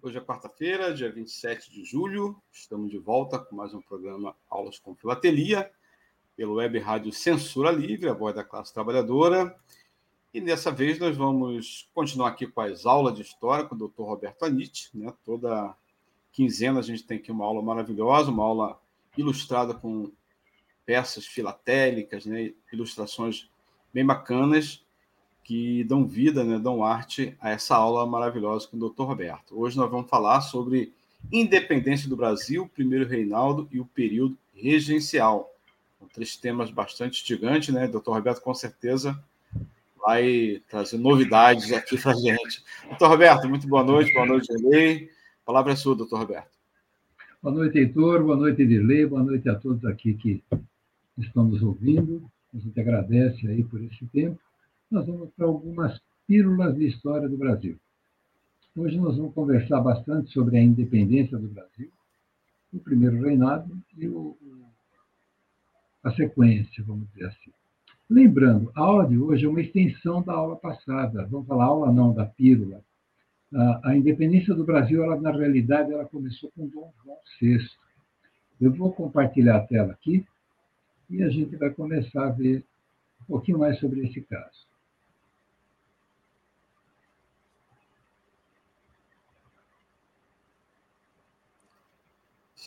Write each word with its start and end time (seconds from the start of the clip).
Hoje 0.00 0.16
é 0.16 0.20
quarta-feira, 0.20 0.94
dia 0.94 1.10
27 1.10 1.72
de 1.72 1.84
julho. 1.84 2.40
Estamos 2.52 2.88
de 2.88 2.98
volta 2.98 3.36
com 3.36 3.56
mais 3.56 3.74
um 3.74 3.80
programa 3.80 4.36
Aulas 4.48 4.78
com 4.78 4.94
Filatelia, 4.94 5.68
pelo 6.36 6.54
Web 6.54 6.78
Rádio 6.78 7.10
Censura 7.10 7.72
Livre, 7.72 8.08
a 8.08 8.12
voz 8.12 8.32
da 8.32 8.44
classe 8.44 8.72
trabalhadora. 8.72 9.58
E 10.32 10.40
dessa 10.40 10.70
vez 10.70 11.00
nós 11.00 11.16
vamos 11.16 11.90
continuar 11.92 12.28
aqui 12.28 12.46
com 12.46 12.60
as 12.60 12.86
aulas 12.86 13.16
de 13.16 13.22
história 13.22 13.64
com 13.64 13.74
o 13.74 13.88
Dr. 13.88 14.02
Roberto 14.02 14.44
Anite. 14.44 14.88
Né? 14.94 15.12
Toda 15.24 15.74
quinzena 16.30 16.78
a 16.78 16.82
gente 16.82 17.02
tem 17.02 17.18
aqui 17.18 17.32
uma 17.32 17.44
aula 17.44 17.60
maravilhosa, 17.60 18.30
uma 18.30 18.44
aula 18.44 18.80
ilustrada 19.16 19.74
com 19.74 20.12
peças 20.86 21.26
filatélicas, 21.26 22.24
né? 22.24 22.54
ilustrações 22.72 23.50
bem 23.92 24.06
bacanas 24.06 24.86
que 25.48 25.82
dão 25.84 26.06
vida, 26.06 26.44
né? 26.44 26.58
dão 26.58 26.84
arte 26.84 27.34
a 27.40 27.48
essa 27.48 27.74
aula 27.74 28.06
maravilhosa 28.06 28.68
com 28.68 28.76
o 28.76 28.90
Dr. 28.90 29.04
Roberto. 29.04 29.58
Hoje 29.58 29.78
nós 29.78 29.90
vamos 29.90 30.10
falar 30.10 30.42
sobre 30.42 30.92
independência 31.32 32.06
do 32.06 32.14
Brasil, 32.14 32.70
primeiro 32.74 33.08
reinaldo 33.08 33.66
e 33.72 33.80
o 33.80 33.86
período 33.86 34.36
regencial. 34.54 35.50
São 35.98 36.06
três 36.08 36.36
temas 36.36 36.70
bastante 36.70 37.22
instigantes, 37.22 37.72
né? 37.72 37.88
Dr. 37.88 38.10
Roberto 38.10 38.42
com 38.42 38.52
certeza 38.52 39.18
vai 39.96 40.60
trazer 40.68 40.98
novidades 40.98 41.72
aqui 41.72 41.96
para 41.96 42.12
gente. 42.12 42.62
Doutor 42.86 43.08
Roberto, 43.08 43.48
muito 43.48 43.66
boa 43.66 43.82
noite, 43.82 44.12
boa 44.12 44.26
noite, 44.26 44.54
Dirley. 44.54 45.08
A 45.44 45.46
palavra 45.46 45.72
é 45.72 45.76
sua, 45.76 45.96
doutor 45.96 46.18
Roberto. 46.18 46.50
Boa 47.42 47.54
noite, 47.54 47.78
Heitor, 47.78 48.22
boa 48.22 48.36
noite, 48.36 48.66
Dirley, 48.66 49.06
boa 49.06 49.22
noite 49.22 49.48
a 49.48 49.54
todos 49.54 49.82
aqui 49.86 50.12
que 50.12 50.44
estão 51.16 51.44
nos 51.44 51.62
ouvindo. 51.62 52.22
A 52.54 52.58
gente 52.58 52.78
agradece 52.78 53.48
aí 53.48 53.64
por 53.64 53.82
esse 53.82 54.04
tempo. 54.08 54.38
Nós 54.90 55.06
vamos 55.06 55.28
para 55.36 55.44
algumas 55.44 56.00
pílulas 56.26 56.74
de 56.74 56.86
história 56.86 57.28
do 57.28 57.36
Brasil. 57.36 57.78
Hoje 58.74 58.96
nós 58.96 59.18
vamos 59.18 59.34
conversar 59.34 59.82
bastante 59.82 60.32
sobre 60.32 60.56
a 60.56 60.62
independência 60.62 61.36
do 61.36 61.46
Brasil, 61.46 61.90
o 62.72 62.78
primeiro 62.78 63.20
reinado 63.20 63.76
e 63.98 64.08
o, 64.08 64.34
a 66.02 66.10
sequência, 66.12 66.82
vamos 66.84 67.06
dizer 67.10 67.26
assim. 67.26 67.52
Lembrando, 68.08 68.72
a 68.74 68.80
aula 68.80 69.06
de 69.06 69.18
hoje 69.18 69.44
é 69.44 69.48
uma 69.48 69.60
extensão 69.60 70.22
da 70.22 70.32
aula 70.32 70.56
passada. 70.56 71.26
Vamos 71.26 71.46
falar 71.46 71.66
aula 71.66 71.92
não 71.92 72.14
da 72.14 72.24
pílula. 72.24 72.82
A, 73.52 73.90
a 73.90 73.96
independência 73.96 74.54
do 74.54 74.64
Brasil, 74.64 75.04
ela 75.04 75.20
na 75.20 75.32
realidade, 75.32 75.92
ela 75.92 76.06
começou 76.06 76.50
com 76.52 76.66
Dom 76.66 76.90
João 77.04 77.18
VI. 77.38 77.68
Eu 78.58 78.72
vou 78.72 78.90
compartilhar 78.92 79.56
a 79.56 79.66
tela 79.66 79.92
aqui 79.92 80.24
e 81.10 81.22
a 81.22 81.28
gente 81.28 81.56
vai 81.56 81.68
começar 81.70 82.28
a 82.28 82.30
ver 82.30 82.64
um 83.20 83.24
pouquinho 83.26 83.58
mais 83.58 83.78
sobre 83.78 84.06
esse 84.06 84.22
caso. 84.22 84.67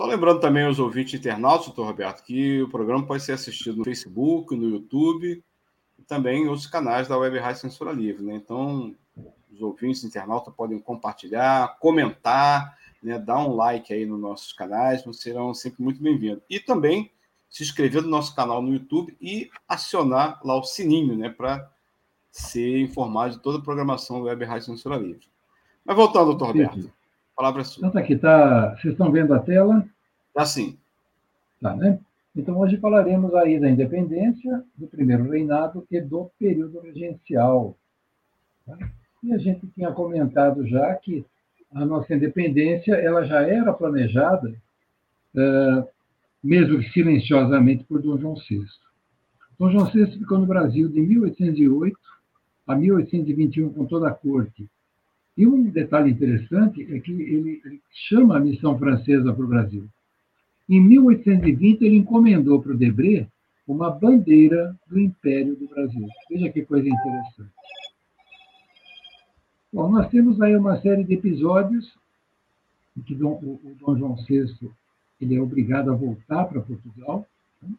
Só 0.01 0.07
lembrando 0.07 0.39
também 0.39 0.63
aos 0.63 0.79
ouvintes 0.79 1.13
internautas, 1.13 1.67
doutor 1.67 1.85
Roberto, 1.85 2.23
que 2.23 2.59
o 2.63 2.67
programa 2.67 3.05
pode 3.05 3.21
ser 3.21 3.33
assistido 3.33 3.77
no 3.77 3.83
Facebook, 3.83 4.55
no 4.55 4.67
YouTube 4.67 5.43
e 5.99 6.01
também 6.01 6.41
em 6.41 6.47
outros 6.47 6.65
canais 6.65 7.07
da 7.07 7.15
Web 7.19 7.37
Rádio 7.37 7.61
Censura 7.61 7.91
Livre. 7.91 8.23
Né? 8.23 8.33
Então, 8.33 8.95
os 9.53 9.61
ouvintes 9.61 10.03
internautas 10.03 10.51
podem 10.55 10.79
compartilhar, 10.79 11.77
comentar, 11.77 12.75
né? 13.03 13.19
dar 13.19 13.45
um 13.45 13.55
like 13.55 13.93
aí 13.93 14.03
nos 14.03 14.19
nossos 14.19 14.51
canais, 14.53 15.03
serão 15.13 15.53
sempre 15.53 15.83
muito 15.83 16.01
bem-vindos. 16.01 16.41
E 16.49 16.59
também 16.59 17.11
se 17.47 17.61
inscrever 17.61 18.01
no 18.01 18.09
nosso 18.09 18.35
canal 18.35 18.59
no 18.59 18.73
YouTube 18.73 19.15
e 19.21 19.51
acionar 19.69 20.41
lá 20.43 20.57
o 20.57 20.63
sininho, 20.63 21.15
né? 21.15 21.29
Para 21.29 21.69
ser 22.31 22.79
informado 22.79 23.35
de 23.35 23.39
toda 23.39 23.59
a 23.59 23.61
programação 23.61 24.17
do 24.17 24.25
Web 24.25 24.45
Rádio 24.45 24.65
Censura 24.65 24.97
Livre. 24.97 25.27
Mas 25.85 25.95
voltando, 25.95 26.25
doutor 26.35 26.47
Roberto. 26.47 26.91
Palavra 27.35 27.61
é 27.61 27.63
sua. 27.63 27.79
Então, 27.79 27.91
tá 27.91 27.99
aqui, 27.99 28.15
tá... 28.15 28.75
Vocês 28.75 28.93
estão 28.93 29.11
vendo 29.11 29.33
a 29.33 29.39
tela? 29.39 29.85
Tá 30.33 30.45
sim. 30.45 30.77
Tá, 31.61 31.75
né? 31.75 31.99
Então, 32.35 32.57
hoje 32.59 32.77
falaremos 32.77 33.33
aí 33.35 33.59
da 33.59 33.69
independência, 33.69 34.63
do 34.75 34.87
primeiro 34.87 35.29
reinado 35.29 35.85
e 35.91 35.99
do 35.99 36.31
período 36.39 36.79
regencial. 36.79 37.75
Tá? 38.65 38.77
E 39.23 39.33
a 39.33 39.37
gente 39.37 39.67
tinha 39.67 39.91
comentado 39.91 40.65
já 40.65 40.93
que 40.95 41.25
a 41.73 41.85
nossa 41.85 42.13
independência 42.13 42.93
ela 42.95 43.23
já 43.23 43.41
era 43.41 43.73
planejada, 43.73 44.53
uh, 45.35 45.87
mesmo 46.43 46.79
que 46.79 46.89
silenciosamente, 46.89 47.83
por 47.83 48.01
Dom 48.01 48.17
João 48.17 48.35
VI. 48.35 48.65
Dom 49.59 49.69
João 49.69 49.85
VI 49.85 50.17
ficou 50.17 50.39
no 50.39 50.45
Brasil 50.45 50.89
de 50.89 50.99
1808 51.01 51.97
a 52.67 52.75
1821 52.75 53.73
com 53.73 53.85
toda 53.85 54.07
a 54.07 54.13
corte 54.13 54.69
e 55.37 55.47
um 55.47 55.63
detalhe 55.63 56.11
interessante 56.11 56.81
é 56.93 56.99
que 56.99 57.11
ele, 57.11 57.81
chama 57.91 58.37
a 58.37 58.39
missão 58.39 58.77
francesa 58.77 59.33
para 59.33 59.43
o 59.43 59.47
Brasil. 59.47 59.87
Em 60.69 60.81
1820, 60.81 61.83
ele 61.83 61.97
encomendou 61.97 62.61
para 62.61 62.73
o 62.73 62.77
Debré 62.77 63.27
uma 63.67 63.89
bandeira 63.89 64.75
do 64.87 64.99
Império 64.99 65.55
do 65.55 65.67
Brasil. 65.67 66.07
Veja 66.29 66.49
que 66.49 66.65
coisa 66.65 66.87
interessante. 66.87 67.51
Bom, 69.71 69.89
nós 69.89 70.09
temos 70.09 70.41
aí 70.41 70.55
uma 70.55 70.81
série 70.81 71.03
de 71.03 71.13
episódios 71.13 71.93
em 72.97 73.01
que 73.01 73.15
Dom, 73.15 73.39
o, 73.41 73.59
o 73.63 73.75
Dom 73.79 73.97
João 73.97 74.15
VI 74.15 74.69
ele 75.21 75.35
é 75.35 75.41
obrigado 75.41 75.91
a 75.91 75.95
voltar 75.95 76.45
para 76.45 76.61
Portugal. 76.61 77.27
Né? 77.61 77.69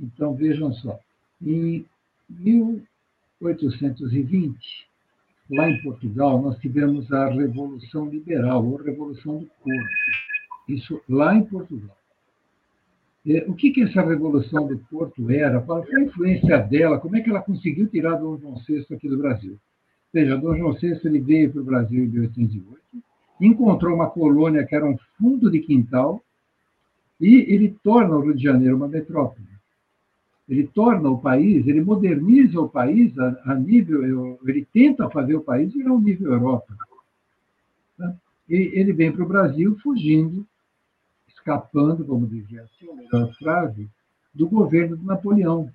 Então, 0.00 0.34
vejam 0.34 0.72
só, 0.72 0.98
em 1.40 1.86
1820, 2.28 4.89
lá 5.50 5.68
em 5.68 5.80
Portugal, 5.82 6.40
nós 6.40 6.58
tivemos 6.58 7.10
a 7.12 7.28
Revolução 7.28 8.08
Liberal, 8.08 8.64
ou 8.64 8.76
Revolução 8.76 9.38
do 9.38 9.46
Porto. 9.46 9.88
Isso 10.68 11.00
lá 11.08 11.34
em 11.34 11.44
Portugal. 11.44 11.96
O 13.46 13.54
que, 13.54 13.70
que 13.70 13.82
essa 13.82 14.00
Revolução 14.00 14.66
do 14.66 14.78
Porto 14.90 15.30
era? 15.30 15.60
Qual 15.60 15.82
a 15.82 16.00
influência 16.00 16.58
dela? 16.58 16.98
Como 16.98 17.16
é 17.16 17.20
que 17.20 17.28
ela 17.28 17.42
conseguiu 17.42 17.86
tirar 17.88 18.16
Dom 18.16 18.38
João 18.38 18.54
VI 18.66 18.86
aqui 18.94 19.08
do 19.08 19.18
Brasil? 19.18 19.58
Veja, 20.12 20.36
Dom 20.36 20.56
João 20.56 20.72
VI 20.72 20.98
ele 21.04 21.20
veio 21.20 21.52
para 21.52 21.60
o 21.60 21.64
Brasil 21.64 22.04
em 22.04 22.08
1808, 22.08 22.80
encontrou 23.40 23.94
uma 23.94 24.08
colônia 24.08 24.64
que 24.64 24.74
era 24.74 24.86
um 24.86 24.96
fundo 25.18 25.50
de 25.50 25.60
quintal, 25.60 26.22
e 27.20 27.52
ele 27.52 27.76
torna 27.82 28.16
o 28.16 28.20
Rio 28.20 28.34
de 28.34 28.42
Janeiro 28.42 28.76
uma 28.76 28.88
metrópole 28.88 29.49
ele 30.50 30.66
torna 30.66 31.08
o 31.08 31.20
país, 31.20 31.64
ele 31.68 31.80
moderniza 31.80 32.60
o 32.60 32.68
país 32.68 33.16
a, 33.16 33.52
a 33.52 33.54
nível, 33.54 34.36
ele 34.44 34.66
tenta 34.72 35.08
fazer 35.08 35.36
o 35.36 35.42
país 35.42 35.72
virar 35.72 35.92
um 35.92 36.00
nível 36.00 36.32
Europa. 36.32 36.76
Tá? 37.96 38.12
E 38.48 38.56
ele 38.74 38.92
vem 38.92 39.12
para 39.12 39.22
o 39.22 39.28
Brasil 39.28 39.78
fugindo, 39.80 40.44
escapando, 41.28 42.04
vamos 42.04 42.28
dizer 42.30 42.62
assim, 42.62 42.90
a 42.90 42.94
melhor 42.96 43.32
frase, 43.34 43.88
do 44.34 44.48
governo 44.48 44.96
de 44.96 45.06
Napoleão. 45.06 45.70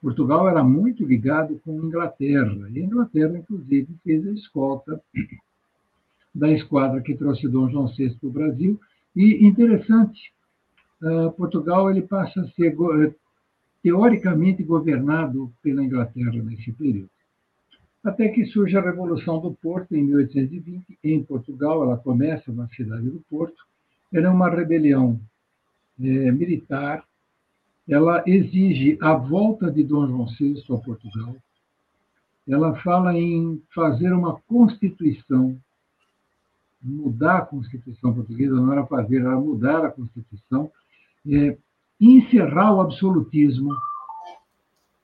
Portugal 0.00 0.48
era 0.48 0.62
muito 0.62 1.04
ligado 1.04 1.60
com 1.64 1.72
a 1.72 1.84
Inglaterra, 1.84 2.70
e 2.70 2.80
a 2.80 2.84
Inglaterra, 2.84 3.36
inclusive, 3.36 3.88
fez 4.04 4.24
a 4.24 4.30
escolta 4.30 5.02
da 6.32 6.52
esquadra 6.52 7.02
que 7.02 7.16
trouxe 7.16 7.48
Dom 7.48 7.68
João 7.68 7.88
VI 7.88 8.14
para 8.14 8.28
o 8.28 8.32
Brasil. 8.32 8.80
E 9.16 9.44
interessante, 9.44 10.32
uh, 11.02 11.32
Portugal 11.32 11.90
ele 11.90 12.02
passa 12.02 12.42
a 12.42 12.48
ser 12.50 12.76
teoricamente 13.82 14.62
governado 14.62 15.52
pela 15.62 15.82
Inglaterra 15.82 16.42
nesse 16.42 16.72
período. 16.72 17.10
Até 18.02 18.28
que 18.28 18.46
surge 18.46 18.76
a 18.76 18.80
Revolução 18.80 19.40
do 19.40 19.52
Porto, 19.52 19.94
em 19.94 20.02
1820, 20.02 20.98
em 21.02 21.22
Portugal. 21.22 21.82
Ela 21.82 21.96
começa 21.96 22.52
na 22.52 22.68
cidade 22.68 23.08
do 23.08 23.22
Porto. 23.28 23.66
Ela 24.12 24.28
é 24.28 24.30
uma 24.30 24.48
rebelião 24.48 25.20
é, 26.00 26.30
militar. 26.30 27.04
Ela 27.88 28.22
exige 28.26 28.98
a 29.00 29.14
volta 29.14 29.70
de 29.70 29.82
Dom 29.82 30.06
João 30.06 30.26
VI 30.26 30.62
a 30.70 30.76
Portugal. 30.76 31.36
Ela 32.46 32.74
fala 32.76 33.18
em 33.18 33.62
fazer 33.74 34.12
uma 34.12 34.40
constituição, 34.48 35.58
mudar 36.80 37.38
a 37.38 37.46
Constituição 37.46 38.14
portuguesa, 38.14 38.54
não 38.54 38.72
era 38.72 38.86
fazer, 38.86 39.20
era 39.20 39.38
mudar 39.38 39.84
a 39.84 39.90
Constituição, 39.90 40.70
é, 41.30 41.58
encerrar 42.00 42.74
o 42.74 42.80
absolutismo. 42.80 43.74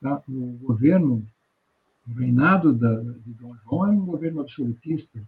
Tá? 0.01 0.21
O 0.27 0.57
governo, 0.61 1.25
o 2.07 2.13
reinado 2.13 2.73
da, 2.73 2.93
de 3.01 3.33
Dom 3.33 3.55
João 3.63 3.85
era 3.85 3.95
um 3.95 4.05
governo 4.05 4.41
absolutista. 4.41 5.21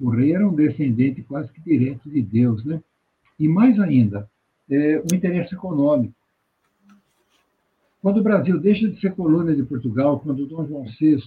O 0.00 0.10
rei 0.10 0.34
era 0.34 0.46
um 0.46 0.54
descendente 0.54 1.22
quase 1.22 1.52
que 1.52 1.60
direto 1.60 2.08
de 2.10 2.22
Deus. 2.22 2.64
Né? 2.64 2.82
E 3.38 3.48
mais 3.48 3.78
ainda, 3.78 4.28
é, 4.70 5.00
o 5.00 5.14
interesse 5.14 5.54
econômico. 5.54 6.14
Quando 8.02 8.18
o 8.18 8.22
Brasil 8.22 8.60
deixa 8.60 8.88
de 8.88 9.00
ser 9.00 9.14
colônia 9.14 9.54
de 9.54 9.64
Portugal, 9.64 10.20
quando 10.20 10.46
Dom 10.46 10.66
João 10.66 10.84
VI 10.84 11.22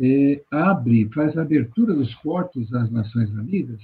é, 0.00 0.42
abre, 0.50 1.08
faz 1.14 1.36
a 1.36 1.42
abertura 1.42 1.94
dos 1.94 2.14
portos 2.16 2.72
às 2.74 2.90
nações 2.90 3.30
amigas, 3.38 3.80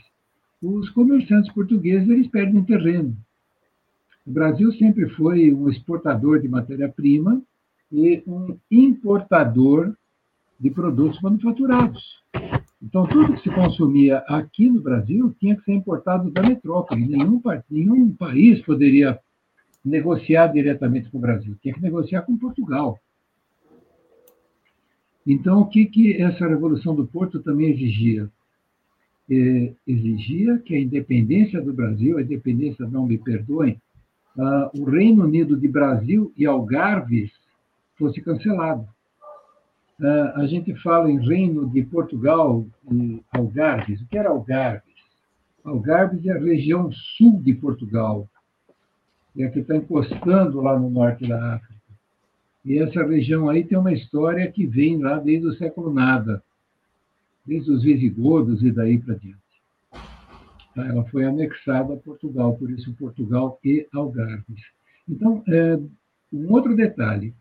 os 0.63 0.89
comerciantes 0.91 1.53
portugueses 1.53 2.09
eles 2.09 2.27
perdem 2.29 2.65
terreno. 2.65 3.17
O 4.27 4.31
Brasil 4.31 4.73
sempre 4.73 5.09
foi 5.11 5.53
um 5.55 5.69
exportador 5.69 6.41
de 6.41 6.49
matéria-prima 6.49 7.41
e 7.93 8.23
um 8.27 8.59
importador 8.69 9.95
de 10.59 10.69
produtos 10.71 11.21
manufaturados. 11.21 12.03
Então, 12.83 13.07
tudo 13.07 13.35
que 13.35 13.43
se 13.43 13.55
consumia 13.55 14.19
aqui 14.27 14.69
no 14.69 14.81
Brasil 14.81 15.35
tinha 15.39 15.57
que 15.57 15.63
ser 15.63 15.75
importado 15.75 16.31
da 16.31 16.43
metrópole. 16.43 17.07
Nenhum, 17.07 17.41
nenhum 17.71 18.11
país 18.11 18.61
poderia 18.63 19.19
negociar 19.85 20.49
diretamente 20.49 21.09
com 21.09 21.19
o 21.19 21.21
Brasil, 21.21 21.57
tinha 21.63 21.73
que 21.73 21.81
negociar 21.81 22.23
com 22.23 22.37
Portugal. 22.37 22.99
Então, 25.25 25.61
o 25.61 25.69
que, 25.69 25.87
que 25.87 26.21
essa 26.21 26.47
Revolução 26.47 26.95
do 26.95 27.07
Porto 27.07 27.41
também 27.41 27.71
exigia? 27.71 28.29
É, 29.31 29.73
exigia 29.87 30.59
que 30.59 30.75
a 30.75 30.81
independência 30.81 31.61
do 31.61 31.73
Brasil, 31.73 32.19
a 32.19 32.23
independência, 32.23 32.87
não 32.87 33.07
me 33.07 33.19
perdoem, 33.19 33.81
uh, 34.37 34.81
o 34.81 34.85
Reino 34.85 35.25
Unido 35.25 35.57
de 35.57 35.69
Brasil 35.69 36.33
e 36.37 36.47
Algarves 36.47 37.33
fosse 37.97 38.21
cancelado. 38.21 38.87
Uh, 39.99 40.41
a 40.41 40.47
gente 40.47 40.75
fala 40.83 41.11
em 41.11 41.19
Reino 41.19 41.69
de 41.71 41.83
Portugal 41.83 42.67
e 42.93 43.23
Algarves. 43.33 44.01
O 44.01 44.07
que 44.07 44.19
era 44.19 44.29
Algarves? 44.29 44.95
Algarves 45.65 46.25
é 46.27 46.33
a 46.33 46.39
região 46.39 46.93
sul 46.93 47.41
de 47.43 47.53
Portugal, 47.55 48.29
é 49.37 49.45
a 49.45 49.51
que 49.51 49.61
está 49.61 49.75
encostando 49.75 50.61
lá 50.61 50.79
no 50.79 50.89
norte 50.89 51.27
da 51.27 51.55
África. 51.55 51.75
E 52.65 52.79
essa 52.79 53.05
região 53.05 53.49
aí 53.49 53.65
tem 53.65 53.79
uma 53.79 53.93
história 53.93 54.51
que 54.51 54.67
vem 54.67 54.99
lá 54.99 55.19
desde 55.19 55.47
o 55.47 55.55
século 55.55 55.93
nada, 55.93 56.43
desde 57.45 57.71
os 57.71 57.83
visigodos 57.83 58.63
e 58.63 58.71
daí 58.71 58.99
para 58.99 59.15
diante. 59.15 59.46
Ela 60.77 61.05
foi 61.05 61.25
anexada 61.25 61.95
a 61.95 61.97
Portugal, 61.97 62.55
por 62.57 62.71
isso 62.71 62.95
Portugal 62.95 63.59
e 63.65 63.87
Algarves. 63.95 64.63
Então, 65.09 65.43
é, 65.49 65.79
um 66.33 66.53
outro 66.53 66.77
detalhe, 66.77 67.35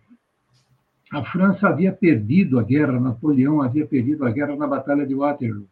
a 1.12 1.24
França 1.24 1.68
havia 1.68 1.92
perdido 1.92 2.58
a 2.60 2.64
guerra, 2.64 3.00
Napoleão 3.00 3.62
havia 3.62 3.86
perdido 3.86 4.26
a 4.26 4.32
guerra 4.32 4.56
na 4.56 4.68
Batalha 4.68 5.06
de 5.06 5.14
Waterloo. 5.14 5.68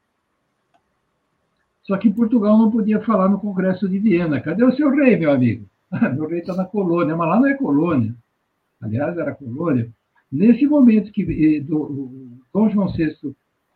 Só 1.84 1.98
que 1.98 2.10
Portugal 2.10 2.58
não 2.58 2.72
podia 2.72 3.02
falar 3.02 3.30
no 3.30 3.40
Congresso 3.40 3.88
de 3.90 4.00
Viena. 4.00 4.40
Cadê 4.40 4.64
o 4.64 4.76
seu 4.76 4.90
rei, 4.90 5.18
meu 5.18 5.32
amigo? 5.32 5.66
meu 6.16 6.28
rei 6.28 6.40
está 6.40 6.56
na 6.56 6.66
colônia, 6.66 7.16
mas 7.16 7.28
lá 7.28 7.40
não 7.40 7.48
é 7.48 7.54
colônia. 7.56 8.16
Aliás, 8.82 9.18
era 9.18 9.36
colônia. 9.36 9.90
Nesse 10.32 10.66
momento 10.66 11.12
que 11.12 11.22
eh, 11.58 11.60
do, 11.60 12.40
Dom 12.54 12.70
João 12.70 12.92
VI, 12.92 13.36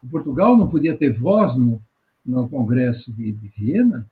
Portugal 0.10 0.56
não 0.56 0.70
podia 0.70 0.98
ter 0.98 1.12
voz 1.12 1.56
no, 1.58 1.82
no 2.28 2.48
Congresso 2.50 3.12
de, 3.14 3.32
Viena, 3.58 4.06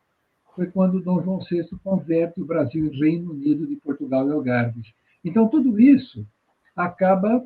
foi 0.55 0.67
quando 0.67 1.01
Dom 1.01 1.21
João 1.21 1.39
VI 1.39 1.67
converte 1.83 2.41
o 2.41 2.45
Brasil 2.45 2.85
em 2.85 2.97
Reino 2.97 3.33
Unido 3.33 3.67
de 3.67 3.75
Portugal 3.75 4.27
e 4.27 4.31
Algarves. 4.31 4.87
Então, 5.23 5.49
tudo 5.49 5.77
isso 5.79 6.25
acaba 6.73 7.45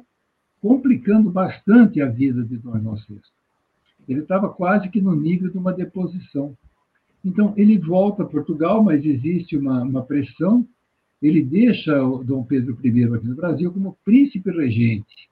complicando 0.62 1.32
bastante 1.32 2.02
a 2.02 2.06
vida 2.06 2.44
de 2.44 2.58
Dom 2.58 2.80
João 2.80 2.96
VI. 2.96 3.20
Ele 4.08 4.22
estava 4.22 4.50
quase 4.50 4.90
que 4.90 5.02
no 5.02 5.16
nível 5.16 5.50
de 5.50 5.58
uma 5.58 5.74
deposição. 5.74 6.56
Então, 7.26 7.54
ele 7.58 7.78
volta 7.80 8.24
a 8.24 8.28
Portugal, 8.28 8.84
mas 8.84 9.04
existe 9.04 9.58
uma, 9.58 9.82
uma 9.82 10.04
pressão. 10.04 10.66
Ele 11.22 11.44
deixa 11.44 12.04
o 12.04 12.24
Dom 12.24 12.44
Pedro 12.44 12.78
I 12.84 13.04
aqui 13.06 13.28
no 13.28 13.36
Brasil 13.36 13.72
como 13.74 13.98
príncipe 14.06 14.52
regente, 14.52 15.30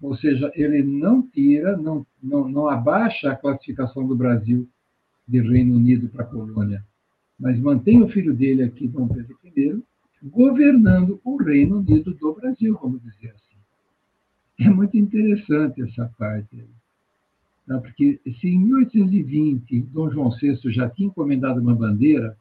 ou 0.00 0.16
seja, 0.16 0.50
ele 0.54 0.82
não 0.82 1.22
tira, 1.22 1.76
não, 1.76 2.06
não, 2.22 2.48
não 2.48 2.68
abaixa 2.68 3.30
a 3.30 3.36
classificação 3.36 4.06
do 4.06 4.16
Brasil 4.16 4.68
de 5.28 5.40
Reino 5.40 5.76
Unido 5.76 6.08
para 6.08 6.24
colônia, 6.24 6.82
mas 7.38 7.58
mantém 7.58 8.02
o 8.02 8.08
filho 8.08 8.34
dele 8.34 8.62
aqui, 8.62 8.88
Dom 8.88 9.06
Pedro 9.06 9.38
I, 9.44 9.82
governando 10.22 11.20
o 11.22 11.36
Reino 11.36 11.78
Unido 11.78 12.12
do 12.14 12.34
Brasil, 12.34 12.76
vamos 12.80 13.02
dizer 13.02 13.28
assim. 13.30 14.64
É 14.66 14.70
muito 14.70 14.96
interessante 14.96 15.82
essa 15.82 16.10
parte. 16.18 16.64
Tá? 17.66 17.78
Porque 17.78 18.18
se 18.40 18.48
em 18.48 18.58
1820 18.58 19.80
Dom 19.82 20.10
João 20.10 20.30
VI 20.30 20.58
já 20.72 20.88
tinha 20.88 21.08
encomendado 21.08 21.60
uma 21.60 21.74
bandeira 21.74 22.36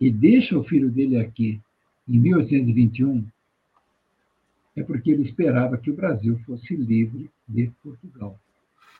e 0.00 0.10
deixa 0.10 0.56
o 0.56 0.62
filho 0.62 0.90
dele 0.90 1.18
aqui 1.18 1.60
em 2.08 2.18
1821, 2.20 3.26
é 4.76 4.82
porque 4.84 5.10
ele 5.10 5.22
esperava 5.22 5.76
que 5.76 5.90
o 5.90 5.96
Brasil 5.96 6.38
fosse 6.46 6.76
livre 6.76 7.28
de 7.48 7.72
Portugal. 7.82 8.38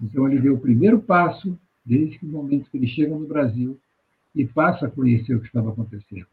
Então 0.03 0.27
ele 0.27 0.41
deu 0.41 0.55
o 0.55 0.61
primeiro 0.61 1.01
passo 1.01 1.57
desde 1.89 2.19
o 2.23 2.29
momento 2.29 2.71
que 2.71 2.77
ele 2.77 2.87
chega 2.87 3.17
no 3.17 3.27
Brasil 3.27 3.79
e 4.35 4.45
passa 4.47 4.87
a 4.87 4.91
conhecer 4.91 5.35
o 5.35 5.41
que 5.41 5.47
estava 5.47 5.71
acontecendo. 5.71 6.27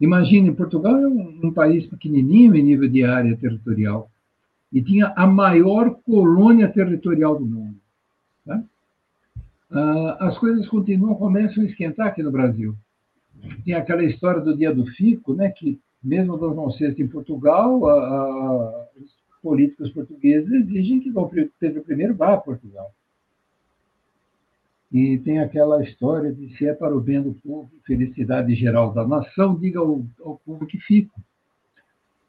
Imagine, 0.00 0.52
Portugal 0.52 0.96
é 0.96 1.06
um, 1.06 1.40
um, 1.44 1.52
país 1.52 1.86
pequenininho 1.86 2.54
em 2.54 2.62
nível 2.62 2.88
de 2.88 3.04
área 3.04 3.36
territorial 3.36 4.08
e 4.72 4.80
tinha 4.80 5.12
a 5.16 5.26
maior 5.26 5.96
colônia 6.06 6.68
territorial 6.68 7.36
do 7.38 7.44
mundo. 7.44 7.76
Tá? 8.46 8.62
Ah, 9.72 10.28
as 10.28 10.38
coisas 10.38 10.66
continuam, 10.68 11.16
começam 11.16 11.62
a 11.62 11.66
esquentar 11.66 12.06
aqui 12.06 12.22
no 12.22 12.30
Brasil. 12.30 12.74
Tem 13.64 13.74
aquela 13.74 14.04
história 14.04 14.40
do 14.40 14.56
dia 14.56 14.72
do 14.72 14.86
fico, 14.86 15.34
né, 15.34 15.50
que 15.50 15.78
mesmo 16.02 16.38
Dom 16.38 16.54
João 16.54 16.70
VI 16.70 16.94
em 16.98 17.08
Portugal, 17.08 17.86
a, 17.88 17.92
a, 17.92 18.86
os 18.96 19.12
políticos 19.42 19.90
portugueses 19.90 20.50
exigem 20.50 21.00
que 21.00 21.10
Dom 21.10 21.28
Pedro 21.58 21.84
I 21.88 22.12
vá 22.12 22.34
a 22.34 22.38
Portugal. 22.38 22.90
E 24.92 25.18
tem 25.18 25.38
aquela 25.38 25.82
história 25.84 26.32
de 26.32 26.56
se 26.56 26.66
é 26.66 26.74
para 26.74 26.96
o 26.96 27.00
bem 27.00 27.22
do 27.22 27.32
povo, 27.34 27.70
felicidade 27.86 28.54
geral 28.56 28.92
da 28.92 29.06
nação, 29.06 29.56
diga 29.56 29.78
ao, 29.78 30.04
ao 30.24 30.36
povo 30.44 30.66
que 30.66 30.78
fico. 30.78 31.20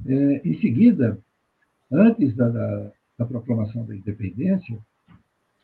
É, 0.06 0.42
em 0.48 0.60
seguida, 0.62 1.18
antes 1.92 2.36
da, 2.36 2.50
da, 2.50 2.92
da, 3.18 3.26
proclamação 3.26 3.84
da 3.86 3.96
independência, 3.96 4.78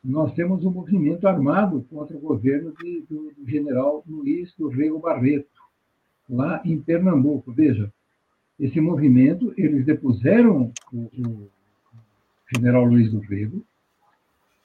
nós 0.04 0.34
temos 0.34 0.64
um 0.64 0.72
movimento 0.72 1.28
armado 1.28 1.86
contra 1.90 2.18
o 2.18 2.20
governo 2.20 2.74
de, 2.82 3.02
do, 3.08 3.32
do, 3.32 3.48
general 3.50 4.04
Luiz 4.08 4.54
do 4.56 4.68
Rego 4.68 5.00
Barreto, 5.00 5.62
lá 6.28 6.62
em 6.66 6.80
Pernambuco. 6.80 7.52
Veja, 7.52 7.92
esse 8.60 8.82
movimento, 8.82 9.54
eles 9.56 9.86
depuseram 9.86 10.72
o, 10.92 10.98
o 10.98 11.50
general 12.56 12.86
Luiz 12.86 13.12
do 13.12 13.20
Rego, 13.20 13.64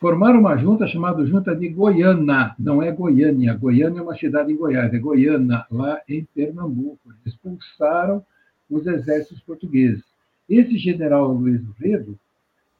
formaram 0.02 0.40
uma 0.40 0.56
junta 0.56 0.88
chamada 0.88 1.24
Junta 1.24 1.54
de 1.54 1.68
Goiânia, 1.68 2.56
não 2.58 2.82
é 2.82 2.90
Goiânia. 2.90 3.54
Goiânia 3.54 4.00
é 4.00 4.02
uma 4.02 4.18
cidade 4.18 4.52
em 4.52 4.56
Goiás, 4.56 4.92
é 4.92 4.98
Goiânia, 4.98 5.64
lá 5.70 6.02
em 6.08 6.24
Pernambuco. 6.34 6.98
Expulsaram 7.24 8.20
os 8.68 8.84
exércitos 8.84 9.40
portugueses. 9.44 10.02
Esse 10.48 10.76
general 10.76 11.32
Luiz 11.32 11.62
do 11.62 11.70
Rego 11.78 12.18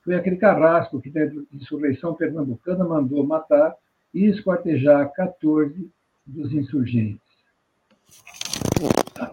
foi 0.05 0.17
aquele 0.17 0.35
carrasco 0.35 1.01
que, 1.01 1.11
na 1.11 1.31
insurreição 1.55 2.13
pernambucana, 2.13 2.85
mandou 2.85 3.25
matar 3.25 3.77
e 4.13 4.27
esquartejar 4.27 5.13
14 5.13 5.89
dos 6.27 6.53
insurgentes. 6.53 7.21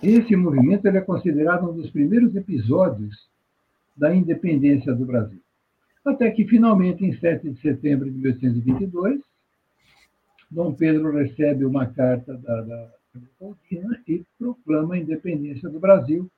Esse 0.03 0.35
movimento 0.35 0.87
é 0.87 1.01
considerado 1.01 1.67
um 1.67 1.73
dos 1.73 1.89
primeiros 1.89 2.35
episódios 2.35 3.27
da 3.97 4.13
independência 4.13 4.93
do 4.93 5.05
Brasil. 5.05 5.41
Até 6.05 6.31
que, 6.31 6.47
finalmente, 6.47 7.05
em 7.05 7.13
7 7.13 7.49
de 7.49 7.61
setembro 7.61 8.09
de 8.09 8.17
1822, 8.17 9.21
Dom 10.49 10.73
Pedro 10.73 11.11
recebe 11.11 11.65
uma 11.65 11.85
carta 11.85 12.35
da, 12.37 12.61
da 12.61 12.91
Leopoldina 13.13 14.01
e 14.07 14.23
proclama 14.37 14.95
a 14.95 14.97
independência 14.97 15.69
do 15.69 15.79
Brasil. 15.79 16.29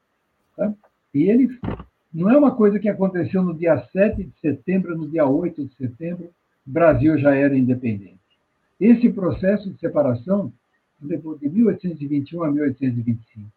Tá? 0.55 0.73
E 1.13 1.29
ele 1.29 1.49
não 2.13 2.29
é 2.29 2.37
uma 2.37 2.53
coisa 2.53 2.79
que 2.79 2.89
aconteceu 2.89 3.41
no 3.41 3.53
dia 3.53 3.77
7 3.77 4.23
de 4.23 4.39
setembro, 4.39 4.97
no 4.97 5.07
dia 5.07 5.25
8 5.25 5.65
de 5.65 5.75
setembro, 5.75 6.29
o 6.65 6.71
Brasil 6.71 7.17
já 7.17 7.33
era 7.33 7.55
independente. 7.55 8.19
Esse 8.79 9.09
processo 9.11 9.69
de 9.69 9.79
separação 9.79 10.51
levou 11.01 11.37
de 11.37 11.47
1821 11.47 12.43
a 12.43 12.51
1825. 12.51 13.49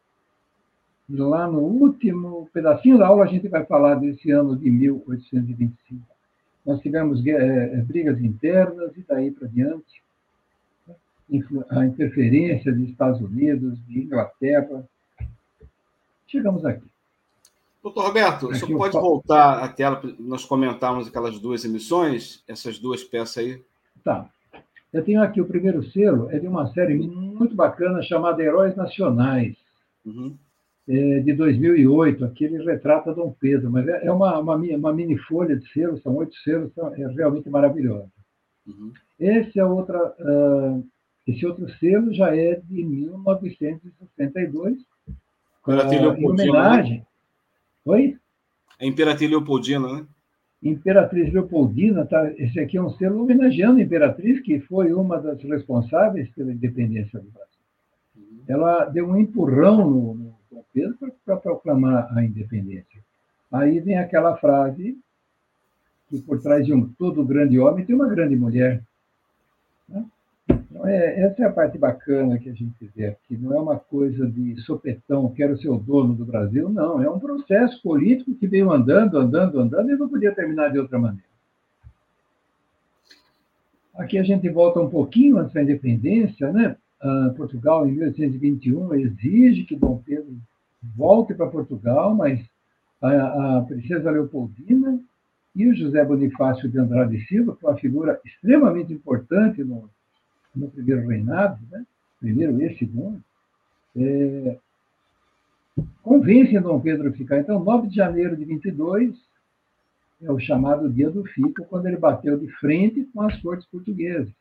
Lá 1.09 1.47
no 1.47 1.61
último 1.61 2.49
pedacinho 2.53 2.99
da 2.99 3.07
aula, 3.09 3.25
a 3.25 3.29
gente 3.29 3.47
vai 3.49 3.65
falar 3.67 3.97
desse 3.97 4.31
ano 4.31 4.57
de 4.57 4.71
1825. 4.71 6.03
Nós 6.65 6.81
tivemos 6.81 7.25
é, 7.27 7.77
brigas 7.83 8.19
internas 8.21 8.97
e 8.97 9.05
daí 9.07 9.31
para 9.31 9.49
diante. 9.49 10.03
A 11.71 11.85
interferência 11.85 12.73
dos 12.73 12.89
Estados 12.89 13.21
Unidos, 13.21 13.79
de 13.87 14.01
Inglaterra. 14.01 14.85
Chegamos 16.27 16.65
aqui. 16.65 16.87
Doutor 17.83 18.07
Roberto, 18.07 18.49
aqui 18.49 18.61
você 18.61 18.75
pode 18.75 18.93
voltar 18.95 19.63
à 19.63 19.69
tela 19.69 20.01
nós 20.19 20.45
comentarmos 20.47 21.07
aquelas 21.07 21.39
duas 21.39 21.67
emissões, 21.67 22.43
essas 22.49 22.79
duas 22.79 23.05
peças 23.05 23.45
aí? 23.45 23.63
Tá. 24.03 24.27
Eu 24.91 25.05
tenho 25.05 25.23
aqui 25.23 25.39
o 25.39 25.47
primeiro 25.47 25.83
selo, 25.91 26.31
é 26.31 26.39
de 26.39 26.47
uma 26.47 26.73
série 26.73 26.97
muito 26.97 27.55
bacana 27.55 28.03
chamada 28.03 28.43
Heróis 28.43 28.75
Nacionais, 28.75 29.55
uhum. 30.07 30.35
É, 30.89 31.21
de 31.21 31.33
2008. 31.33 32.25
Aqui 32.25 32.45
ele 32.45 32.65
retrata 32.65 33.15
Dom 33.15 33.35
Pedro, 33.39 33.71
mas 33.71 33.87
é, 33.89 34.07
é 34.07 34.13
uma, 34.13 34.39
uma, 34.39 34.57
uma 34.57 34.93
mini 34.93 35.17
folha 35.19 35.57
de 35.57 35.67
selos, 35.73 36.03
são 36.03 36.15
oito 36.17 36.37
selos, 36.37 36.71
é 36.97 37.07
realmente 37.09 37.49
maravilhosa. 37.49 38.09
Uhum. 38.67 38.93
Esse 39.19 39.59
é 39.59 39.65
outra, 39.65 39.99
uh, 39.99 40.87
esse 41.27 41.47
outro 41.47 41.69
selo 41.79 42.13
já 42.13 42.35
é 42.37 42.57
de 42.57 42.85
1962, 42.85 44.79
uh, 44.79 46.17
em 46.19 46.27
homenagem. 46.27 46.99
Né? 46.99 47.07
Oi? 47.85 48.19
É 48.81 48.87
Imperatriz 48.87 49.31
Leopoldina, 49.31 49.93
né? 49.93 50.07
Imperatriz 50.63 51.33
Leopoldina, 51.33 52.07
tá? 52.07 52.31
esse 52.39 52.59
aqui 52.59 52.79
é 52.79 52.83
um 52.83 52.91
selo 52.91 53.23
homenageando 53.23 53.79
a 53.79 53.83
Imperatriz, 53.83 54.41
que 54.41 54.61
foi 54.61 54.95
uma 54.95 55.19
das 55.19 55.43
responsáveis 55.43 56.31
pela 56.31 56.53
independência 56.53 57.21
do 57.21 57.31
Brasil. 57.31 57.61
Uhum. 58.17 58.43
Ela 58.49 58.87
deu 58.87 59.07
um 59.07 59.19
empurrão 59.19 59.91
no, 59.91 60.24
Pedro 60.73 61.13
para 61.25 61.37
proclamar 61.37 62.17
a 62.17 62.25
independência. 62.25 63.03
Aí 63.51 63.81
vem 63.81 63.99
aquela 63.99 64.37
frase 64.37 64.99
que 66.09 66.21
por 66.21 66.41
trás 66.41 66.65
de 66.65 66.73
um 66.73 66.87
todo 66.87 67.25
grande 67.25 67.59
homem 67.59 67.85
tem 67.85 67.95
uma 67.95 68.09
grande 68.09 68.37
mulher. 68.37 68.83
Né? 69.89 70.05
Então, 70.49 70.87
é, 70.87 71.21
essa 71.21 71.43
é 71.43 71.47
a 71.47 71.53
parte 71.53 71.79
bacana 71.79 72.39
que 72.39 72.49
a 72.51 72.53
gente 72.53 72.91
vê 72.95 73.07
aqui. 73.07 73.37
Não 73.37 73.55
é 73.57 73.61
uma 73.61 73.79
coisa 73.79 74.27
de 74.27 74.61
sopetão, 74.63 75.33
quero 75.33 75.57
ser 75.57 75.69
o 75.69 75.79
dono 75.79 76.15
do 76.15 76.25
Brasil. 76.25 76.69
Não, 76.69 77.03
é 77.03 77.09
um 77.09 77.19
processo 77.19 77.81
político 77.83 78.35
que 78.35 78.47
veio 78.47 78.71
andando, 78.71 79.17
andando, 79.19 79.61
andando 79.61 79.91
e 79.91 79.97
não 79.97 80.09
podia 80.09 80.35
terminar 80.35 80.71
de 80.71 80.79
outra 80.79 80.99
maneira. 80.99 81.25
Aqui 83.95 84.19
a 84.19 84.25
gente 84.25 84.49
volta 84.49 84.81
um 84.81 84.91
pouquinho 84.91 85.39
antes 85.39 85.55
da 85.55 85.63
independência, 85.63 86.53
né? 86.53 86.77
Ah, 87.05 87.35
Portugal, 87.37 87.87
em 87.87 87.93
1821, 87.93 88.95
exige 88.95 89.65
que 89.65 89.77
Dom 89.77 90.03
Pedro 90.07 90.39
volte 90.97 91.35
para 91.35 91.51
Portugal, 91.51 92.15
mas 92.15 92.41
a, 93.03 93.59
a 93.59 93.63
princesa 93.63 94.11
Leopoldina 94.11 94.99
e 95.55 95.67
o 95.67 95.75
José 95.75 96.03
Bonifácio 96.03 96.67
de 96.67 96.79
Andrade 96.79 97.21
Silva, 97.27 97.55
que 97.55 97.67
é 97.67 97.69
uma 97.69 97.77
figura 97.77 98.19
extremamente 98.25 98.91
importante 98.95 99.63
no, 99.63 99.91
no 100.57 100.71
primeiro 100.71 101.07
reinado, 101.07 101.59
né? 101.71 101.85
primeiro 102.19 102.63
e 102.63 102.75
segundo, 102.79 103.23
é, 103.95 104.59
convencem 106.03 106.59
Dom 106.63 106.81
Pedro 106.81 107.11
a 107.11 107.13
ficar. 107.13 107.39
Então, 107.39 107.63
9 107.63 107.89
de 107.89 107.97
janeiro 107.97 108.35
de 108.35 108.47
22 108.47 109.15
é 110.23 110.33
o 110.33 110.41
chamado 110.41 110.91
Dia 110.91 111.11
do 111.11 111.23
Fica, 111.25 111.65
quando 111.65 111.85
ele 111.85 111.99
bateu 111.99 112.39
de 112.39 112.49
frente 112.53 113.05
com 113.13 113.21
as 113.21 113.39
cortes 113.43 113.67
portuguesas. 113.67 114.33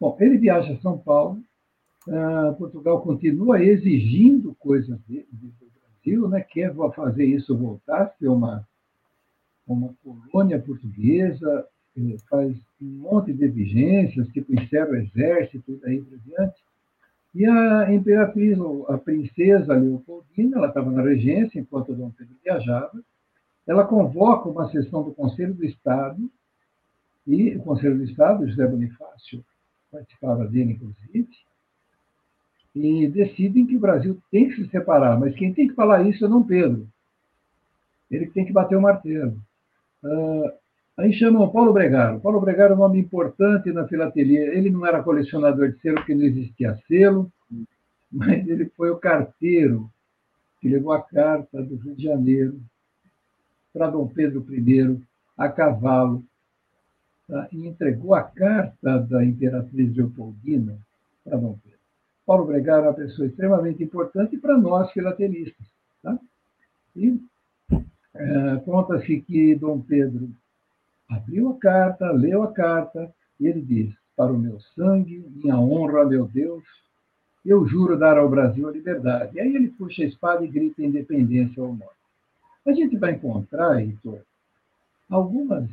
Bom, 0.00 0.16
ele 0.18 0.38
viaja 0.38 0.72
a 0.72 0.80
São 0.80 0.96
Paulo, 0.96 1.42
uh, 2.10 2.54
Portugal 2.56 3.00
continua 3.00 3.62
exigindo 3.62 4.54
coisas 4.58 4.98
do 5.08 5.52
Brasil, 5.80 6.28
né? 6.28 6.40
quer 6.40 6.74
fazer 6.94 7.24
isso 7.24 7.56
voltar, 7.56 8.14
ser 8.18 8.28
uma, 8.28 8.66
uma 9.66 9.94
colônia 10.02 10.60
portuguesa, 10.60 11.66
faz 12.28 12.56
um 12.80 12.86
monte 12.86 13.32
de 13.32 13.44
exigências, 13.44 14.28
tipo 14.28 14.52
encerra 14.54 14.90
o 14.90 14.96
exército 14.96 15.72
e 15.72 15.76
daí 15.76 16.00
por 16.00 16.18
diante. 16.18 16.60
E 17.34 17.46
a 17.46 17.92
imperatriz, 17.92 18.58
a 18.88 18.98
princesa 18.98 19.74
Leopoldina, 19.74 20.56
ela 20.56 20.68
estava 20.68 20.90
na 20.90 21.02
regência 21.02 21.60
enquanto 21.60 21.94
Dom 21.94 22.10
Pedro 22.10 22.34
viajava, 22.42 23.00
ela 23.66 23.86
convoca 23.86 24.48
uma 24.48 24.68
sessão 24.70 25.04
do 25.04 25.12
Conselho 25.12 25.54
do 25.54 25.64
Estado, 25.64 26.28
e 27.26 27.54
o 27.56 27.62
Conselho 27.62 27.98
do 27.98 28.04
Estado, 28.04 28.48
José 28.48 28.66
Bonifácio 28.66 29.44
participava 29.92 30.46
dele, 30.46 30.72
inclusive, 30.72 31.28
e 32.74 33.08
decidem 33.08 33.66
que 33.66 33.76
o 33.76 33.80
Brasil 33.80 34.18
tem 34.30 34.48
que 34.48 34.56
se 34.56 34.70
separar, 34.70 35.18
mas 35.18 35.34
quem 35.34 35.52
tem 35.52 35.68
que 35.68 35.74
falar 35.74 36.02
isso 36.08 36.24
é 36.24 36.28
Dom 36.28 36.42
Pedro. 36.42 36.86
Ele 38.10 38.26
tem 38.26 38.44
que 38.44 38.52
bater 38.52 38.76
o 38.76 38.82
martelo. 38.82 39.40
Uh, 40.02 40.50
Aí 41.00 41.14
chamam 41.14 41.48
Paulo 41.48 41.72
Bregaro. 41.72 42.20
Paulo 42.20 42.42
Bregaro 42.42 42.74
é 42.74 42.76
um 42.76 42.80
nome 42.80 42.98
importante 42.98 43.72
na 43.72 43.88
filatelia. 43.88 44.54
Ele 44.54 44.68
não 44.68 44.84
era 44.84 45.02
colecionador 45.02 45.72
de 45.72 45.80
selo, 45.80 45.96
porque 45.96 46.14
não 46.14 46.24
existia 46.24 46.78
selo, 46.86 47.32
mas 48.12 48.46
ele 48.46 48.66
foi 48.76 48.90
o 48.90 48.98
carteiro 48.98 49.90
que 50.60 50.68
levou 50.68 50.92
a 50.92 51.00
carta 51.00 51.62
do 51.62 51.76
Rio 51.76 51.96
de 51.96 52.02
Janeiro 52.02 52.60
para 53.72 53.88
Dom 53.88 54.08
Pedro 54.08 54.44
I, 54.50 55.00
a 55.38 55.48
cavalo, 55.48 56.22
tá? 57.26 57.48
e 57.50 57.66
entregou 57.66 58.14
a 58.14 58.22
carta 58.22 58.98
da 58.98 59.24
Imperatriz 59.24 59.96
Leopoldina 59.96 60.76
para 61.24 61.38
Dom 61.38 61.56
Pedro. 61.64 61.79
Paulo 62.26 62.46
Bregaro 62.46 62.86
é 62.86 62.88
uma 62.88 62.94
pessoa 62.94 63.26
extremamente 63.26 63.82
importante 63.82 64.36
para 64.36 64.56
nós 64.56 64.90
filatelistas. 64.92 65.66
Tá? 66.02 66.18
E 66.96 67.20
é, 68.14 68.56
conta-se 68.64 69.20
que 69.20 69.54
Dom 69.54 69.80
Pedro 69.80 70.30
abriu 71.08 71.50
a 71.50 71.58
carta, 71.58 72.10
leu 72.12 72.42
a 72.42 72.52
carta, 72.52 73.12
e 73.38 73.46
ele 73.46 73.60
diz: 73.60 73.94
Para 74.16 74.32
o 74.32 74.38
meu 74.38 74.60
sangue, 74.74 75.24
minha 75.34 75.58
honra, 75.58 76.04
meu 76.04 76.26
Deus, 76.26 76.64
eu 77.44 77.66
juro 77.66 77.98
dar 77.98 78.18
ao 78.18 78.28
Brasil 78.28 78.68
a 78.68 78.72
liberdade. 78.72 79.36
E 79.36 79.40
aí 79.40 79.54
ele 79.54 79.68
puxa 79.68 80.02
a 80.02 80.06
espada 80.06 80.44
e 80.44 80.48
grita 80.48 80.82
independência 80.82 81.62
ou 81.62 81.72
morte. 81.72 81.94
A 82.66 82.72
gente 82.72 82.96
vai 82.96 83.12
encontrar, 83.12 83.80
Heitor, 83.80 84.20
algumas 85.08 85.64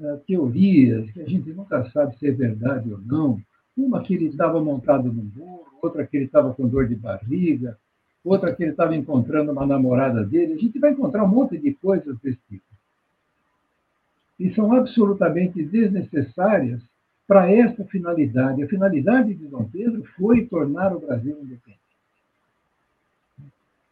uh, 0.00 0.16
teorias 0.26 1.10
que 1.10 1.20
a 1.20 1.28
gente 1.28 1.52
nunca 1.52 1.88
sabe 1.90 2.16
se 2.18 2.28
é 2.28 2.32
verdade 2.32 2.90
ou 2.90 2.98
não. 2.98 3.40
Uma 3.76 4.02
que 4.02 4.14
ele 4.14 4.26
estava 4.26 4.60
montado 4.60 5.12
num 5.12 5.24
burro, 5.24 5.66
outra 5.82 6.06
que 6.06 6.16
ele 6.16 6.26
estava 6.26 6.54
com 6.54 6.66
dor 6.66 6.88
de 6.88 6.94
barriga, 6.94 7.78
outra 8.24 8.54
que 8.54 8.62
ele 8.62 8.72
estava 8.72 8.96
encontrando 8.96 9.52
uma 9.52 9.66
namorada 9.66 10.24
dele. 10.24 10.54
A 10.54 10.58
gente 10.58 10.78
vai 10.78 10.92
encontrar 10.92 11.24
um 11.24 11.28
monte 11.28 11.58
de 11.58 11.74
coisas 11.74 12.18
desse 12.18 12.40
tipo 12.48 12.64
e 14.38 14.54
são 14.54 14.72
absolutamente 14.72 15.64
desnecessárias 15.64 16.80
para 17.26 17.50
essa 17.50 17.84
finalidade. 17.86 18.62
A 18.62 18.68
finalidade 18.68 19.34
de 19.34 19.48
Dom 19.48 19.66
Pedro 19.68 20.04
foi 20.16 20.46
tornar 20.46 20.94
o 20.94 21.00
Brasil 21.00 21.36
independente. 21.42 21.80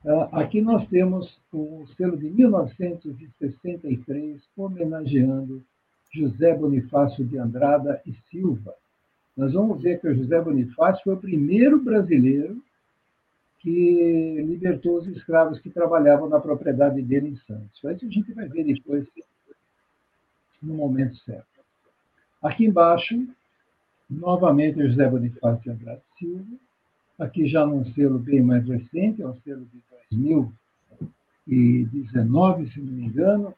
Ah, 0.07 0.43
aqui 0.43 0.61
nós 0.61 0.87
temos 0.89 1.41
o 1.51 1.87
selo 1.97 2.15
de 2.17 2.29
1963, 2.29 4.41
homenageando 4.57 5.65
José 6.13 6.55
Bonifácio 6.55 7.25
de 7.25 7.39
Andrada 7.39 8.01
e 8.07 8.13
Silva. 8.31 8.75
Nós 9.37 9.53
vamos 9.53 9.83
ver 9.83 10.01
que 10.01 10.09
o 10.09 10.15
José 10.15 10.41
Bonifácio 10.41 11.03
foi 11.03 11.15
o 11.15 11.21
primeiro 11.21 11.83
brasileiro 11.83 12.63
que 13.59 14.43
libertou 14.47 14.99
os 14.99 15.09
escravos 15.09 15.59
que 15.59 15.71
trabalhavam 15.71 16.29
na 16.29 16.39
propriedade 16.39 17.01
dele 17.03 17.29
em 17.31 17.37
Santos. 17.37 17.79
Isso 17.79 17.89
a 17.89 17.95
gente 17.95 18.33
vai 18.33 18.47
ver 18.47 18.65
depois 18.65 19.07
no 20.63 20.75
momento 20.75 21.17
certo. 21.19 21.47
Aqui 22.43 22.67
embaixo, 22.67 23.27
novamente 24.09 24.79
o 24.81 24.89
José 24.89 25.09
Bonifácio 25.09 25.73
Andrade 25.73 26.03
Silva, 26.19 26.57
aqui 27.19 27.47
já 27.47 27.65
num 27.67 27.85
selo 27.95 28.19
bem 28.19 28.43
mais 28.43 28.69
recente, 28.69 29.23
é 29.23 29.27
um 29.27 29.35
selo 29.41 29.67
de 29.67 29.81
2019, 31.47 32.71
se 32.71 32.81
não 32.81 32.93
me 32.93 33.07
engano, 33.07 33.55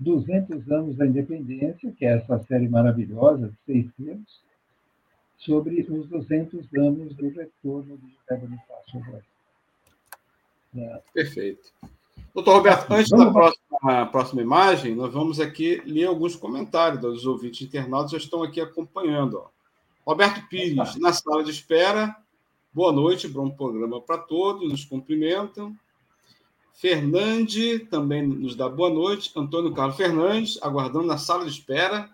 200 0.00 0.70
anos 0.70 0.96
da 0.96 1.06
independência, 1.06 1.92
que 1.92 2.04
é 2.04 2.16
essa 2.16 2.42
série 2.44 2.68
maravilhosa 2.68 3.48
de 3.48 3.56
seis 3.66 3.86
selos, 3.96 4.42
sobre 5.44 5.80
os 5.80 6.08
200 6.08 6.66
anos 6.74 7.14
do 7.14 7.28
retorno 7.28 7.98
de 7.98 8.14
José 8.14 8.36
Bonifácio 8.36 9.00
Brasil. 10.72 11.02
Perfeito. 11.12 11.72
Doutor 12.34 12.56
Roberto, 12.56 12.90
antes 12.90 13.10
da 13.10 13.30
próxima, 13.30 14.06
próxima 14.06 14.40
imagem, 14.40 14.94
nós 14.94 15.12
vamos 15.12 15.40
aqui 15.40 15.82
ler 15.84 16.06
alguns 16.06 16.36
comentários 16.36 17.00
dos 17.00 17.26
ouvintes 17.26 17.66
internautas, 17.66 18.12
já 18.12 18.18
estão 18.18 18.42
aqui 18.42 18.60
acompanhando. 18.60 19.38
Ó. 19.38 19.48
Roberto 20.06 20.48
Pires, 20.48 20.96
na 20.96 21.12
sala 21.12 21.44
de 21.44 21.50
espera. 21.50 22.16
Boa 22.72 22.92
noite, 22.92 23.28
bom 23.28 23.50
programa 23.50 24.00
para 24.00 24.18
todos, 24.18 24.70
nos 24.70 24.84
cumprimentam. 24.84 25.76
Fernande 26.72 27.80
também 27.80 28.26
nos 28.26 28.56
dá 28.56 28.68
boa 28.68 28.88
noite. 28.88 29.30
Antônio 29.36 29.74
Carlos 29.74 29.96
Fernandes, 29.96 30.58
aguardando 30.62 31.06
na 31.06 31.18
sala 31.18 31.44
de 31.44 31.50
espera. 31.50 32.08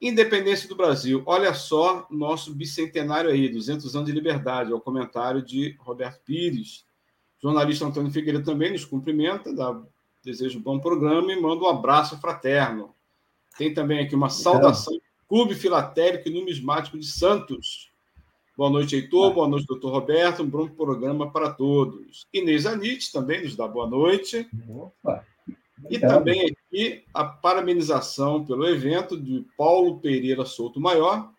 Independência 0.00 0.68
do 0.68 0.76
Brasil. 0.76 1.22
Olha 1.26 1.52
só 1.54 2.06
nosso 2.10 2.54
bicentenário 2.54 3.30
aí, 3.30 3.48
200 3.48 3.94
anos 3.96 4.08
de 4.08 4.14
liberdade, 4.14 4.70
é 4.70 4.74
o 4.74 4.80
comentário 4.80 5.42
de 5.42 5.76
Roberto 5.80 6.20
Pires 6.24 6.86
jornalista 7.40 7.86
Antônio 7.86 8.10
Figueiredo 8.10 8.44
também 8.44 8.72
nos 8.72 8.84
cumprimenta, 8.84 9.54
dá, 9.54 9.80
deseja 10.22 10.58
um 10.58 10.62
bom 10.62 10.78
programa 10.78 11.32
e 11.32 11.40
manda 11.40 11.64
um 11.64 11.68
abraço 11.68 12.20
fraterno. 12.20 12.94
Tem 13.56 13.72
também 13.72 14.00
aqui 14.00 14.14
uma 14.14 14.28
saudação 14.28 14.94
é. 14.94 14.98
Clube 15.28 15.54
Filatélico 15.54 16.28
e 16.28 16.32
Numismático 16.32 16.98
de 16.98 17.06
Santos. 17.06 17.90
Boa 18.56 18.70
noite, 18.70 18.96
Heitor. 18.96 19.32
Boa 19.32 19.48
noite, 19.48 19.66
doutor 19.66 19.92
Roberto. 19.92 20.42
Um 20.42 20.48
bom 20.48 20.68
programa 20.68 21.30
para 21.30 21.50
todos. 21.50 22.26
Inês 22.32 22.66
Anite 22.66 23.12
também 23.12 23.42
nos 23.42 23.54
dá 23.54 23.68
boa 23.68 23.86
noite. 23.86 24.48
Opa. 24.68 25.24
E 25.88 25.98
também 25.98 26.50
aqui 26.50 27.04
a 27.12 27.24
parabenização 27.24 28.44
pelo 28.44 28.66
evento 28.66 29.20
de 29.20 29.44
Paulo 29.56 29.98
Pereira 29.98 30.44
Souto 30.44 30.80
Maior. 30.80 31.30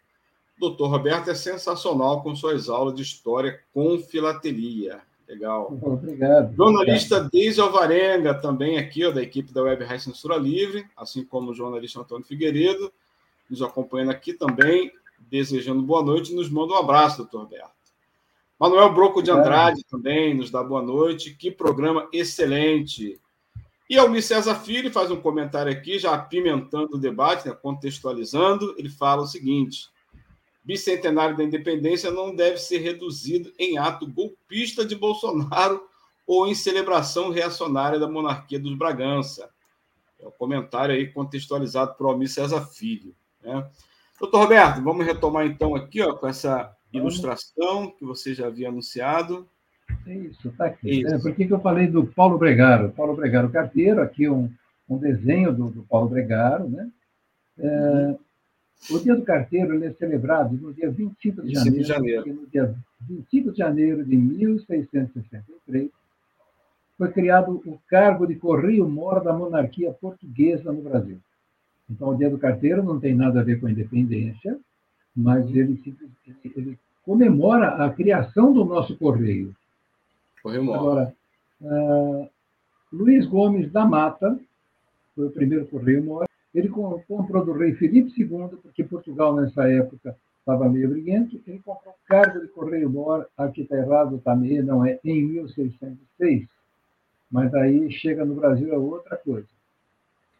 Doutor 0.57 0.87
Roberto 0.87 1.29
é 1.29 1.35
sensacional 1.35 2.21
com 2.21 2.35
suas 2.35 2.69
aulas 2.69 2.95
de 2.95 3.01
história 3.01 3.59
com 3.73 3.97
filatelia. 3.99 5.01
Legal. 5.27 5.77
Obrigado. 5.81 6.55
Jornalista 6.55 7.29
Deise 7.31 7.61
Alvarenga, 7.61 8.33
também 8.33 8.77
aqui, 8.77 9.05
ó, 9.05 9.11
da 9.11 9.21
equipe 9.21 9.53
da 9.53 9.61
Web 9.61 9.83
Rádio 9.83 10.05
Censura 10.05 10.35
Livre, 10.35 10.85
assim 10.97 11.23
como 11.23 11.51
o 11.51 11.53
jornalista 11.53 11.99
Antônio 11.99 12.25
Figueiredo, 12.25 12.91
nos 13.47 13.61
acompanhando 13.61 14.09
aqui 14.09 14.33
também, 14.33 14.91
desejando 15.29 15.83
boa 15.83 16.03
noite, 16.03 16.33
nos 16.33 16.49
manda 16.49 16.73
um 16.73 16.77
abraço, 16.77 17.19
doutor 17.19 17.43
Roberto. 17.43 17.79
Manuel 18.59 18.93
Broco 18.93 19.23
de 19.23 19.31
Andrade 19.31 19.85
também 19.85 20.33
nos 20.33 20.51
dá 20.51 20.61
boa 20.61 20.81
noite. 20.81 21.33
Que 21.33 21.49
programa 21.49 22.09
excelente. 22.11 23.17
E 23.89 23.97
Almir 23.97 24.21
César 24.21 24.55
Filho 24.55 24.91
faz 24.91 25.09
um 25.09 25.19
comentário 25.19 25.71
aqui, 25.71 25.97
já 25.97 26.13
apimentando 26.13 26.95
o 26.95 26.99
debate, 26.99 27.47
né, 27.47 27.55
contextualizando. 27.55 28.75
Ele 28.77 28.89
fala 28.89 29.23
o 29.23 29.27
seguinte: 29.27 29.89
bicentenário 30.63 31.35
da 31.35 31.43
independência 31.43 32.11
não 32.11 32.35
deve 32.35 32.57
ser 32.57 32.77
reduzido 32.77 33.51
em 33.57 33.79
ato 33.79 34.05
golpista 34.05 34.85
de 34.85 34.95
Bolsonaro 34.95 35.83
ou 36.27 36.47
em 36.47 36.53
celebração 36.53 37.31
reacionária 37.31 37.97
da 37.97 38.07
monarquia 38.07 38.59
dos 38.59 38.75
Bragança. 38.75 39.49
É 40.19 40.27
o 40.27 40.31
comentário 40.31 40.93
aí 40.93 41.11
contextualizado 41.11 41.95
por 41.95 42.05
Almir 42.05 42.29
César 42.29 42.67
Filho. 42.67 43.15
Né? 43.41 43.67
Doutor 44.19 44.41
Roberto, 44.41 44.83
vamos 44.83 45.03
retomar 45.03 45.47
então 45.47 45.73
aqui 45.73 46.01
ó, 46.03 46.13
com 46.13 46.27
essa 46.27 46.75
ilustração 46.93 47.89
que 47.89 48.05
você 48.05 48.35
já 48.35 48.45
havia 48.45 48.69
anunciado. 48.69 49.49
É 50.07 50.13
isso, 50.13 50.47
está 50.47 50.65
aqui. 50.65 51.05
É, 51.05 51.17
por 51.17 51.33
que, 51.33 51.45
que 51.45 51.53
eu 51.53 51.59
falei 51.59 51.87
do 51.87 52.05
Paulo 52.05 52.37
Bregaro? 52.37 52.91
Paulo 52.91 53.15
Bregaro 53.15 53.49
Carteiro, 53.49 54.01
aqui 54.01 54.29
um, 54.29 54.51
um 54.89 54.97
desenho 54.97 55.53
do, 55.53 55.69
do 55.69 55.83
Paulo 55.83 56.09
Bregaro. 56.09 56.67
Né? 56.69 56.89
É, 57.57 58.15
o 58.89 58.99
Dia 58.99 59.15
do 59.15 59.23
Carteiro 59.23 59.73
ele 59.73 59.85
é 59.85 59.93
celebrado 59.93 60.55
no 60.55 60.73
dia 60.73 60.89
25 60.89 61.41
de 61.41 61.47
25 61.49 61.55
janeiro. 61.55 61.77
De 61.77 61.83
janeiro. 61.83 62.41
No 62.41 62.47
dia 62.47 62.75
25 63.01 63.51
de 63.51 63.57
janeiro 63.57 64.05
de 64.05 64.15
1663, 64.15 65.89
foi 66.97 67.11
criado 67.11 67.61
o 67.65 67.79
cargo 67.87 68.25
de 68.27 68.35
Correio-Mor 68.35 69.23
da 69.23 69.33
monarquia 69.33 69.91
portuguesa 69.91 70.71
no 70.71 70.81
Brasil. 70.81 71.17
Então, 71.89 72.09
o 72.09 72.15
Dia 72.15 72.29
do 72.29 72.37
Carteiro 72.37 72.83
não 72.83 72.99
tem 72.99 73.15
nada 73.15 73.39
a 73.39 73.43
ver 73.43 73.59
com 73.59 73.67
a 73.67 73.71
independência, 73.71 74.59
mas 75.15 75.49
ele, 75.49 75.81
ele 76.55 76.77
comemora 77.03 77.83
a 77.83 77.89
criação 77.89 78.53
do 78.53 78.63
nosso 78.63 78.95
correio. 78.97 79.55
Correio 80.49 80.73
Agora, 80.73 81.15
uh, 81.61 82.29
Luiz 82.91 83.25
Gomes 83.27 83.71
da 83.71 83.85
Mata, 83.85 84.39
foi 85.15 85.27
o 85.27 85.31
primeiro 85.31 85.67
correio 85.67 86.03
mora, 86.03 86.27
ele 86.53 86.69
comprou 86.69 87.45
do 87.45 87.53
rei 87.53 87.73
Felipe 87.75 88.11
II, 88.19 88.57
porque 88.63 88.83
Portugal 88.83 89.35
nessa 89.35 89.69
época 89.69 90.15
estava 90.39 90.67
meio 90.67 90.89
briguento, 90.89 91.39
ele 91.45 91.59
comprou 91.59 91.93
o 91.93 92.07
cargo 92.07 92.39
de 92.39 92.47
correio 92.47 92.89
mora, 92.89 93.27
aqui 93.37 93.61
está 93.61 93.77
errado 93.77 94.19
também, 94.23 94.61
não 94.63 94.83
é, 94.83 94.99
em 95.03 95.23
1606. 95.23 96.47
Mas 97.31 97.53
aí 97.53 97.91
chega 97.91 98.25
no 98.25 98.33
Brasil 98.33 98.73
é 98.73 98.77
outra 98.77 99.15
coisa. 99.17 99.47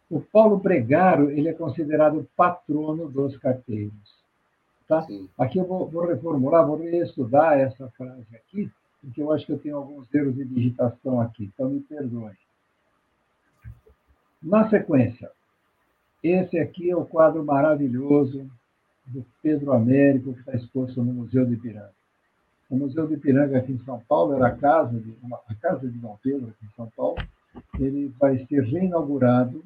O 0.10 0.20
Paulo 0.20 0.58
Bregaro, 0.58 1.30
ele 1.30 1.50
é 1.50 1.54
considerado 1.54 2.28
patrono 2.36 3.08
dos 3.08 3.38
carteiros. 3.38 3.94
Tá? 4.88 5.06
Aqui 5.38 5.60
eu 5.60 5.68
vou, 5.68 5.88
vou, 5.88 6.08
reformular, 6.08 6.66
vou 6.66 6.78
reestudar 6.78 7.60
essa 7.60 7.88
frase 7.90 8.26
aqui, 8.36 8.72
porque 9.02 9.22
eu 9.22 9.32
acho 9.32 9.46
que 9.46 9.52
eu 9.52 9.60
tenho 9.60 9.78
alguns 9.78 10.14
erros 10.14 10.36
de 10.36 10.46
digitação 10.46 11.22
aqui, 11.22 11.46
então 11.46 11.70
me 11.70 11.80
perdoe. 11.80 12.34
Na 14.42 14.70
sequência, 14.70 15.32
esse 16.24 16.58
aqui 16.60 16.90
é 16.90 16.96
o 16.96 17.06
quadro 17.06 17.44
maravilhoso 17.44 18.50
do 19.06 19.26
Pedro 19.42 19.74
Américo, 19.74 20.34
que 20.34 20.40
está 20.40 20.54
exposto 20.54 21.04
no 21.04 21.14
Museu 21.14 21.46
de 21.46 21.54
Ipiranga. 21.54 21.94
O 22.70 22.76
Museu 22.76 23.08
de 23.08 23.16
Ipiranga, 23.16 23.58
aqui 23.58 23.72
em 23.72 23.84
São 23.84 24.00
Paulo, 24.08 24.36
era 24.36 24.48
a 24.48 24.56
casa 24.56 25.00
de, 25.00 25.16
uma, 25.24 25.40
a 25.48 25.56
casa 25.56 25.90
de 25.90 25.98
Dom 25.98 26.18
Pedro, 26.22 26.50
aqui 26.50 26.66
em 26.66 26.76
São 26.76 26.90
Paulo. 26.96 27.18
Ele 27.80 28.14
vai 28.20 28.46
ser 28.46 28.64
reinaugurado 28.64 29.64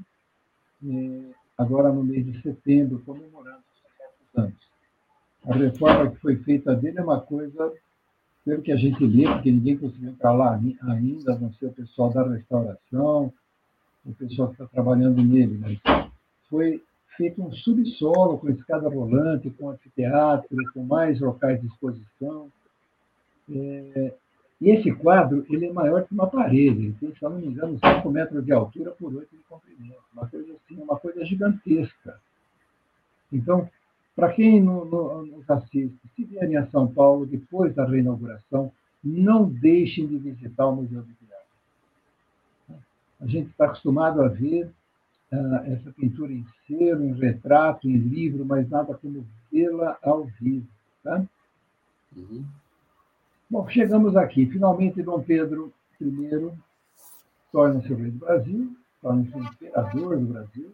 eh, 0.86 1.32
agora 1.58 1.91
no 1.91 2.04
mês 2.04 2.26
de 2.26 2.41
setembro, 2.41 3.04
comemorando 3.06 3.63
os 3.74 3.82
60 4.34 4.48
anos 4.48 4.74
a 5.46 5.56
reforma 5.56 6.12
que 6.12 6.17
foi 6.17 6.38
feita 6.38 6.76
dele 6.76 7.00
é 7.00 7.04
uma 7.04 7.19
coisa, 7.19 7.74
pelo 8.45 8.62
que 8.62 8.71
a 8.71 8.75
gente 8.75 9.06
lê, 9.06 9.25
porque 9.25 9.51
ninguém 9.51 9.77
conseguiu 9.77 10.10
entrar 10.10 10.34
lá 10.34 10.53
ainda, 10.56 11.34
a 11.34 11.39
não 11.39 11.53
ser 11.53 11.67
o 11.67 11.73
pessoal 11.73 12.12
da 12.12 12.27
restauração, 12.27 13.34
o 14.06 14.13
pessoal 14.13 14.49
que 14.49 14.56
está 14.56 14.65
trabalhando 14.67 15.23
nele, 15.23 15.58
mas 15.58 15.79
foi 16.49 16.84
feito 17.15 17.41
um 17.41 17.51
subsolo 17.53 18.38
com 18.38 18.49
escada 18.49 18.89
rolante, 18.89 19.49
com 19.51 19.69
anfiteatro, 19.69 20.49
com 20.73 20.84
mais 20.84 21.19
locais 21.19 21.62
de 21.62 21.67
exposição. 21.67 22.51
É, 23.49 24.13
e 24.60 24.69
esse 24.71 24.91
quadro 24.93 25.45
ele 25.49 25.67
é 25.67 25.73
maior 25.73 26.03
que 26.06 26.13
uma 26.13 26.27
parede, 26.27 26.86
ele 26.86 26.95
tem, 26.99 27.13
se 27.13 27.23
não 27.23 27.38
me 27.38 27.47
engano, 27.47 27.79
5 27.79 28.10
metros 28.10 28.45
de 28.45 28.51
altura 28.51 28.91
por 28.91 29.13
8 29.13 29.29
de 29.29 29.43
comprimento, 29.43 30.01
uma 30.13 30.27
coisa 30.27 30.53
assim, 30.53 30.82
uma 30.82 30.97
coisa 30.97 31.25
gigantesca. 31.25 32.19
Então, 33.32 33.69
para 34.15 34.32
quem 34.34 34.62
nos 34.62 35.49
assiste, 35.49 35.99
se 36.15 36.23
vierem 36.23 36.56
a 36.58 36.67
São 36.67 36.88
Paulo 36.88 37.26
depois 37.26 37.73
da 37.73 37.86
reinauguração, 37.86 38.71
não 39.04 39.49
deixem 39.49 40.08
de 40.08 40.17
visitar 40.17 40.67
o 40.67 40.76
Museu 40.76 41.02
de 41.02 41.13
Viagem. 41.13 42.84
A 43.19 43.26
gente 43.26 43.49
está 43.49 43.65
acostumado 43.65 44.21
a 44.21 44.28
ver 44.28 44.71
uh, 45.32 45.56
essa 45.65 45.91
pintura 45.91 46.32
em 46.32 46.45
cero, 46.67 47.04
em 47.04 47.13
retrato, 47.13 47.89
em 47.89 47.97
livro, 47.97 48.45
mas 48.45 48.69
nada 48.69 48.93
como 48.93 49.26
vê-la 49.52 49.97
ao 50.04 50.26
vivo. 50.39 50.67
Tá? 51.04 51.26
Uhum. 52.15 52.45
Bom, 53.49 53.67
chegamos 53.69 54.15
aqui. 54.15 54.45
Finalmente, 54.45 55.02
Dom 55.02 55.21
Pedro 55.21 55.73
I 55.99 56.52
torna-se 57.52 57.91
o 57.91 57.95
rei 57.95 58.12
do 58.12 58.19
Brasil, 58.19 58.76
torna-se 59.02 59.36
o 59.36 59.43
imperador 59.43 60.17
do 60.17 60.26
Brasil. 60.26 60.73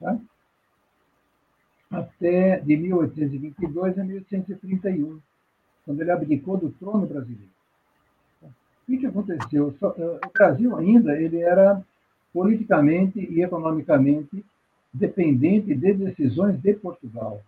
Tá? 0.00 0.18
Até 1.90 2.60
de 2.60 2.76
1822 2.76 3.98
a 3.98 4.04
1831, 4.04 5.20
quando 5.84 6.00
ele 6.00 6.10
abdicou 6.10 6.56
do 6.56 6.70
trono 6.70 7.06
brasileiro. 7.06 7.50
O 8.42 8.98
que 8.98 9.06
aconteceu? 9.06 9.74
Eh, 9.82 10.20
o 10.26 10.32
Brasil 10.32 10.76
ainda 10.76 11.20
ele 11.20 11.40
era 11.40 11.82
politicamente 12.32 13.18
e 13.18 13.42
economicamente 13.42 14.44
dependente 14.92 15.74
de 15.74 15.92
decisões 15.94 16.58
de 16.60 16.74
Portugal. 16.74 17.42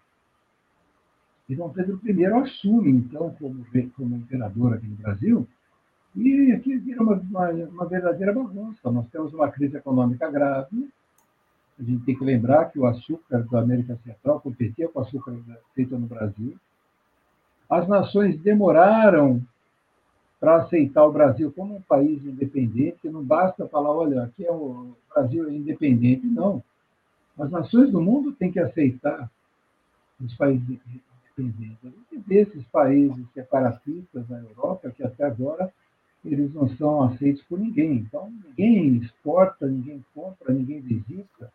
E 1.48 1.56
Dom 1.56 1.70
Pedro 1.70 2.00
I 2.04 2.26
assume, 2.26 2.90
então, 2.90 3.34
como, 3.38 3.64
como 3.96 4.16
imperador 4.16 4.74
aqui 4.74 4.86
no 4.86 4.96
Brasil, 4.96 5.48
e 6.14 6.52
aqui 6.52 6.76
vira 6.76 7.02
uma, 7.02 7.14
uma, 7.14 7.50
uma 7.50 7.86
verdadeira 7.86 8.32
bagunça. 8.32 8.90
Nós 8.90 9.08
temos 9.10 9.32
uma 9.32 9.50
crise 9.50 9.76
econômica 9.76 10.30
grave, 10.30 10.88
a 11.80 11.82
gente 11.82 12.04
tem 12.04 12.14
que 12.14 12.22
lembrar 12.22 12.66
que 12.66 12.78
o 12.78 12.84
açúcar 12.84 13.42
da 13.50 13.60
América 13.60 13.98
Central 14.04 14.38
competia 14.40 14.86
com 14.88 14.98
o 14.98 15.02
açúcar 15.02 15.34
feito 15.74 15.98
no 15.98 16.06
Brasil. 16.06 16.54
As 17.70 17.88
nações 17.88 18.38
demoraram 18.38 19.42
para 20.38 20.56
aceitar 20.56 21.06
o 21.06 21.12
Brasil 21.12 21.50
como 21.52 21.76
um 21.76 21.82
país 21.82 22.22
independente, 22.24 23.08
não 23.08 23.24
basta 23.24 23.66
falar, 23.66 23.92
olha, 23.92 24.24
aqui 24.24 24.44
é 24.44 24.52
o 24.52 24.94
Brasil 25.14 25.48
é 25.48 25.54
independente, 25.54 26.26
não. 26.26 26.62
As 27.38 27.50
nações 27.50 27.90
do 27.90 28.00
mundo 28.00 28.32
têm 28.32 28.52
que 28.52 28.60
aceitar 28.60 29.30
os 30.20 30.34
países 30.34 30.68
independentes. 30.68 31.78
A 31.82 31.88
gente 31.88 32.24
vê 32.26 32.40
esses 32.40 32.64
países 32.64 33.24
separatistas 33.32 34.28
na 34.28 34.38
Europa 34.38 34.90
que 34.90 35.02
até 35.02 35.24
agora 35.24 35.72
eles 36.22 36.52
não 36.52 36.68
são 36.76 37.04
aceitos 37.04 37.42
por 37.44 37.58
ninguém. 37.58 37.92
Então, 37.96 38.30
ninguém 38.44 38.96
exporta, 38.98 39.66
ninguém 39.66 40.04
compra, 40.14 40.52
ninguém 40.52 40.80
visita 40.80 41.50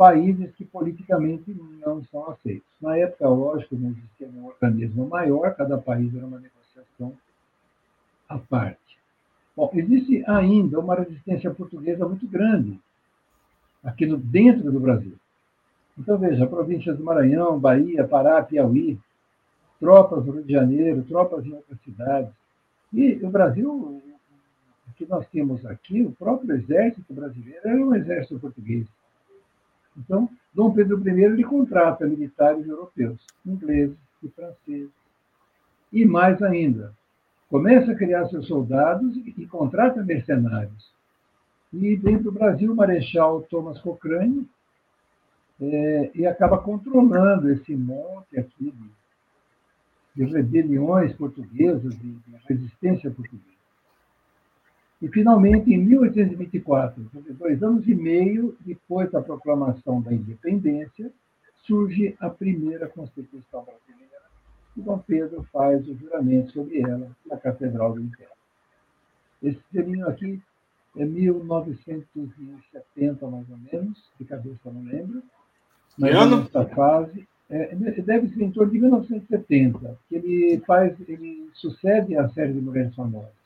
países 0.00 0.50
que 0.54 0.64
politicamente 0.64 1.54
não 1.84 2.02
são 2.04 2.26
aceitos. 2.30 2.66
Na 2.80 2.96
época, 2.96 3.28
lógico, 3.28 3.76
não 3.76 3.90
existia 3.90 4.28
um 4.28 4.46
organismo 4.46 5.06
maior, 5.06 5.54
cada 5.54 5.76
país 5.76 6.16
era 6.16 6.24
uma 6.24 6.40
negociação 6.40 7.12
à 8.26 8.38
parte. 8.38 8.98
Bom, 9.54 9.70
existe 9.74 10.24
ainda 10.26 10.80
uma 10.80 10.94
resistência 10.94 11.50
portuguesa 11.50 12.08
muito 12.08 12.26
grande 12.26 12.80
aqui 13.84 14.06
no, 14.06 14.16
dentro 14.16 14.72
do 14.72 14.80
Brasil. 14.80 15.12
Então, 15.98 16.16
veja, 16.16 16.46
províncias 16.46 16.96
do 16.96 17.04
Maranhão, 17.04 17.60
Bahia, 17.60 18.08
Pará, 18.08 18.42
Piauí, 18.42 18.98
tropas 19.78 20.24
do 20.24 20.32
Rio 20.32 20.44
de 20.44 20.52
Janeiro, 20.54 21.04
tropas 21.06 21.44
em 21.44 21.52
outras 21.52 21.78
cidades. 21.82 22.32
E 22.90 23.20
o 23.22 23.28
Brasil, 23.28 23.70
o 23.70 24.02
que 24.96 25.04
nós 25.04 25.26
temos 25.28 25.66
aqui, 25.66 26.00
o 26.00 26.12
próprio 26.12 26.54
exército 26.54 27.12
brasileiro 27.12 27.68
era 27.68 27.76
um 27.76 27.94
exército 27.94 28.40
português. 28.40 28.86
Então, 29.96 30.28
Dom 30.54 30.72
Pedro 30.72 31.00
I 31.06 31.22
ele 31.22 31.44
contrata 31.44 32.06
militares 32.06 32.66
europeus, 32.66 33.24
ingleses 33.44 33.96
e 34.22 34.28
franceses. 34.28 34.90
E 35.92 36.04
mais 36.04 36.40
ainda, 36.42 36.92
começa 37.48 37.92
a 37.92 37.96
criar 37.96 38.26
seus 38.28 38.46
soldados 38.46 39.16
e, 39.16 39.46
contrata 39.46 40.02
mercenários. 40.02 40.90
E 41.72 41.96
vem 41.96 42.18
para 42.18 42.28
o 42.28 42.32
Brasil 42.32 42.72
o 42.72 42.76
Marechal 42.76 43.42
Thomas 43.42 43.78
Cochrane 43.80 44.48
é, 45.60 46.10
e 46.14 46.26
acaba 46.26 46.58
controlando 46.58 47.50
esse 47.50 47.74
monte 47.76 48.38
aqui 48.38 48.72
de, 48.72 50.24
de 50.24 50.32
rebeliões 50.32 51.12
portuguesas, 51.14 51.96
de, 51.98 52.12
de 52.12 52.36
resistência 52.48 53.10
portuguesa. 53.10 53.59
E, 55.00 55.08
finalmente, 55.08 55.72
em 55.72 55.78
1824, 55.78 57.10
dois 57.38 57.62
anos 57.62 57.88
e 57.88 57.94
meio 57.94 58.54
depois 58.60 59.10
da 59.10 59.22
proclamação 59.22 60.02
da 60.02 60.12
independência, 60.12 61.10
surge 61.64 62.14
a 62.20 62.28
primeira 62.28 62.88
Constituição 62.88 63.64
brasileira 63.64 64.10
e 64.76 64.82
Dom 64.82 64.98
Pedro 64.98 65.42
faz 65.52 65.88
o 65.88 65.96
juramento 65.96 66.52
sobre 66.52 66.80
ela 66.80 67.10
na 67.26 67.36
Catedral 67.36 67.94
do 67.94 68.00
Império. 68.00 68.30
Esse 69.42 69.58
selinho 69.72 70.06
aqui 70.08 70.40
é 70.96 71.04
1970, 71.04 73.26
mais 73.26 73.48
ou 73.48 73.58
menos, 73.58 74.10
de 74.18 74.24
cabeça 74.24 74.70
não 74.70 74.82
lembro. 74.82 75.22
Mas 75.98 76.14
ano? 76.14 76.42
nessa 76.42 76.64
fase, 76.66 77.26
é, 77.48 77.74
deve 77.74 78.28
ser 78.28 78.42
em 78.42 78.50
torno 78.50 78.72
de 78.72 78.78
1970, 78.78 79.98
que 80.08 80.14
ele 80.14 80.60
faz, 80.66 80.94
ele 81.08 81.48
sucede 81.54 82.14
a 82.16 82.28
série 82.28 82.52
de 82.52 82.60
Mulheres 82.60 82.94
Famosas. 82.94 83.39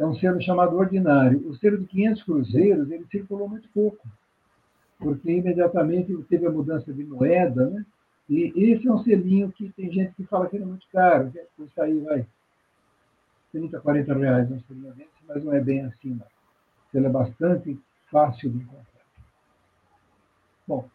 É 0.00 0.06
um 0.06 0.14
selo 0.14 0.40
chamado 0.40 0.74
ordinário. 0.78 1.46
O 1.46 1.54
selo 1.56 1.76
de 1.76 1.86
500 1.86 2.22
cruzeiros, 2.22 2.90
ele 2.90 3.04
circulou 3.10 3.46
muito 3.46 3.68
pouco, 3.68 4.08
porque 4.98 5.30
imediatamente 5.30 6.16
teve 6.22 6.46
a 6.46 6.50
mudança 6.50 6.90
de 6.90 7.04
moeda, 7.04 7.68
né? 7.68 7.84
E 8.26 8.50
esse 8.72 8.88
é 8.88 8.92
um 8.92 9.04
selinho 9.04 9.52
que 9.52 9.68
tem 9.72 9.92
gente 9.92 10.14
que 10.14 10.24
fala 10.24 10.48
que 10.48 10.56
ele 10.56 10.64
é 10.64 10.66
muito 10.66 10.86
caro, 10.90 11.30
que 11.30 11.38
custa 11.54 11.82
aí, 11.82 12.00
vai, 12.00 12.26
30, 13.52 13.78
40 13.78 14.14
reais 14.14 14.50
um 14.50 14.60
selinho 14.60 14.94
desse, 14.94 15.10
mas 15.28 15.44
não 15.44 15.52
é 15.52 15.60
bem 15.60 15.84
assim, 15.84 16.14
não. 16.14 16.26
Ele 16.94 17.06
é 17.06 17.10
bastante 17.10 17.78
fácil 18.10 18.50
de 18.50 18.56
encontrar. 18.56 19.04
Bom, 20.66 20.88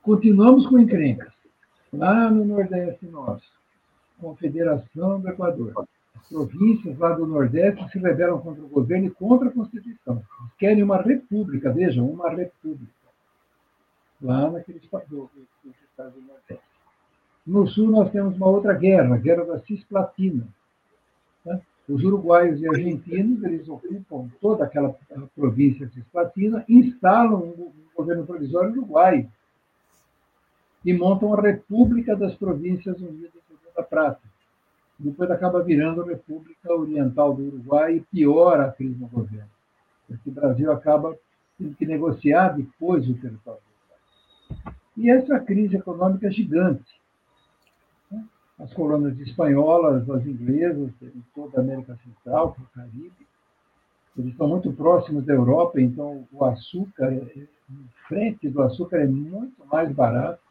continuamos 0.00 0.64
com 0.68 0.78
encrencas. 0.78 1.32
Lá 1.92 2.30
no 2.30 2.44
Nordeste 2.44 3.04
nosso, 3.06 3.50
Confederação 4.20 5.20
do 5.20 5.28
Equador. 5.28 5.88
As 6.20 6.28
províncias 6.28 6.98
lá 6.98 7.12
do 7.12 7.26
Nordeste 7.26 7.88
se 7.90 7.98
rebelam 7.98 8.40
contra 8.40 8.62
o 8.62 8.68
governo 8.68 9.06
e 9.06 9.10
contra 9.10 9.48
a 9.48 9.52
Constituição. 9.52 10.22
Eles 10.40 10.54
querem 10.58 10.82
uma 10.82 10.98
república, 10.98 11.72
vejam, 11.72 12.08
uma 12.08 12.30
república 12.30 12.92
lá 14.20 14.50
naquele 14.50 14.78
estado 14.78 15.06
do, 15.08 15.30
Nordeste. 15.98 16.64
No 17.46 17.66
sul, 17.66 17.90
nós 17.90 18.10
temos 18.12 18.36
uma 18.36 18.48
outra 18.48 18.74
guerra, 18.74 19.14
a 19.14 19.18
Guerra 19.18 19.44
da 19.44 19.60
Cisplatina. 19.60 20.46
Né? 21.44 21.60
Os 21.88 22.04
uruguaios 22.04 22.60
e 22.60 22.68
argentinos 22.68 23.42
eles 23.42 23.68
ocupam 23.68 24.30
toda 24.40 24.64
aquela 24.64 24.94
província 25.34 25.88
cisplatina, 25.88 26.64
instalam 26.68 27.40
um 27.40 27.72
governo 27.96 28.26
provisório 28.26 28.72
uruguaio 28.72 29.28
e 30.84 30.92
montam 30.92 31.34
a 31.34 31.40
República 31.40 32.14
das 32.14 32.34
Províncias 32.34 33.00
Unidas 33.00 33.40
da 33.76 33.82
Prata. 33.82 34.29
Depois 35.02 35.30
acaba 35.30 35.62
virando 35.62 36.02
a 36.02 36.06
República 36.06 36.74
Oriental 36.74 37.34
do 37.34 37.42
Uruguai 37.42 37.96
e 37.96 38.00
piora 38.02 38.66
a 38.66 38.72
crise 38.72 39.00
no 39.00 39.08
governo, 39.08 39.48
porque 40.06 40.28
o 40.28 40.32
Brasil 40.32 40.70
acaba 40.70 41.16
tendo 41.56 41.74
que 41.74 41.86
negociar 41.86 42.50
depois 42.50 43.08
o 43.08 43.14
território. 43.14 43.62
E 44.94 45.10
essa 45.10 45.40
crise 45.40 45.76
econômica 45.76 46.26
é 46.26 46.30
gigante. 46.30 47.00
Né? 48.10 48.22
As 48.58 48.74
colônias 48.74 49.18
espanholas, 49.20 50.08
as 50.10 50.26
inglesas, 50.26 50.90
em 51.02 51.24
toda 51.34 51.58
a 51.58 51.62
América 51.62 51.98
Central, 52.04 52.54
o 52.58 52.74
Caribe, 52.74 53.26
eles 54.18 54.32
estão 54.32 54.48
muito 54.48 54.70
próximos 54.70 55.24
da 55.24 55.32
Europa, 55.32 55.80
então 55.80 56.28
o 56.30 56.44
açúcar, 56.44 57.10
em 57.14 57.48
frente 58.06 58.50
do 58.50 58.60
açúcar, 58.60 58.98
é 58.98 59.06
muito 59.06 59.64
mais 59.64 59.90
barato 59.92 60.42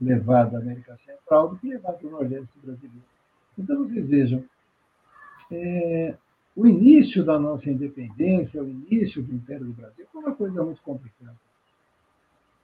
levar 0.00 0.48
da 0.50 0.58
América 0.58 0.96
Central 1.04 1.48
do 1.48 1.56
que 1.56 1.68
levar 1.68 1.92
do 1.94 2.10
Nordeste 2.10 2.52
brasileiro. 2.62 3.13
Então, 3.58 3.84
vocês 3.84 4.06
vejam, 4.06 4.44
é, 5.50 6.16
o 6.56 6.66
início 6.66 7.24
da 7.24 7.38
nossa 7.38 7.68
independência, 7.68 8.62
o 8.62 8.68
início 8.68 9.22
do 9.22 9.34
Império 9.34 9.66
do 9.66 9.72
Brasil, 9.72 10.06
foi 10.12 10.22
uma 10.22 10.34
coisa 10.34 10.62
muito 10.62 10.80
complicada. 10.82 11.36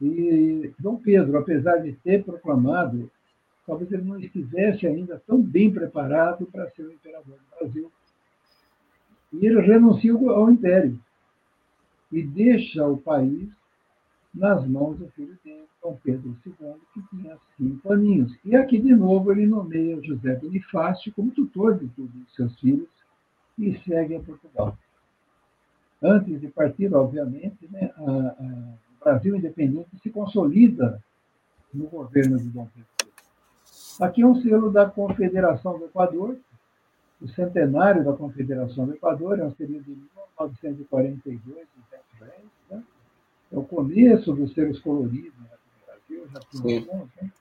E 0.01 0.73
Dom 0.79 0.97
Pedro, 0.97 1.39
apesar 1.39 1.77
de 1.79 1.93
ter 1.93 2.25
proclamado, 2.25 3.11
talvez 3.67 3.91
ele 3.93 4.03
não 4.03 4.19
estivesse 4.19 4.87
ainda 4.87 5.23
tão 5.27 5.41
bem 5.43 5.73
preparado 5.73 6.47
para 6.47 6.71
ser 6.71 6.83
o 6.83 6.93
imperador 6.93 7.37
do 7.37 7.59
Brasil. 7.59 7.93
E 9.33 9.47
ele 9.47 9.61
renuncia 9.61 10.13
ao 10.13 10.51
império 10.51 10.99
e 12.11 12.23
deixa 12.23 12.87
o 12.87 12.97
país 12.97 13.49
nas 14.33 14.67
mãos 14.67 14.97
do 14.99 15.09
filho 15.11 15.37
dele, 15.45 15.65
Dom 15.83 15.99
Pedro 16.03 16.37
II, 16.47 16.75
que 16.95 17.03
tinha 17.11 17.37
cinco 17.57 17.93
aninhos. 17.93 18.37
E 18.45 18.55
aqui, 18.55 18.79
de 18.79 18.95
novo, 18.95 19.33
ele 19.33 19.47
nomeia 19.47 20.01
José 20.03 20.37
Bonifácio 20.37 21.13
como 21.13 21.33
tutor 21.33 21.79
de 21.79 21.89
todos 21.89 22.15
os 22.15 22.35
seus 22.35 22.59
filhos 22.61 22.89
e 23.59 23.77
segue 23.81 24.17
a 24.17 24.21
Portugal. 24.21 24.79
Antes 26.03 26.41
de 26.41 26.49
partir, 26.49 26.95
obviamente, 26.95 27.69
né, 27.71 27.91
a, 27.97 28.03
a 28.03 29.05
Brasil 29.05 29.37
independente 29.37 29.89
se 30.03 30.11
consolida 30.11 31.03
no 31.73 31.87
governo 31.89 32.39
de 32.39 32.49
Dom 32.49 32.69
Pedro. 32.75 33.13
Aqui 34.01 34.23
é 34.23 34.27
um 34.27 34.41
selo 34.41 34.71
da 34.71 34.89
Confederação 34.89 35.79
do 35.79 35.85
Equador, 35.85 36.39
o 37.21 37.29
centenário 37.29 38.03
da 38.03 38.15
Confederação 38.15 38.87
do 38.87 38.95
Equador, 38.95 39.39
é 39.39 39.45
um 39.45 39.55
selo 39.55 39.79
de 39.83 39.91
1942, 39.91 41.43
né? 41.47 42.31
É 43.53 43.59
o 43.59 43.65
começo 43.65 44.33
dos 44.33 44.53
selos 44.55 44.79
coloridos 44.79 45.33
no 45.39 45.47
Brasil, 45.87 46.29
já 46.33 46.41
tem 46.63 46.87
né? 46.87 47.33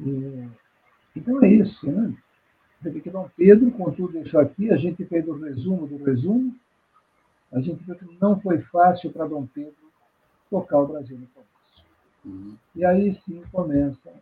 e, 0.00 0.48
Então 1.16 1.42
é 1.44 1.48
isso, 1.48 1.90
né? 1.90 2.16
Você 2.80 2.90
vê 2.90 3.00
que 3.00 3.10
Dom 3.10 3.30
Pedro, 3.36 3.70
com 3.70 3.92
tudo 3.92 4.18
isso 4.18 4.36
aqui, 4.38 4.70
a 4.70 4.76
gente 4.76 5.04
fez 5.04 5.26
o 5.28 5.38
resumo 5.38 5.86
do 5.86 6.02
resumo, 6.02 6.54
a 7.52 7.60
gente 7.60 7.84
viu 7.84 7.94
que 7.94 8.18
não 8.20 8.40
foi 8.40 8.60
fácil 8.62 9.12
para 9.12 9.28
Dom 9.28 9.46
Pedro 9.46 9.74
tocar 10.50 10.80
o 10.80 10.88
Brasil 10.88 11.16
no 11.16 11.26
começo. 11.28 11.52
Uhum. 12.24 12.56
E 12.74 12.84
aí 12.84 13.14
sim 13.24 13.42
começam 13.52 14.12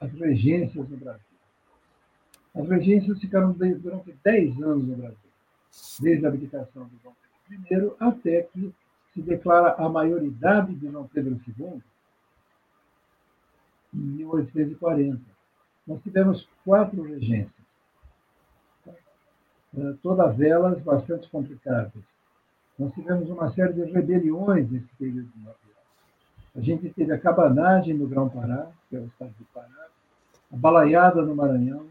as 0.00 0.12
regências 0.12 0.88
no 0.88 0.96
Brasil. 0.96 1.22
As 2.54 2.68
regências 2.68 3.18
ficaram 3.20 3.52
durante 3.52 4.12
10 4.24 4.62
anos 4.62 4.88
no 4.88 4.96
Brasil, 4.96 5.30
desde 6.00 6.26
a 6.26 6.28
abdicação 6.28 6.86
de 6.86 6.96
Dom 6.96 7.14
Pedro 7.68 7.96
I 8.00 8.04
até 8.04 8.42
que 8.42 8.74
se 9.18 9.22
declara 9.22 9.74
a 9.74 9.88
maioridade 9.88 10.72
de 10.76 10.88
Dom 10.88 11.04
Pedro 11.12 11.40
II 11.48 11.82
em 13.92 13.98
1840. 13.98 15.20
Nós 15.84 16.00
tivemos 16.02 16.48
quatro 16.64 17.02
regências, 17.02 17.50
eh, 18.86 19.94
todas 20.02 20.40
elas 20.40 20.80
bastante 20.82 21.28
complicadas. 21.30 22.02
Nós 22.78 22.94
tivemos 22.94 23.28
uma 23.28 23.50
série 23.50 23.72
de 23.72 23.90
rebeliões 23.90 24.70
nesse 24.70 24.94
período. 24.96 25.32
A 26.54 26.60
gente 26.60 26.88
teve 26.90 27.12
a 27.12 27.18
cabanagem 27.18 27.94
no 27.94 28.06
Grão-Pará, 28.06 28.70
que 28.88 28.96
é 28.96 29.00
o 29.00 29.06
estado 29.06 29.34
do 29.36 29.44
Pará, 29.46 29.88
a 30.52 30.56
balaiada 30.56 31.22
no 31.22 31.34
Maranhão, 31.34 31.86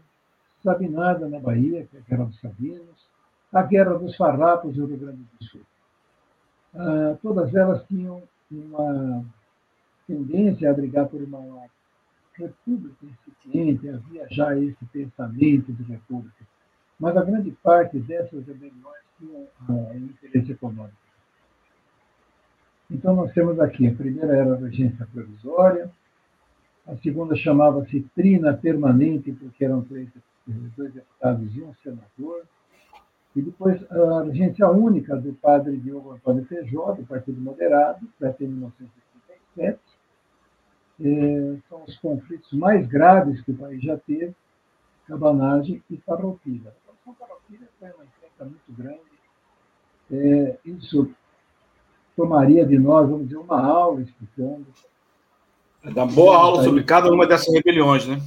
Sabinada 0.62 1.28
na 1.28 1.38
Bahia, 1.38 1.86
que 1.86 1.96
é 1.96 2.00
a 2.00 2.02
Guerra 2.04 2.24
dos 2.24 2.40
Sabinos, 2.40 3.06
a 3.52 3.62
Guerra 3.62 3.98
dos 3.98 4.16
Farrapos 4.16 4.76
no 4.76 4.86
Rio 4.86 4.96
Grande 4.96 5.22
do 5.38 5.44
Sul. 5.44 5.60
Ah, 6.74 7.16
todas 7.22 7.54
elas 7.54 7.84
tinham 7.86 8.22
uma 8.50 9.24
tendência 10.06 10.70
a 10.70 10.74
brigar 10.74 11.08
por 11.08 11.20
uma 11.22 11.66
república 12.34 13.04
incipiente, 13.04 13.88
havia 13.88 14.26
já 14.30 14.56
esse 14.56 14.84
pensamento 14.86 15.72
de 15.72 15.82
república. 15.82 16.44
Mas 16.98 17.16
a 17.16 17.24
grande 17.24 17.50
parte 17.62 17.98
dessas 17.98 18.46
rebeliões 18.46 19.02
tinham 19.18 19.42
uh, 19.68 19.96
interesse 19.96 20.52
econômico. 20.52 20.96
Então, 22.90 23.14
nós 23.14 23.32
temos 23.32 23.60
aqui, 23.60 23.86
a 23.86 23.94
primeira 23.94 24.34
era 24.34 24.54
a 24.54 24.58
regência 24.58 25.06
provisória, 25.12 25.90
a 26.86 26.96
segunda 26.96 27.36
chamava-se 27.36 28.00
trina 28.14 28.54
permanente, 28.54 29.30
porque 29.32 29.64
eram 29.64 29.82
três, 29.82 30.08
dois 30.46 30.92
deputados 30.94 31.54
e 31.54 31.62
um 31.62 31.74
senador, 31.82 32.44
e 33.36 33.42
depois 33.42 33.80
a 33.90 34.22
regência 34.24 34.68
única 34.68 35.16
do 35.16 35.32
padre 35.34 35.76
Diogo 35.76 36.12
Antônio 36.12 36.44
Feijó, 36.46 36.92
do 36.92 37.04
Partido 37.04 37.40
Moderado, 37.40 38.06
até 38.22 38.44
1937. 38.44 39.78
É, 41.00 41.56
são 41.68 41.84
os 41.86 41.96
conflitos 41.98 42.52
mais 42.52 42.86
graves 42.88 43.40
que 43.42 43.52
o 43.52 43.56
país 43.56 43.80
já 43.82 43.96
teve, 43.98 44.34
cabanagem 45.06 45.82
e 45.88 45.96
farroupilha. 45.98 46.70
A 46.70 46.90
Revolução 46.90 47.14
Farroupilha 47.14 47.68
foi 47.78 47.88
uma 47.90 48.04
encrenca 48.04 48.44
muito 48.44 48.72
grande. 48.76 49.08
É, 50.10 50.58
isso 50.64 51.08
tomaria 52.16 52.66
de 52.66 52.76
nós, 52.78 53.08
vamos 53.08 53.28
dizer, 53.28 53.38
uma 53.38 53.60
aula 53.64 54.00
explicando. 54.00 54.66
É 55.84 55.92
dar 55.92 56.06
boa 56.06 56.36
aula 56.36 56.64
sobre 56.64 56.82
cada 56.82 57.12
uma 57.12 57.26
dessas 57.26 57.54
rebeliões, 57.54 58.06
né? 58.08 58.20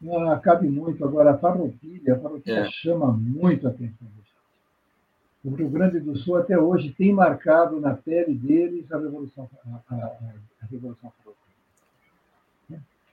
Não, 0.00 0.40
cabe 0.40 0.66
muito. 0.68 1.04
Agora, 1.04 1.32
a 1.32 1.38
farroupilha, 1.38 2.14
a 2.14 2.18
farroupilha 2.18 2.60
é. 2.60 2.70
chama 2.70 3.12
muito 3.12 3.66
a 3.66 3.70
atenção 3.70 4.08
o 5.44 5.54
Rio 5.54 5.68
Grande 5.68 6.00
do 6.00 6.16
Sul 6.16 6.36
até 6.36 6.58
hoje 6.58 6.94
tem 6.94 7.12
marcado 7.12 7.78
na 7.78 7.94
pele 7.94 8.34
deles 8.34 8.90
a 8.90 8.98
Revolução, 8.98 9.48
a, 9.66 9.94
a, 9.94 9.96
a 10.62 10.66
Revolução. 10.70 11.12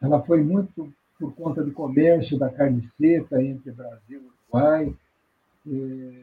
Ela 0.02 0.22
foi 0.24 0.42
muito 0.42 0.92
por 1.20 1.36
conta 1.36 1.64
do 1.64 1.72
comércio 1.72 2.40
da 2.40 2.50
carne 2.50 2.90
seca 2.98 3.44
entre 3.44 3.72
Brasil 3.72 4.00
e 4.10 4.16
Uruguai. 4.18 4.96
É, 5.68 6.22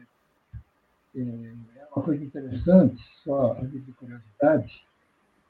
é 1.15 1.87
uma 1.95 2.03
coisa 2.03 2.23
interessante, 2.23 3.01
só 3.23 3.53
de 3.53 3.79
curiosidade, 3.93 4.83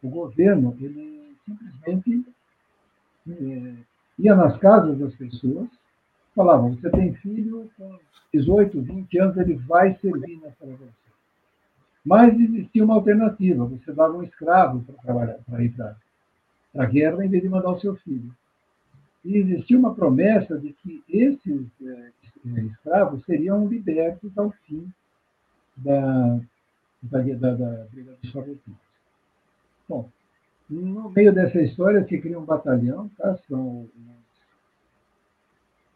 o 0.02 0.10
governo 0.10 0.78
ele 0.80 1.36
simplesmente 1.45 2.26
é, 3.28 3.74
ia 4.19 4.36
nas 4.36 4.58
casas 4.58 4.98
das 4.98 5.13
pessoas, 5.15 5.67
falava, 6.36 6.70
você 6.70 6.89
tem 6.89 7.13
filho 7.15 7.70
com 7.78 7.98
18, 8.34 8.82
20 8.82 9.20
anos, 9.20 9.38
ele 9.38 9.56
vai 9.56 9.96
servir 9.96 10.38
nessa 10.38 10.65
revolução. 10.65 10.94
Mas 12.06 12.39
existia 12.39 12.84
uma 12.84 12.96
alternativa, 12.96 13.65
você 13.65 13.92
dava 13.92 14.18
um 14.18 14.24
escravo 14.24 14.82
para 14.84 14.96
trabalhar, 14.96 15.38
para 15.46 15.63
ir 15.63 15.72
para 15.72 15.96
a 16.78 16.86
guerra, 16.86 17.26
em 17.26 17.30
vez 17.30 17.44
de 17.44 17.50
mandar 17.50 17.72
o 17.72 17.80
seu 17.80 17.96
filho. 17.98 18.34
E 19.24 19.38
existia 19.38 19.78
uma 19.78 19.94
promessa 19.94 20.58
de 20.58 20.72
que 20.74 21.04
esses 21.10 21.68
é, 21.84 22.12
escravos 22.62 23.24
seriam 23.26 23.68
libertos 23.68 24.36
ao 24.38 24.52
fim 24.65 24.88
da, 25.76 26.39
da, 27.04 27.22
da, 27.22 27.88
dos 28.22 28.32
Farroupilhas. 28.32 28.80
Bom, 29.88 30.10
no 30.70 31.10
meio 31.10 31.34
dessa 31.34 31.60
história 31.62 32.06
se 32.08 32.18
cria 32.20 32.39
um 32.39 32.46
batalhão, 32.46 33.10
tá? 33.18 33.38
são 33.48 33.89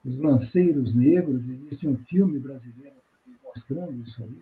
os 0.05 0.17
lanceiros 0.19 0.93
negros, 0.93 1.41
existe 1.47 1.87
um 1.87 1.97
filme 1.97 2.39
brasileiro 2.39 2.95
mostrando 3.43 3.93
isso 4.01 4.23
aí. 4.23 4.37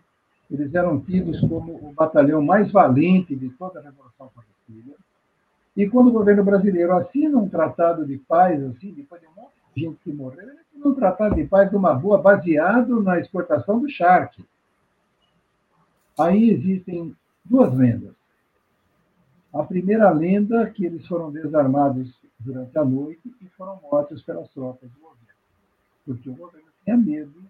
Eles 0.49 0.73
eram 0.73 0.99
tidos 0.99 1.39
como 1.41 1.75
o 1.75 1.93
batalhão 1.93 2.41
mais 2.41 2.71
valente 2.71 3.35
de 3.35 3.49
toda 3.51 3.79
a 3.79 3.83
Revolução 3.83 4.29
Farroupilha. 4.29 4.95
E 5.75 5.89
quando 5.89 6.07
o 6.07 6.13
governo 6.13 6.43
brasileiro 6.43 6.93
assina 6.93 7.37
um 7.37 7.47
tratado 7.47 8.05
de 8.05 8.17
paz, 8.17 8.61
assim, 8.63 8.91
depois 8.91 9.21
de 9.21 9.27
um 9.27 9.35
monte 9.35 9.53
de 9.73 9.81
gente 9.81 9.99
que 10.03 10.11
morreu, 10.11 10.41
ele 10.41 10.59
assina 10.59 10.87
um 10.87 10.95
tratado 10.95 11.35
de 11.35 11.45
paz 11.45 11.69
de 11.69 11.75
uma 11.75 11.93
boa 11.93 12.17
baseado 12.21 13.01
na 13.01 13.19
exportação 13.19 13.79
do 13.79 13.89
charque. 13.89 14.43
Aí 16.19 16.49
existem 16.49 17.15
duas 17.45 17.73
lendas. 17.73 18.13
A 19.53 19.63
primeira 19.63 20.09
lenda 20.11 20.69
que 20.69 20.85
eles 20.85 21.05
foram 21.07 21.31
desarmados 21.31 22.13
durante 22.39 22.77
a 22.77 22.83
noite 22.85 23.21
e 23.41 23.45
foram 23.57 23.79
mortos 23.81 24.21
pelas 24.23 24.49
tropas 24.49 24.89
do 24.89 24.99
governo, 24.99 25.30
porque 26.05 26.29
o 26.29 26.35
governo 26.35 26.67
tinha 26.83 26.97
medo 26.97 27.43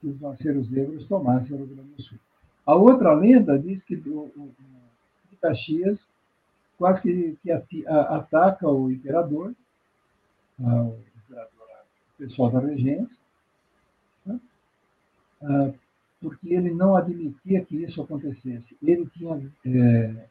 que 0.00 0.08
os 0.08 0.20
lanceiros 0.20 0.70
negros 0.70 1.06
tomassem 1.06 1.52
o 1.52 1.56
Rio 1.56 1.66
Grande 1.66 1.90
do 1.90 2.02
Sul. 2.02 2.18
A 2.64 2.74
outra 2.74 3.12
lenda 3.14 3.58
diz 3.58 3.82
que 3.84 3.96
o, 3.96 4.30
o, 4.36 4.54
o 5.32 5.36
Caxias 5.40 5.98
quase 6.78 7.02
que, 7.02 7.38
que 7.42 7.86
ataca 7.88 8.68
o 8.68 8.90
imperador, 8.90 9.52
a, 10.60 10.82
o, 10.82 10.98
imperador, 11.24 11.68
o 12.14 12.18
pessoal 12.18 12.50
da 12.50 12.60
regência, 12.60 13.16
né? 14.24 14.40
Ah, 15.42 15.72
porque 16.20 16.52
ele 16.52 16.72
não 16.72 16.96
admitia 16.96 17.64
que 17.64 17.76
isso 17.76 18.02
acontecesse. 18.02 18.76
Ele 18.82 19.06
tinha 19.06 19.40
é, 19.64 20.28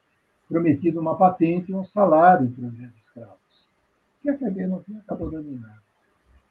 prometido 0.47 0.99
uma 0.99 1.17
patente 1.17 1.71
e 1.71 1.75
um 1.75 1.85
salário 1.85 2.49
para 2.51 2.65
os 2.65 2.79
escravos, 2.79 3.37
que 4.21 4.29
a 4.29 4.67
não 4.67 4.83
tinha 4.83 4.99
acabado 4.99 5.31
dando 5.31 5.59
nada. 5.59 5.86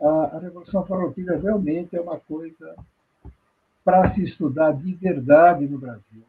A, 0.00 0.38
Revolução 0.38 0.84
Farroupilha 0.84 1.38
realmente 1.38 1.96
é 1.96 2.00
uma 2.00 2.18
coisa 2.18 2.76
para 3.84 4.12
se 4.14 4.24
estudar 4.24 4.72
de 4.72 4.92
verdade 4.94 5.66
no 5.66 5.78
Brasil, 5.78 6.22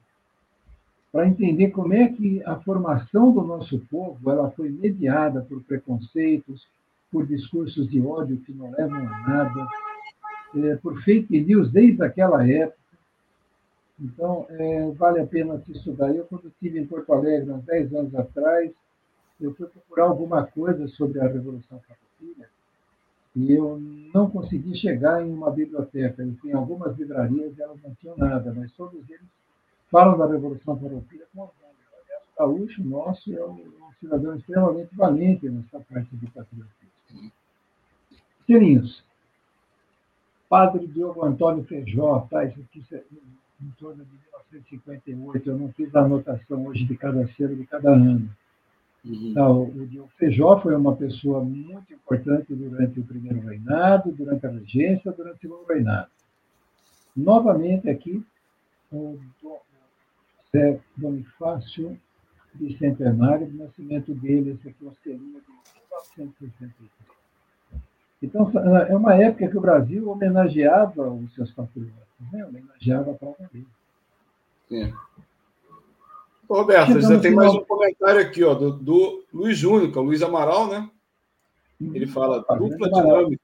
para 1.11 1.27
entender 1.27 1.71
como 1.71 1.93
é 1.93 2.07
que 2.07 2.41
a 2.45 2.55
formação 2.57 3.31
do 3.31 3.41
nosso 3.41 3.79
povo 3.89 4.31
ela 4.31 4.51
foi 4.51 4.69
mediada 4.69 5.41
por 5.41 5.61
preconceitos, 5.63 6.67
por 7.11 7.25
discursos 7.25 7.89
de 7.89 7.99
ódio 7.99 8.37
que 8.37 8.53
não 8.53 8.71
levam 8.71 8.99
a 8.99 9.19
nada, 9.27 9.67
é, 10.55 10.75
por 10.75 11.01
fake 11.01 11.39
news 11.41 11.71
desde 11.71 12.03
aquela 12.03 12.47
época, 12.47 12.77
então, 13.99 14.45
é, 14.49 14.91
vale 14.91 15.19
a 15.21 15.25
pena 15.25 15.59
se 15.65 15.71
estudar. 15.71 16.15
Eu, 16.15 16.25
quando 16.25 16.47
estive 16.47 16.79
em 16.79 16.85
Porto 16.85 17.11
Alegre, 17.11 17.51
há 17.51 17.57
10 17.57 17.95
anos 17.95 18.15
atrás, 18.15 18.71
eu 19.41 19.55
fui 19.55 19.65
procurar 19.67 20.03
alguma 20.03 20.45
coisa 20.45 20.87
sobre 20.89 21.19
a 21.19 21.27
Revolução 21.27 21.79
Farroupilha 21.79 22.47
e 23.37 23.53
eu 23.53 23.77
não 24.11 24.27
consegui 24.31 24.75
chegar 24.75 25.23
em 25.23 25.31
uma 25.31 25.51
biblioteca. 25.51 26.23
Eu 26.23 26.35
em 26.43 26.53
algumas 26.53 26.97
livrarias 26.97 27.57
elas 27.59 27.79
não 27.83 27.93
tinham 27.93 28.17
nada, 28.17 28.51
mas 28.51 28.71
todos 28.71 29.07
eles 29.07 29.27
falam 29.91 30.17
da 30.17 30.25
Revolução 30.25 30.75
Farroupilha 30.75 31.23
com 31.31 31.41
orgulho. 31.41 31.67
O 32.35 32.39
gaúcho 32.39 32.83
nosso 32.83 33.31
é 33.31 33.45
um, 33.45 33.63
cidadão 33.99 34.35
extremamente 34.35 34.95
valente 34.95 35.47
nessa 35.49 35.79
parte 35.81 36.15
do 36.15 36.25
patriotismo. 36.31 37.31
Tirinhos. 38.47 39.03
Padre 40.49 40.87
Diogo 40.87 41.23
Antônio 41.23 41.63
Feijó, 41.65 42.27
tá? 42.31 42.43
Isso 42.43 42.59
em 43.61 43.69
torno 43.77 44.03
de 44.03 44.11
1958. 44.11 45.47
Eu 45.47 45.59
não 45.59 45.71
fiz 45.73 45.95
a 45.95 46.01
anotação 46.01 46.65
hoje 46.65 46.85
de 46.85 46.97
cada 46.97 47.27
cero 47.33 47.55
de 47.55 47.67
cada 47.67 47.91
ano. 47.91 48.27
Uhum. 49.09 49.29
Então, 49.31 49.61
o 49.63 50.07
Feijó 50.17 50.59
foi 50.59 50.75
uma 50.75 50.95
pessoa 50.95 51.43
muito 51.43 51.93
importante 51.93 52.53
durante 52.53 52.99
o 52.99 53.03
primeiro 53.03 53.39
reinado, 53.41 54.11
durante 54.11 54.45
a 54.45 54.49
regência, 54.49 55.11
durante 55.11 55.37
o 55.37 55.39
segundo 55.39 55.65
reinado. 55.67 56.09
Novamente 57.15 57.89
aqui, 57.89 58.23
o 58.91 59.17
José 60.53 60.79
Bonifácio 60.95 61.97
Bicentenário, 62.53 63.47
o 63.47 63.53
nascimento 63.53 64.13
dele, 64.15 64.51
esse 64.51 64.69
aqui 64.69 64.85
é 64.85 64.87
o 64.87 64.93
selinho 65.03 65.41
de 65.41 66.17
1963. 66.17 66.71
Então, 68.21 68.51
é 68.89 68.95
uma 68.95 69.13
época 69.13 69.47
que 69.47 69.57
o 69.57 69.61
Brasil 69.61 70.09
homenageava 70.09 71.07
os 71.07 71.33
seus 71.35 71.51
patriotas 71.51 72.07
né? 72.31 72.45
homenageava 72.45 73.11
a 73.11 73.13
própria. 73.13 73.49
Sim. 74.67 74.93
Roberto, 76.49 77.01
já 77.01 77.19
tem 77.19 77.33
mais 77.33 77.53
um 77.53 77.63
comentário 77.63 78.21
aqui, 78.21 78.43
ó, 78.43 78.53
do, 78.53 78.71
do 78.71 79.25
Luiz 79.33 79.57
Júnior, 79.57 79.91
que 79.91 79.97
é 79.97 80.01
o 80.01 80.03
Luiz 80.03 80.21
Amaral, 80.21 80.67
né? 80.67 80.89
Ele 81.79 82.07
fala 82.07 82.43
ah, 82.47 82.55
dupla 82.55 82.89
dinâmica. 82.89 83.41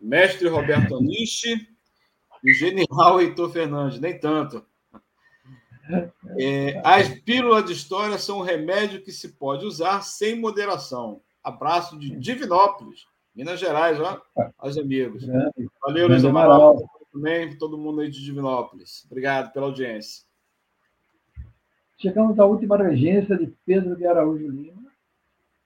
Mestre 0.00 0.48
Roberto 0.48 0.96
Anishi 0.96 1.68
e 2.44 2.52
Genial 2.52 3.20
Heitor 3.20 3.50
Fernandes, 3.50 4.00
nem 4.00 4.18
tanto. 4.18 4.64
É, 6.38 6.80
as 6.84 7.08
pílulas 7.08 7.64
de 7.64 7.72
história 7.72 8.18
são 8.18 8.38
um 8.38 8.42
remédio 8.42 9.02
que 9.02 9.12
se 9.12 9.32
pode 9.32 9.64
usar 9.64 10.02
sem 10.02 10.38
moderação. 10.38 11.20
Abraço 11.42 11.98
de 11.98 12.16
Divinópolis, 12.16 13.06
Minas 13.34 13.58
Gerais, 13.58 13.98
ó, 14.00 14.20
aos 14.58 14.76
amigos. 14.76 15.24
Valeu, 15.80 16.08
Luiz 16.08 16.24
Amaral 16.24 16.82
também, 17.12 17.56
todo 17.56 17.78
mundo 17.78 18.00
aí 18.00 18.10
de 18.10 18.22
Divinópolis. 18.24 19.04
Obrigado 19.06 19.52
pela 19.52 19.66
audiência. 19.66 20.24
Chegamos 22.02 22.36
à 22.40 22.44
última 22.44 22.76
regência 22.76 23.38
de 23.38 23.46
Pedro 23.64 23.94
de 23.94 24.04
Araújo 24.04 24.48
Lima. 24.48 24.82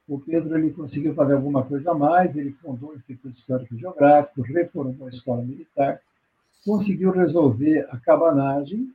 O 0.06 0.20
Pedro 0.20 0.58
ele 0.58 0.70
conseguiu 0.70 1.14
fazer 1.14 1.32
alguma 1.32 1.64
coisa 1.64 1.92
a 1.92 1.94
mais, 1.94 2.36
ele 2.36 2.52
fundou 2.60 2.90
o 2.90 2.94
Instituto 2.94 3.38
Histórico 3.38 3.74
e 3.74 3.78
Geográfico, 3.78 4.42
reformou 4.42 5.06
a 5.06 5.10
Escola 5.10 5.40
Militar, 5.40 5.98
conseguiu 6.62 7.10
resolver 7.10 7.88
a 7.90 7.96
cabanagem, 7.96 8.92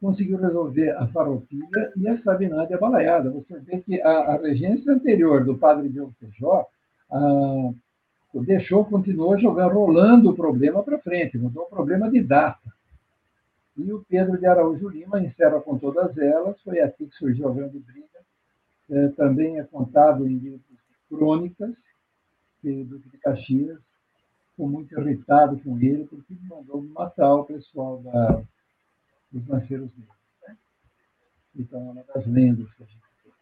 conseguiu 0.00 0.38
resolver 0.38 0.92
a 0.92 1.06
farroupilha 1.08 1.92
e 1.94 2.08
a 2.08 2.22
sabinade 2.22 2.72
abalaiada. 2.72 3.30
Você 3.30 3.58
vê 3.58 3.78
que 3.82 4.00
a, 4.00 4.32
a 4.32 4.36
regência 4.38 4.94
anterior 4.94 5.44
do 5.44 5.58
padre 5.58 5.90
Diogo 5.90 6.14
Feijó, 6.18 6.66
a, 7.10 7.70
deixou, 8.32 8.86
continuou 8.86 9.38
jogando, 9.38 9.74
rolando 9.74 10.30
o 10.30 10.34
problema 10.34 10.82
para 10.82 10.98
frente, 10.98 11.36
mudou 11.36 11.64
o 11.64 11.70
problema 11.70 12.10
de 12.10 12.22
data. 12.22 12.72
E 13.76 13.92
o 13.92 14.04
Pedro 14.04 14.38
de 14.38 14.46
Araújo 14.46 14.88
Lima 14.88 15.22
encerra 15.22 15.60
com 15.60 15.78
todas 15.78 16.16
elas, 16.18 16.60
foi 16.62 16.80
aqui 16.80 17.06
que 17.06 17.16
surgiu 17.16 17.48
a 17.48 17.54
grande 17.54 17.78
briga. 17.78 18.06
É, 18.90 19.08
também 19.08 19.58
é 19.58 19.64
contado 19.64 20.26
em 20.26 20.36
livros 20.36 20.60
crônicas, 21.08 21.74
que 22.60 22.84
Duque 22.84 23.08
de 23.08 23.18
Caxias 23.18 23.80
ficou 24.50 24.68
muito 24.68 24.98
irritado 24.98 25.58
com 25.60 25.78
ele, 25.78 26.04
porque 26.04 26.34
mandou 26.42 26.82
matar 26.82 27.34
o 27.34 27.44
pessoal 27.44 28.02
da, 28.02 28.42
dos 29.30 29.46
lanceiros 29.48 29.90
negros. 29.96 30.16
Né? 30.46 30.56
Então, 31.56 31.80
é 31.80 31.92
uma 31.92 32.04
das 32.04 32.26
lendas 32.26 32.70
que 32.74 32.82
a 32.82 32.86
gente 32.86 33.02
tem. 33.22 33.32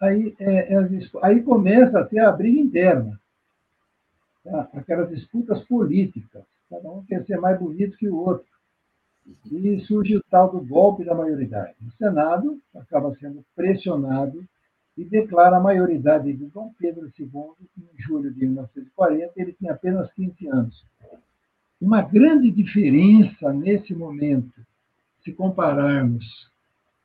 Aí, 0.00 0.36
é, 0.40 0.74
é, 0.74 0.78
aí 1.22 1.42
começa 1.42 2.00
a 2.00 2.04
ter 2.04 2.18
a 2.18 2.32
briga 2.32 2.60
interna 2.60 3.20
tá? 4.46 4.68
aquelas 4.74 5.08
disputas 5.10 5.62
políticas. 5.64 6.44
Cada 6.70 6.90
um 6.90 7.04
quer 7.04 7.24
ser 7.24 7.38
mais 7.38 7.58
bonito 7.58 7.96
que 7.96 8.08
o 8.08 8.16
outro. 8.16 8.55
E 9.50 9.80
surge 9.80 10.16
o 10.16 10.22
tal 10.30 10.50
do 10.50 10.60
golpe 10.60 11.04
da 11.04 11.14
maioridade. 11.14 11.74
O 11.86 11.90
Senado 11.92 12.60
acaba 12.74 13.14
sendo 13.16 13.44
pressionado 13.54 14.44
e 14.96 15.04
declara 15.04 15.56
a 15.56 15.60
maioridade 15.60 16.32
de 16.32 16.46
Dom 16.46 16.72
Pedro 16.78 17.10
II 17.18 17.28
em 17.78 18.02
julho 18.02 18.32
de 18.32 18.40
1940. 18.40 19.32
Ele 19.36 19.52
tinha 19.52 19.72
apenas 19.72 20.12
15 20.12 20.48
anos. 20.48 20.84
Uma 21.80 22.02
grande 22.02 22.50
diferença 22.50 23.52
nesse 23.52 23.94
momento 23.94 24.60
se 25.22 25.32
compararmos 25.32 26.48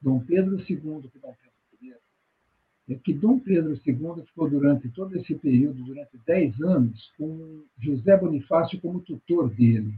Dom 0.01 0.19
Pedro 0.19 0.57
II 0.57 0.77
com 0.77 1.01
Dom 1.01 1.01
Pedro 1.01 1.35
I, 1.81 2.93
é 2.93 2.95
que 2.95 3.13
Dom 3.13 3.39
Pedro 3.39 3.73
II 3.73 4.23
ficou 4.25 4.49
durante 4.49 4.87
todo 4.89 5.17
esse 5.17 5.35
período, 5.35 5.83
durante 5.83 6.17
10 6.25 6.61
anos, 6.61 7.11
com 7.17 7.63
José 7.79 8.15
Bonifácio 8.15 8.79
como 8.79 9.01
tutor 9.01 9.49
dele. 9.49 9.93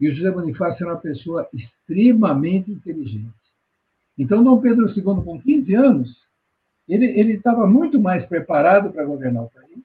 E 0.00 0.08
o 0.08 0.14
José 0.14 0.30
Bonifácio 0.30 0.84
era 0.84 0.94
uma 0.94 1.00
pessoa 1.00 1.48
extremamente 1.52 2.70
inteligente. 2.70 3.32
Então, 4.16 4.42
Dom 4.42 4.60
Pedro 4.60 4.88
II, 4.88 5.02
com 5.02 5.40
15 5.40 5.74
anos, 5.74 6.28
ele, 6.88 7.34
estava 7.34 7.66
muito 7.66 8.00
mais 8.00 8.24
preparado 8.26 8.90
para 8.90 9.04
governar 9.04 9.44
o 9.44 9.50
país 9.50 9.78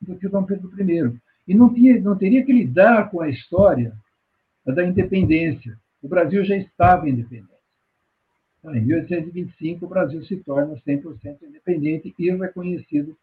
do 0.00 0.16
que 0.16 0.26
o 0.26 0.30
Dom 0.30 0.44
Pedro 0.44 0.70
I. 0.78 1.20
E 1.46 1.54
não, 1.54 1.72
tinha, 1.72 2.00
não 2.00 2.16
teria 2.16 2.44
que 2.44 2.52
lidar 2.52 3.10
com 3.10 3.20
a 3.20 3.28
história 3.28 3.92
da 4.64 4.84
independência. 4.84 5.78
O 6.02 6.08
Brasil 6.08 6.44
já 6.44 6.56
estava 6.56 7.08
independente. 7.08 7.48
Então, 8.58 8.74
em 8.74 8.80
1825, 8.80 9.84
o 9.84 9.88
Brasil 9.88 10.22
se 10.24 10.36
torna 10.38 10.74
100% 10.86 11.38
independente 11.42 12.14
e 12.18 12.30
reconhecido 12.30 13.16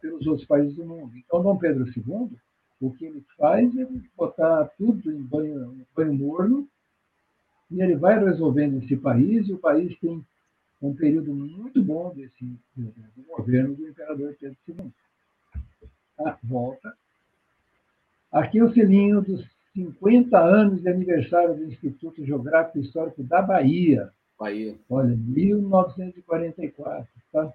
pelos 0.00 0.26
outros 0.26 0.46
países 0.46 0.74
do 0.74 0.84
mundo. 0.84 1.12
Então, 1.16 1.42
Dom 1.42 1.56
Pedro 1.56 1.84
II, 1.86 2.30
o 2.80 2.90
que 2.92 3.06
ele 3.06 3.24
faz 3.36 3.76
é 3.76 3.86
botar 4.16 4.64
tudo 4.76 5.10
em 5.12 5.20
banho, 5.20 5.72
em 5.74 5.86
banho 5.94 6.14
morno 6.14 6.68
e 7.70 7.82
ele 7.82 7.96
vai 7.96 8.18
resolvendo 8.22 8.82
esse 8.82 8.96
país, 8.96 9.46
e 9.46 9.52
o 9.52 9.58
país 9.58 9.94
tem 10.00 10.24
um 10.80 10.94
período 10.94 11.34
muito 11.34 11.82
bom 11.82 12.14
desse 12.14 12.44
do 12.76 12.94
governo 13.36 13.74
do 13.74 13.86
imperador 13.88 14.34
Pedro 14.40 14.56
II. 14.68 14.90
Ah, 16.20 16.38
volta. 16.42 16.96
Aqui 18.32 18.58
é 18.58 18.64
o 18.64 18.72
selinho 18.72 19.20
dos 19.20 19.44
50 19.74 20.38
anos 20.38 20.80
de 20.80 20.88
aniversário 20.88 21.54
do 21.54 21.64
Instituto 21.64 22.24
Geográfico 22.24 22.78
e 22.78 22.82
Histórico 22.82 23.22
da 23.22 23.42
Bahia. 23.42 24.10
Bahia. 24.38 24.74
Olha, 24.88 25.14
1944, 25.16 27.06
tá? 27.32 27.52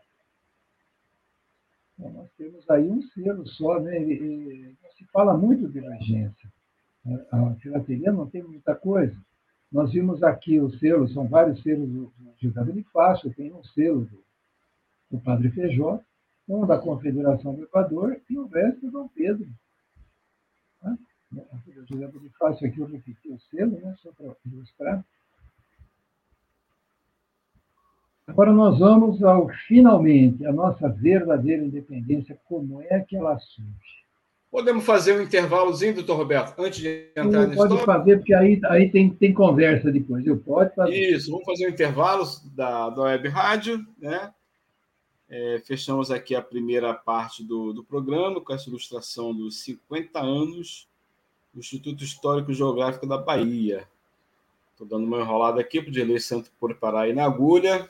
Então, 2.03 2.11
nós 2.11 2.29
temos 2.37 2.69
aí 2.69 2.89
um 2.89 3.01
selo 3.01 3.47
só, 3.47 3.79
né? 3.79 3.97
não 3.99 4.91
se 4.91 5.05
fala 5.05 5.37
muito 5.37 5.69
de 5.69 5.79
regência. 5.79 6.51
A 7.31 7.55
filateria 7.55 8.11
não 8.11 8.29
tem 8.29 8.43
muita 8.43 8.75
coisa. 8.75 9.15
Nós 9.71 9.91
vimos 9.91 10.21
aqui 10.21 10.59
o 10.59 10.69
selo, 10.77 11.07
são 11.07 11.27
vários 11.27 11.61
selos 11.63 11.89
do 11.89 12.13
José 12.41 12.63
Bonifácio, 12.63 13.33
tem 13.33 13.53
um 13.53 13.63
selo 13.63 14.01
do, 14.01 14.23
do 15.11 15.19
Padre 15.21 15.49
Feijó, 15.51 15.99
um 16.47 16.65
da 16.65 16.77
Confederação 16.77 17.55
do 17.55 17.63
Equador 17.63 18.19
e 18.29 18.37
o 18.37 18.47
resto 18.47 18.81
do 18.81 18.91
Dom 18.91 19.07
Pedro. 19.07 19.47
Né? 20.83 20.97
O 21.31 21.87
José 21.87 22.07
Bonifácio 22.07 22.67
aqui 22.67 22.79
eu 22.79 22.85
repeti 22.85 23.29
o 23.29 23.39
selo, 23.39 23.79
né? 23.79 23.95
só 24.01 24.11
para 24.11 24.35
ilustrar. 24.45 25.05
Agora 28.27 28.53
nós 28.53 28.79
vamos 28.79 29.21
ao 29.21 29.49
finalmente 29.67 30.45
a 30.45 30.51
nossa 30.51 30.87
verdadeira 30.87 31.63
independência, 31.63 32.39
como 32.45 32.81
é 32.81 32.99
que 33.01 33.17
ela 33.17 33.37
surge? 33.37 34.03
Podemos 34.49 34.85
fazer 34.85 35.17
um 35.17 35.21
intervalozinho, 35.21 35.95
doutor 35.95 36.15
Roberto, 36.15 36.57
antes 36.59 36.79
de 36.79 37.09
entrar 37.15 37.47
nisso? 37.47 37.67
Pode 37.67 37.83
fazer, 37.83 38.17
porque 38.17 38.33
aí, 38.33 38.61
aí 38.65 38.89
tem, 38.89 39.09
tem 39.09 39.33
conversa 39.33 39.91
depois. 39.91 40.25
Eu 40.25 40.37
pode 40.37 40.73
fazer. 40.75 40.95
Isso, 40.95 41.31
vamos 41.31 41.45
fazer 41.45 41.67
um 41.67 41.71
intervalo 41.71 42.23
da, 42.55 42.89
da 42.91 43.01
web 43.01 43.27
rádio, 43.29 43.85
né? 43.97 44.31
É, 45.27 45.61
fechamos 45.65 46.11
aqui 46.11 46.35
a 46.35 46.41
primeira 46.41 46.93
parte 46.93 47.43
do, 47.43 47.73
do 47.73 47.83
programa 47.83 48.39
com 48.39 48.53
essa 48.53 48.69
ilustração 48.69 49.33
dos 49.33 49.63
50 49.63 50.19
anos 50.19 50.87
do 51.51 51.59
Instituto 51.59 52.03
Histórico 52.03 52.53
Geográfico 52.53 53.07
da 53.07 53.17
Bahia. 53.17 53.87
Estou 54.71 54.85
dando 54.85 55.07
uma 55.07 55.19
enrolada 55.19 55.59
aqui 55.59 55.81
para 55.81 55.89
o 55.89 55.91
Dirley 55.91 56.19
Santo 56.19 56.51
preparar 56.59 57.05
aí 57.05 57.13
na 57.13 57.25
agulha 57.25 57.89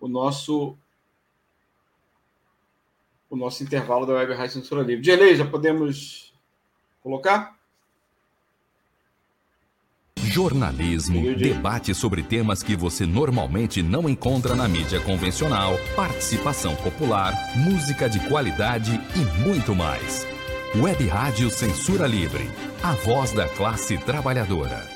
o 0.00 0.08
nosso 0.08 0.76
o 3.28 3.36
nosso 3.36 3.62
intervalo 3.62 4.06
da 4.06 4.14
Web 4.14 4.34
Rádio 4.34 4.54
Censura 4.54 4.82
Livre. 4.82 5.02
Dirley, 5.02 5.36
já 5.36 5.44
podemos 5.44 6.32
colocar? 7.02 7.56
Jornalismo, 10.16 11.34
debate 11.34 11.94
sobre 11.94 12.22
temas 12.22 12.62
que 12.62 12.76
você 12.76 13.06
normalmente 13.06 13.82
não 13.82 14.08
encontra 14.08 14.54
na 14.54 14.68
mídia 14.68 15.00
convencional, 15.00 15.78
participação 15.94 16.76
popular, 16.76 17.32
música 17.56 18.08
de 18.08 18.20
qualidade 18.28 19.00
e 19.14 19.46
muito 19.46 19.74
mais. 19.74 20.26
Web 20.74 21.06
Rádio 21.06 21.48
Censura 21.48 22.06
Livre, 22.06 22.50
a 22.82 22.92
voz 22.92 23.32
da 23.32 23.48
classe 23.48 23.96
trabalhadora. 23.98 24.95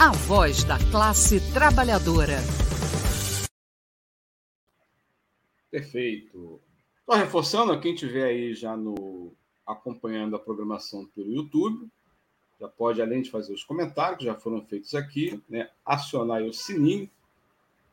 a 0.00 0.12
voz 0.12 0.62
da 0.62 0.78
classe 0.92 1.40
trabalhadora. 1.52 2.36
Perfeito. 5.68 6.60
Só 7.04 7.16
reforçando, 7.16 7.80
quem 7.80 7.96
tiver 7.96 8.26
aí 8.26 8.54
já 8.54 8.76
no 8.76 9.32
acompanhando 9.66 10.36
a 10.36 10.38
programação 10.38 11.04
pelo 11.06 11.32
YouTube, 11.32 11.88
já 12.60 12.68
pode, 12.68 13.02
além 13.02 13.22
de 13.22 13.30
fazer 13.30 13.52
os 13.52 13.64
comentários 13.64 14.18
que 14.18 14.24
já 14.24 14.36
foram 14.36 14.64
feitos 14.64 14.94
aqui, 14.94 15.42
né, 15.48 15.68
acionar 15.84 16.42
o 16.42 16.52
sininho 16.52 17.10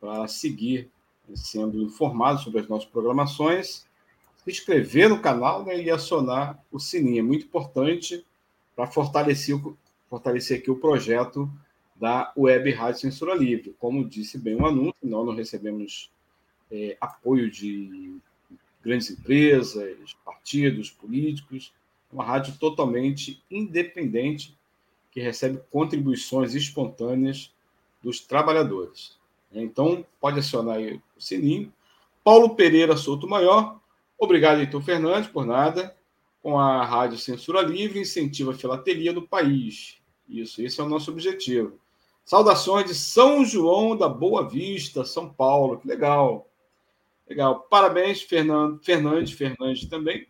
para 0.00 0.28
seguir 0.28 0.88
sendo 1.34 1.82
informado 1.82 2.40
sobre 2.40 2.60
as 2.60 2.68
nossas 2.68 2.88
programações, 2.88 3.84
se 4.44 4.50
inscrever 4.50 5.08
no 5.08 5.20
canal 5.20 5.64
né, 5.64 5.82
e 5.82 5.90
acionar 5.90 6.64
o 6.70 6.78
sininho. 6.78 7.18
É 7.18 7.22
muito 7.22 7.46
importante 7.46 8.24
para 8.76 8.86
fortalecer, 8.86 9.60
fortalecer 10.08 10.60
aqui 10.60 10.70
o 10.70 10.78
projeto 10.78 11.50
da 11.98 12.32
Web 12.36 12.70
Rádio 12.72 13.00
Censura 13.00 13.34
Livre. 13.34 13.74
Como 13.78 14.04
disse 14.04 14.38
bem 14.38 14.54
o 14.54 14.66
anúncio, 14.66 14.94
nós 15.02 15.26
não 15.26 15.34
recebemos 15.34 16.10
é, 16.70 16.96
apoio 17.00 17.50
de 17.50 18.18
grandes 18.82 19.10
empresas, 19.10 20.16
partidos 20.24 20.90
políticos. 20.90 21.72
É 22.10 22.14
uma 22.14 22.24
rádio 22.24 22.54
totalmente 22.58 23.42
independente 23.50 24.56
que 25.10 25.20
recebe 25.20 25.60
contribuições 25.70 26.54
espontâneas 26.54 27.52
dos 28.02 28.20
trabalhadores. 28.20 29.16
Então, 29.50 30.04
pode 30.20 30.38
acionar 30.38 30.76
aí 30.76 31.00
o 31.16 31.20
sininho. 31.20 31.72
Paulo 32.22 32.54
Pereira 32.54 32.96
Souto 32.96 33.26
Maior, 33.26 33.80
obrigado, 34.18 34.60
Heitor 34.60 34.82
Fernandes, 34.82 35.30
por 35.30 35.46
nada. 35.46 35.96
Com 36.42 36.58
a 36.58 36.84
Rádio 36.84 37.18
Censura 37.18 37.62
Livre, 37.62 37.98
incentiva 37.98 38.52
a 38.52 38.54
filatelia 38.54 39.12
no 39.12 39.26
país. 39.26 39.96
Isso, 40.28 40.62
esse 40.62 40.80
é 40.80 40.84
o 40.84 40.88
nosso 40.88 41.10
objetivo. 41.10 41.78
Saudações 42.26 42.86
de 42.86 42.94
São 42.94 43.44
João 43.44 43.96
da 43.96 44.08
Boa 44.08 44.48
Vista, 44.48 45.04
São 45.04 45.32
Paulo. 45.32 45.78
Que 45.78 45.86
legal. 45.86 46.50
Legal. 47.28 47.60
Parabéns, 47.70 48.20
Fernando, 48.20 48.82
Fernandes, 48.82 49.32
Fernandes 49.32 49.88
também. 49.88 50.26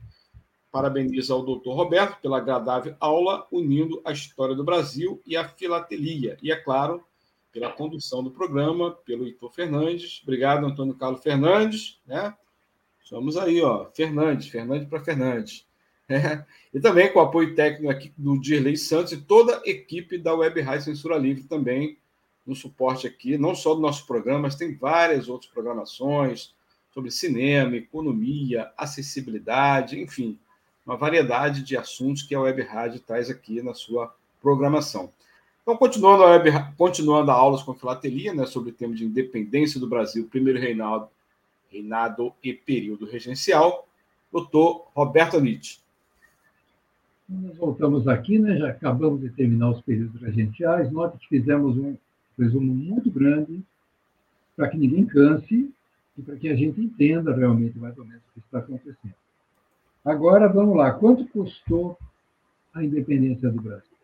Parabenizo 0.70 1.32
ao 1.32 1.42
doutor 1.42 1.74
Roberto 1.74 2.20
pela 2.20 2.36
agradável 2.36 2.94
aula, 3.01 3.47
unindo 3.51 4.03
a 4.05 4.12
história 4.12 4.55
do 4.55 4.62
Brasil 4.62 5.22
e 5.24 5.38
a 5.38 5.49
filatelia. 5.49 6.36
E, 6.42 6.53
é 6.53 6.57
claro, 6.57 7.03
pela 7.51 7.72
condução 7.72 8.22
do 8.22 8.30
programa, 8.30 8.90
pelo 8.90 9.24
Heitor 9.24 9.51
Fernandes. 9.51 10.20
Obrigado, 10.22 10.66
Antônio 10.66 10.94
Carlos 10.94 11.22
Fernandes. 11.22 11.99
Né? 12.07 12.34
Estamos 13.03 13.38
aí, 13.38 13.62
ó. 13.62 13.86
Fernandes, 13.86 14.49
Fernandes 14.49 14.86
para 14.86 15.03
Fernandes. 15.03 15.66
E 16.75 16.81
também 16.81 17.11
com 17.11 17.19
o 17.19 17.23
apoio 17.23 17.55
técnico 17.55 17.91
aqui 17.91 18.13
do 18.19 18.39
Dirley 18.39 18.77
Santos 18.77 19.13
e 19.13 19.17
toda 19.17 19.57
a 19.59 19.63
equipe 19.65 20.19
da 20.19 20.35
Web 20.35 20.61
Rádio 20.61 20.85
Censura 20.85 21.17
Livre 21.17 21.45
também 21.45 21.97
no 22.47 22.55
suporte 22.55 23.07
aqui, 23.07 23.39
não 23.39 23.55
só 23.55 23.75
do 23.75 23.81
nosso 23.81 24.07
programa, 24.07 24.41
mas 24.41 24.57
tem 24.57 24.75
várias 24.75 25.29
outras 25.29 25.51
programações 25.51 26.55
sobre 26.93 27.11
cinema, 27.11 27.77
economia, 27.77 28.71
acessibilidade, 28.77 30.01
enfim, 30.01 30.39
uma 30.85 30.97
variedade 30.97 31.63
de 31.63 31.77
assuntos 31.77 32.23
que 32.23 32.35
a 32.35 32.41
Web 32.41 32.63
Rádio 32.63 33.01
traz 33.01 33.29
aqui 33.29 33.61
na 33.63 33.75
sua 33.75 34.15
programação. 34.41 35.13
Então, 35.63 35.77
continuando 35.77 36.23
a, 36.23 36.31
web, 36.31 36.49
continuando 36.79 37.31
a 37.31 37.35
aulas 37.35 37.63
com 37.63 37.75
filatelia, 37.75 38.33
né, 38.33 38.47
sobre 38.47 38.71
o 38.71 38.73
tema 38.73 38.95
de 38.95 39.05
independência 39.05 39.81
do 39.81 39.89
Brasil, 39.89 40.29
primeiro 40.31 40.61
reinado, 40.61 41.09
reinado 41.69 42.33
e 42.43 42.53
período 42.53 43.05
regencial, 43.05 43.89
doutor 44.31 44.87
Roberto 44.95 45.41
Nietzsche. 45.41 45.79
Nós 47.29 47.57
voltamos 47.57 48.07
aqui, 48.07 48.39
né, 48.39 48.57
já 48.57 48.68
acabamos 48.68 49.20
de 49.20 49.31
terminar 49.31 49.70
os 49.70 49.81
períodos 49.81 50.20
regenciais. 50.20 50.91
Note 50.93 51.18
que 51.18 51.29
fizemos 51.29 51.77
um 51.77 51.97
resumo 52.39 52.72
muito 52.72 53.11
grande 53.11 53.62
para 54.55 54.68
que 54.68 54.79
ninguém 54.79 55.05
canse 55.05 55.72
e 56.16 56.22
para 56.22 56.37
que 56.37 56.49
a 56.49 56.55
gente 56.55 56.81
entenda 56.81 57.35
realmente 57.35 57.79
mais 57.79 57.97
ou 57.99 58.05
menos 58.05 58.22
o 58.29 58.33
que 58.33 58.39
está 58.41 58.59
acontecendo. 58.59 59.14
Agora, 60.05 60.49
vamos 60.49 60.77
lá. 60.77 60.93
Quanto 60.93 61.27
custou 61.29 61.99
a 62.72 62.85
independência 62.85 63.51
do 63.51 63.61
Brasil? 63.61 63.97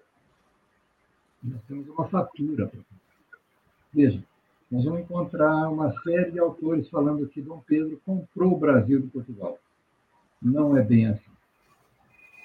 Nós 1.43 1.62
temos 1.68 1.89
uma 1.89 2.09
fatura 2.09 2.66
para 2.66 2.81
Veja, 3.95 4.23
nós 4.70 4.85
vamos 4.85 5.01
encontrar 5.01 5.68
uma 5.68 5.93
série 6.03 6.31
de 6.31 6.39
autores 6.39 6.89
falando 6.89 7.29
que 7.29 7.43
Dom 7.43 7.62
Pedro 7.66 8.01
comprou 8.07 8.55
o 8.55 8.59
Brasil 8.59 9.01
de 9.01 9.09
Portugal. 9.09 9.59
Não 10.41 10.77
é 10.77 10.83
bem 10.83 11.07
assim. 11.07 11.32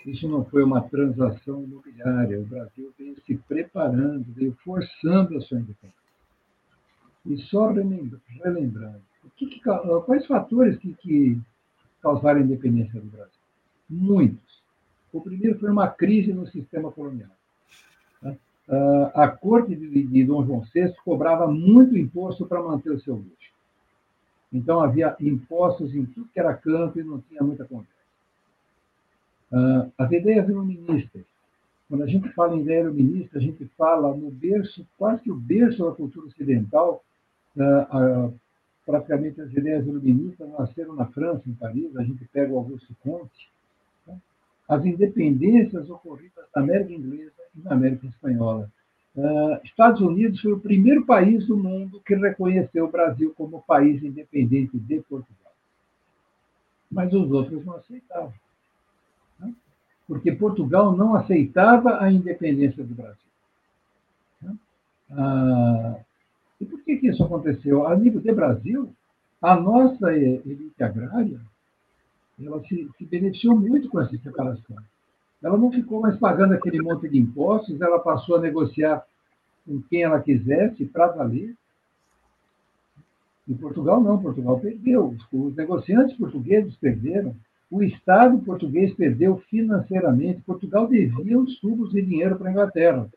Isso 0.07 0.25
não 0.27 0.45
foi 0.45 0.63
uma 0.63 0.81
transação 0.81 1.61
imobiliária. 1.61 2.39
O 2.39 2.45
Brasil 2.45 2.93
veio 2.97 3.17
se 3.25 3.35
preparando, 3.35 4.25
veio 4.29 4.55
forçando 4.63 5.37
a 5.37 5.41
sua 5.41 5.59
independência. 5.59 6.07
E 7.25 7.37
só 7.39 7.67
relembrando, 7.67 9.01
que 9.35 9.47
que, 9.47 9.59
quais 10.05 10.25
fatores 10.25 10.77
que, 10.77 10.93
que 10.93 11.37
causaram 12.01 12.39
a 12.39 12.43
independência 12.43 13.01
do 13.01 13.07
Brasil? 13.07 13.33
Muitos. 13.89 14.63
O 15.11 15.19
primeiro 15.19 15.59
foi 15.59 15.69
uma 15.69 15.89
crise 15.89 16.31
no 16.31 16.47
sistema 16.47 16.89
colonial. 16.89 17.29
Uh, 18.23 19.11
a 19.13 19.29
corte 19.29 19.75
de, 19.75 20.03
de 20.03 20.23
Dom 20.25 20.45
João 20.45 20.61
VI 20.73 20.93
cobrava 21.03 21.47
muito 21.47 21.97
imposto 21.97 22.45
para 22.45 22.61
manter 22.61 22.91
o 22.91 22.99
seu 22.99 23.15
luxo. 23.15 23.51
Então 24.51 24.81
havia 24.81 25.15
impostos 25.19 25.93
em 25.95 26.05
tudo 26.05 26.29
que 26.33 26.39
era 26.39 26.53
canto 26.53 26.99
e 26.99 27.03
não 27.03 27.19
tinha 27.21 27.41
muita 27.41 27.65
conversa. 27.65 27.96
Uh, 29.51 29.91
as 29.97 30.11
ideias 30.11 30.47
iluministas. 30.49 31.23
Quando 31.87 32.03
a 32.03 32.07
gente 32.07 32.29
fala 32.33 32.55
em 32.55 32.61
ideia 32.61 32.81
iluminista, 32.81 33.37
a 33.37 33.41
gente 33.41 33.65
fala 33.77 34.15
no 34.15 34.29
berço, 34.29 34.85
quase 34.97 35.21
que 35.21 35.31
o 35.31 35.35
berço 35.35 35.85
da 35.85 35.91
cultura 35.91 36.27
ocidental. 36.27 37.03
Uh, 37.55 38.33
praticamente 38.85 39.41
as 39.41 39.51
ideias 39.51 39.85
iluministas 39.85 40.49
nasceram 40.57 40.95
na 40.95 41.05
França, 41.07 41.43
em 41.45 41.53
Paris. 41.53 41.95
A 41.97 42.03
gente 42.03 42.23
pega 42.31 42.53
o 42.53 42.57
Augusto 42.57 42.95
Comte, 43.03 43.51
as 44.67 44.85
independências 44.85 45.89
ocorridas 45.89 46.45
na 46.55 46.61
América 46.61 46.93
Inglesa 46.93 47.41
e 47.55 47.61
na 47.63 47.73
América 47.73 48.07
Espanhola. 48.07 48.71
Uh, 49.13 49.59
Estados 49.63 49.99
Unidos 49.99 50.39
foi 50.39 50.53
o 50.53 50.59
primeiro 50.59 51.05
país 51.05 51.47
do 51.47 51.57
mundo 51.57 51.99
que 52.05 52.15
reconheceu 52.15 52.85
o 52.85 52.91
Brasil 52.91 53.33
como 53.35 53.63
país 53.63 54.01
independente 54.03 54.77
de 54.77 55.01
Portugal. 55.01 55.53
Mas 56.89 57.11
os 57.13 57.29
outros 57.31 57.65
não 57.65 57.75
aceitavam. 57.75 58.33
Porque 60.07 60.31
Portugal 60.31 60.95
não 60.95 61.15
aceitava 61.15 62.01
a 62.01 62.11
independência 62.11 62.83
do 62.83 62.95
Brasil. 62.95 63.17
Uh, 65.09 65.99
e 66.59 66.65
por 66.65 66.81
que, 66.83 66.97
que 66.97 67.07
isso 67.07 67.23
aconteceu? 67.23 67.85
A 67.85 67.95
nível 67.95 68.21
de 68.21 68.31
Brasil, 68.31 68.93
a 69.41 69.55
nossa 69.55 70.13
elite 70.15 70.81
agrária 70.81 71.39
ela 72.45 72.61
se, 72.67 72.87
se 72.97 73.05
beneficiou 73.05 73.55
muito 73.57 73.89
com 73.89 73.99
essa 73.99 74.15
separação. 74.17 74.75
Ela 75.41 75.57
não 75.57 75.71
ficou 75.71 76.01
mais 76.01 76.17
pagando 76.17 76.53
aquele 76.53 76.81
monte 76.81 77.09
de 77.09 77.17
impostos, 77.17 77.81
ela 77.81 77.99
passou 77.99 78.35
a 78.35 78.41
negociar 78.41 79.03
com 79.65 79.81
quem 79.83 80.03
ela 80.03 80.21
quisesse 80.21 80.85
para 80.85 81.07
valer. 81.07 81.55
Em 83.47 83.55
Portugal, 83.55 84.01
não, 84.01 84.21
Portugal 84.21 84.59
perdeu. 84.59 85.15
Os 85.31 85.55
negociantes 85.55 86.17
portugueses 86.17 86.75
perderam. 86.75 87.35
O 87.69 87.83
Estado 87.83 88.39
português 88.39 88.93
perdeu 88.93 89.37
financeiramente. 89.49 90.41
Portugal 90.41 90.87
devia 90.87 91.37
os 91.37 91.59
tubos 91.59 91.91
de 91.91 92.01
dinheiro 92.01 92.37
para 92.37 92.49
a 92.49 92.51
Inglaterra. 92.51 93.07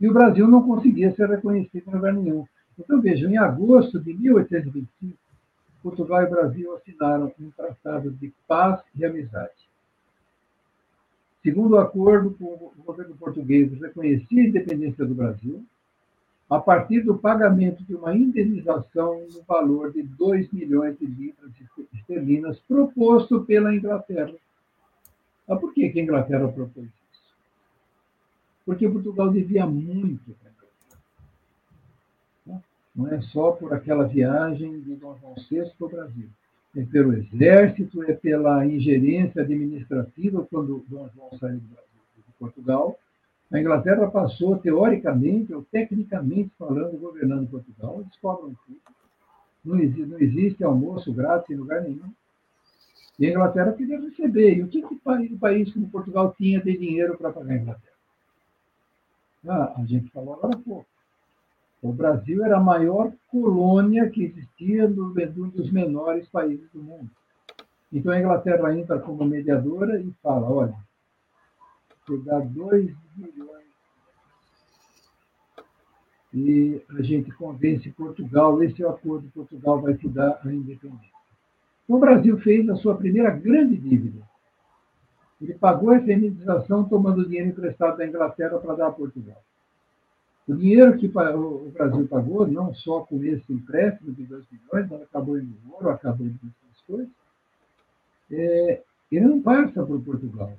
E 0.00 0.08
o 0.08 0.12
Brasil 0.12 0.46
não 0.46 0.62
conseguia 0.62 1.14
ser 1.14 1.28
reconhecido 1.28 1.88
em 1.88 1.94
lugar 1.94 2.12
nenhum. 2.14 2.46
Então, 2.78 3.00
vejam, 3.00 3.28
em 3.28 3.36
agosto 3.36 3.98
de 3.98 4.14
1825, 4.14 5.18
Portugal 5.82 6.22
e 6.22 6.30
Brasil 6.30 6.74
assinaram 6.76 7.32
um 7.40 7.50
tratado 7.50 8.10
de 8.12 8.32
paz 8.46 8.80
e 8.94 9.04
amizade. 9.04 9.68
Segundo 11.42 11.72
o 11.72 11.78
acordo, 11.78 12.36
o 12.40 12.72
governo 12.84 13.16
português 13.16 13.72
reconhecia 13.80 14.42
a 14.42 14.46
independência 14.46 15.04
do 15.04 15.14
Brasil 15.14 15.64
a 16.48 16.58
partir 16.58 17.02
do 17.02 17.18
pagamento 17.18 17.84
de 17.84 17.94
uma 17.94 18.16
indenização 18.16 19.26
no 19.32 19.42
valor 19.42 19.92
de 19.92 20.02
2 20.02 20.50
milhões 20.52 20.98
de 20.98 21.06
libras 21.06 21.52
esterlinas 21.92 22.58
proposto 22.60 23.44
pela 23.44 23.74
Inglaterra. 23.74 24.34
Mas 25.46 25.60
por 25.60 25.72
que, 25.72 25.84
a 25.84 26.02
Inglaterra 26.02 26.48
propôs 26.48 26.86
isso? 26.86 27.34
Porque 28.64 28.88
Portugal 28.88 29.30
devia 29.30 29.66
muito 29.66 30.32
para 30.42 30.48
não 32.98 33.06
é 33.06 33.20
só 33.20 33.52
por 33.52 33.72
aquela 33.72 34.08
viagem 34.08 34.80
de 34.80 34.96
Dom 34.96 35.16
João 35.20 35.34
VI 35.48 35.70
para 35.78 35.86
o 35.86 35.88
Brasil. 35.88 36.28
É 36.76 36.82
pelo 36.82 37.12
exército, 37.12 38.02
é 38.02 38.12
pela 38.12 38.66
ingerência 38.66 39.42
administrativa 39.42 40.44
quando 40.50 40.84
Dom 40.88 41.08
João 41.14 41.30
saiu 41.38 41.58
de 41.58 42.32
Portugal. 42.40 42.98
A 43.50 43.58
Inglaterra 43.58 44.10
passou, 44.10 44.58
teoricamente 44.58 45.54
ou 45.54 45.62
tecnicamente 45.62 46.50
falando, 46.58 46.98
governando 46.98 47.48
Portugal. 47.48 48.00
Eles 48.00 48.16
cobram 48.20 48.54
tudo. 48.66 48.78
Não 49.64 49.78
existe, 49.78 50.06
não 50.06 50.20
existe 50.20 50.64
almoço 50.64 51.12
grátis 51.12 51.50
em 51.50 51.58
lugar 51.58 51.82
nenhum. 51.82 52.12
E 53.18 53.26
a 53.26 53.30
Inglaterra 53.30 53.72
queria 53.72 54.00
receber. 54.00 54.56
E 54.56 54.62
o 54.62 54.68
que, 54.68 54.82
que 54.82 54.94
o 54.94 55.38
país 55.38 55.72
como 55.72 55.90
Portugal 55.90 56.34
tinha 56.36 56.60
de 56.60 56.76
dinheiro 56.76 57.16
para 57.16 57.32
pagar 57.32 57.54
a 57.54 57.56
Inglaterra? 57.56 57.98
Ah, 59.46 59.74
a 59.76 59.84
gente 59.84 60.10
falou 60.10 60.34
agora 60.34 60.54
há 60.54 60.58
pouco. 60.58 60.86
O 61.80 61.92
Brasil 61.92 62.44
era 62.44 62.56
a 62.56 62.62
maior 62.62 63.12
colônia 63.28 64.10
que 64.10 64.24
existia 64.24 64.88
no, 64.88 65.10
um 65.10 65.48
dos 65.48 65.70
menores 65.70 66.28
países 66.28 66.68
do 66.72 66.82
mundo. 66.82 67.10
Então 67.92 68.12
a 68.12 68.18
Inglaterra 68.18 68.76
entra 68.76 68.98
como 68.98 69.24
mediadora 69.24 70.00
e 70.00 70.12
fala: 70.22 70.50
olha, 70.50 70.76
você 72.08 72.24
dá 72.24 72.38
2 72.40 72.94
milhões 73.16 73.68
e 76.32 76.82
a 76.90 77.02
gente 77.02 77.30
convence 77.32 77.90
Portugal, 77.90 78.62
esse 78.62 78.82
é 78.82 78.86
o 78.86 78.90
acordo, 78.90 79.30
Portugal 79.30 79.80
vai 79.80 79.94
te 79.94 80.08
dar 80.08 80.40
a 80.44 80.52
independência. 80.52 81.08
Então, 81.84 81.96
o 81.96 82.00
Brasil 82.00 82.38
fez 82.38 82.68
a 82.68 82.76
sua 82.76 82.96
primeira 82.96 83.30
grande 83.30 83.76
dívida. 83.76 84.20
Ele 85.40 85.54
pagou 85.54 85.92
essa 85.92 86.12
indenização 86.12 86.84
tomando 86.84 87.26
dinheiro 87.26 87.48
emprestado 87.48 87.96
da 87.96 88.06
Inglaterra 88.06 88.58
para 88.58 88.74
dar 88.74 88.88
a 88.88 88.92
Portugal. 88.92 89.42
O 90.46 90.54
dinheiro 90.54 90.96
que 90.98 91.06
o 91.06 91.70
Brasil 91.70 92.08
pagou, 92.08 92.46
não 92.46 92.74
só 92.74 93.00
com 93.00 93.22
esse 93.22 93.52
empréstimo 93.52 94.12
de 94.12 94.24
2 94.24 94.44
bilhões, 94.46 94.90
mas 94.90 95.02
acabou 95.02 95.38
em 95.38 95.54
ouro, 95.70 95.90
acabou 95.90 96.26
em 96.26 96.30
outras 96.30 96.80
coisas, 96.86 97.08
é, 98.30 98.82
ele 99.10 99.26
não 99.26 99.40
passa 99.40 99.84
por 99.84 100.00
Portugal. 100.02 100.52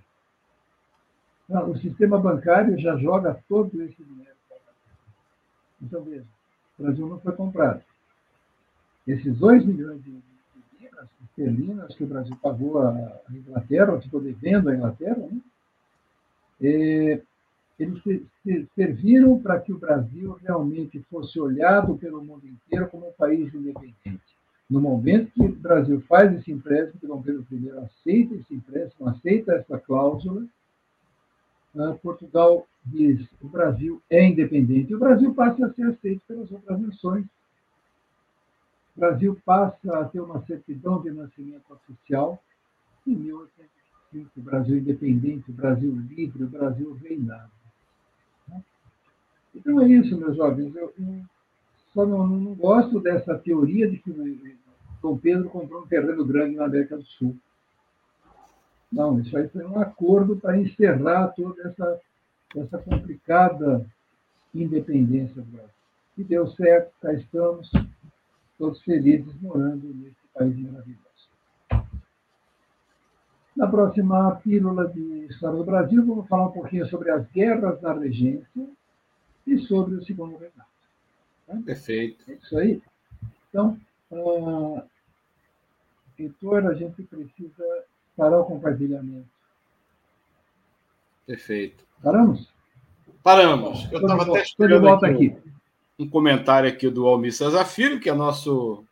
Não, 1.50 1.72
o 1.72 1.78
sistema 1.80 2.20
bancário 2.20 2.78
já 2.78 2.96
joga 2.98 3.42
todo 3.50 3.82
esse 3.82 4.04
dinheiro 4.04 4.36
Então, 5.82 6.04
veja, 6.04 6.26
o 6.78 6.84
Brasil 6.84 7.08
não 7.08 7.20
foi 7.20 7.34
comprado. 7.34 7.82
Esses 9.08 9.36
2 9.36 9.66
milhões 9.66 10.04
de, 10.04 10.22
libras 10.80 11.10
esterlinas 11.24 11.96
que 11.96 12.04
o 12.04 12.08
Brasil 12.08 12.38
pagou 12.42 12.80
à 12.80 13.18
Inglaterra, 13.32 14.00
ficou 14.00 14.22
devendo 14.22 14.70
à 14.70 14.76
Inglaterra, 14.76 15.18
né? 15.18 15.42
É, 16.62 17.22
eles 17.80 18.04
serviram 18.76 19.40
para 19.40 19.60
que 19.60 19.72
o 19.72 19.80
Brasil 19.80 20.38
realmente 20.44 21.02
fosse 21.10 21.40
olhado 21.40 21.98
pelo 21.98 22.24
mundo 22.24 22.46
inteiro 22.46 22.90
como 22.90 23.08
um 23.08 23.14
país 23.14 23.54
independente. 23.54 24.22
No 24.70 24.82
momento 24.82 25.32
que 25.32 25.42
o 25.42 25.56
Brasil 25.56 26.02
faz 26.02 26.32
esse 26.38 26.52
empréstimo, 26.52 27.00
que 27.00 27.08
Dom 27.08 27.22
Pedro 27.22 27.46
I 27.50 27.72
aceita 27.72 28.36
esse 28.36 28.54
empréstimo, 28.54 29.08
aceita 29.08 29.54
essa 29.54 29.80
cláusula, 29.80 30.46
Portugal 32.02 32.68
diz 32.86 33.28
o 33.42 33.48
Brasil 33.48 34.02
é 34.10 34.26
independente. 34.26 34.92
E 34.92 34.96
o 34.96 35.00
Brasil 35.00 35.34
passa 35.34 35.66
a 35.66 35.74
ser 35.74 35.84
aceito 35.84 36.22
pelas 36.28 36.52
outras 36.52 36.80
nações. 36.80 37.26
O 38.96 39.00
Brasil 39.00 39.40
passa 39.46 40.00
a 40.00 40.06
ter 40.06 40.20
uma 40.20 40.42
certidão 40.46 41.02
de 41.02 41.12
nascimento 41.12 41.64
oficial 41.70 42.42
em 43.08 43.16
1805, 43.16 44.30
o 44.38 44.42
Brasil 44.42 44.78
independente, 44.78 45.50
o 45.50 45.54
Brasil 45.54 45.96
livre, 45.96 46.44
o 46.44 46.48
Brasil 46.48 46.94
reinado. 46.94 47.52
Então 49.56 49.82
é 49.82 49.88
isso, 49.88 50.18
meus 50.18 50.36
jovens. 50.36 50.76
Eu, 50.76 50.94
eu 50.98 51.22
só 51.94 52.06
não, 52.06 52.28
não, 52.28 52.54
gosto 52.56 53.00
dessa 53.00 53.38
teoria 53.38 53.90
de 53.90 53.98
que 53.98 54.12
Dom 55.02 55.18
Pedro 55.18 55.50
comprou 55.50 55.84
um 55.84 55.88
terreno 55.88 56.26
grande 56.26 56.56
na 56.56 56.66
América 56.66 56.98
do 56.98 57.06
Sul. 57.06 57.36
Não, 58.92 59.20
isso 59.20 59.38
aí 59.38 59.48
foi 59.50 59.66
um 59.66 59.80
acordo 59.80 60.36
para 60.38 60.58
encerrar 60.58 61.28
toda 61.30 61.68
essa, 61.68 62.02
essa 62.56 62.78
complicada 62.80 63.86
independência 64.54 65.42
do 65.42 65.52
Brasil. 65.52 65.70
E 66.18 66.24
deu 66.24 66.48
certo, 66.48 66.92
cá 67.02 67.14
estamos, 67.14 67.72
todos 68.58 68.82
felizes 68.82 69.34
morando 69.42 69.94
nesse 69.94 70.16
país 70.34 70.58
maravilhoso. 70.58 71.00
Na 73.56 73.68
próxima 73.68 74.36
pílula 74.38 74.88
de 74.88 75.28
História 75.30 75.58
do 75.58 75.66
Brasil, 75.66 76.06
vamos 76.06 76.28
falar 76.28 76.48
um 76.48 76.52
pouquinho 76.52 76.86
sobre 76.88 77.12
as 77.12 77.30
guerras 77.32 77.80
da 77.82 77.94
regência 77.94 78.68
e 79.46 79.58
sobre 79.60 79.96
o 79.96 80.04
segundo 80.04 80.38
reinado. 80.38 80.70
Tá? 81.46 81.58
Perfeito. 81.66 82.24
É 82.32 82.36
isso 82.36 82.58
aí. 82.58 82.82
Então, 83.50 83.80
uh, 84.12 84.82
Heitor, 86.18 86.68
a 86.68 86.74
gente 86.74 87.04
precisa 87.04 87.84
parar 88.20 88.42
o 88.42 88.46
compartilhamento. 88.46 89.26
Perfeito. 91.26 91.86
Paramos? 92.04 92.50
Paramos. 93.24 93.90
Eu 93.92 94.02
estava 94.02 94.24
até 94.24 94.42
esperando 94.42 94.82
volta 94.82 95.08
aqui, 95.08 95.28
aqui. 95.28 95.50
Um, 95.98 96.10
comentário 96.10 96.70
aqui 96.70 96.90
do 96.90 97.08
Almir 97.08 97.34
César 97.34 97.64
Filho, 97.64 98.00
que 98.00 98.10
é 98.10 98.14
nosso 98.14 98.84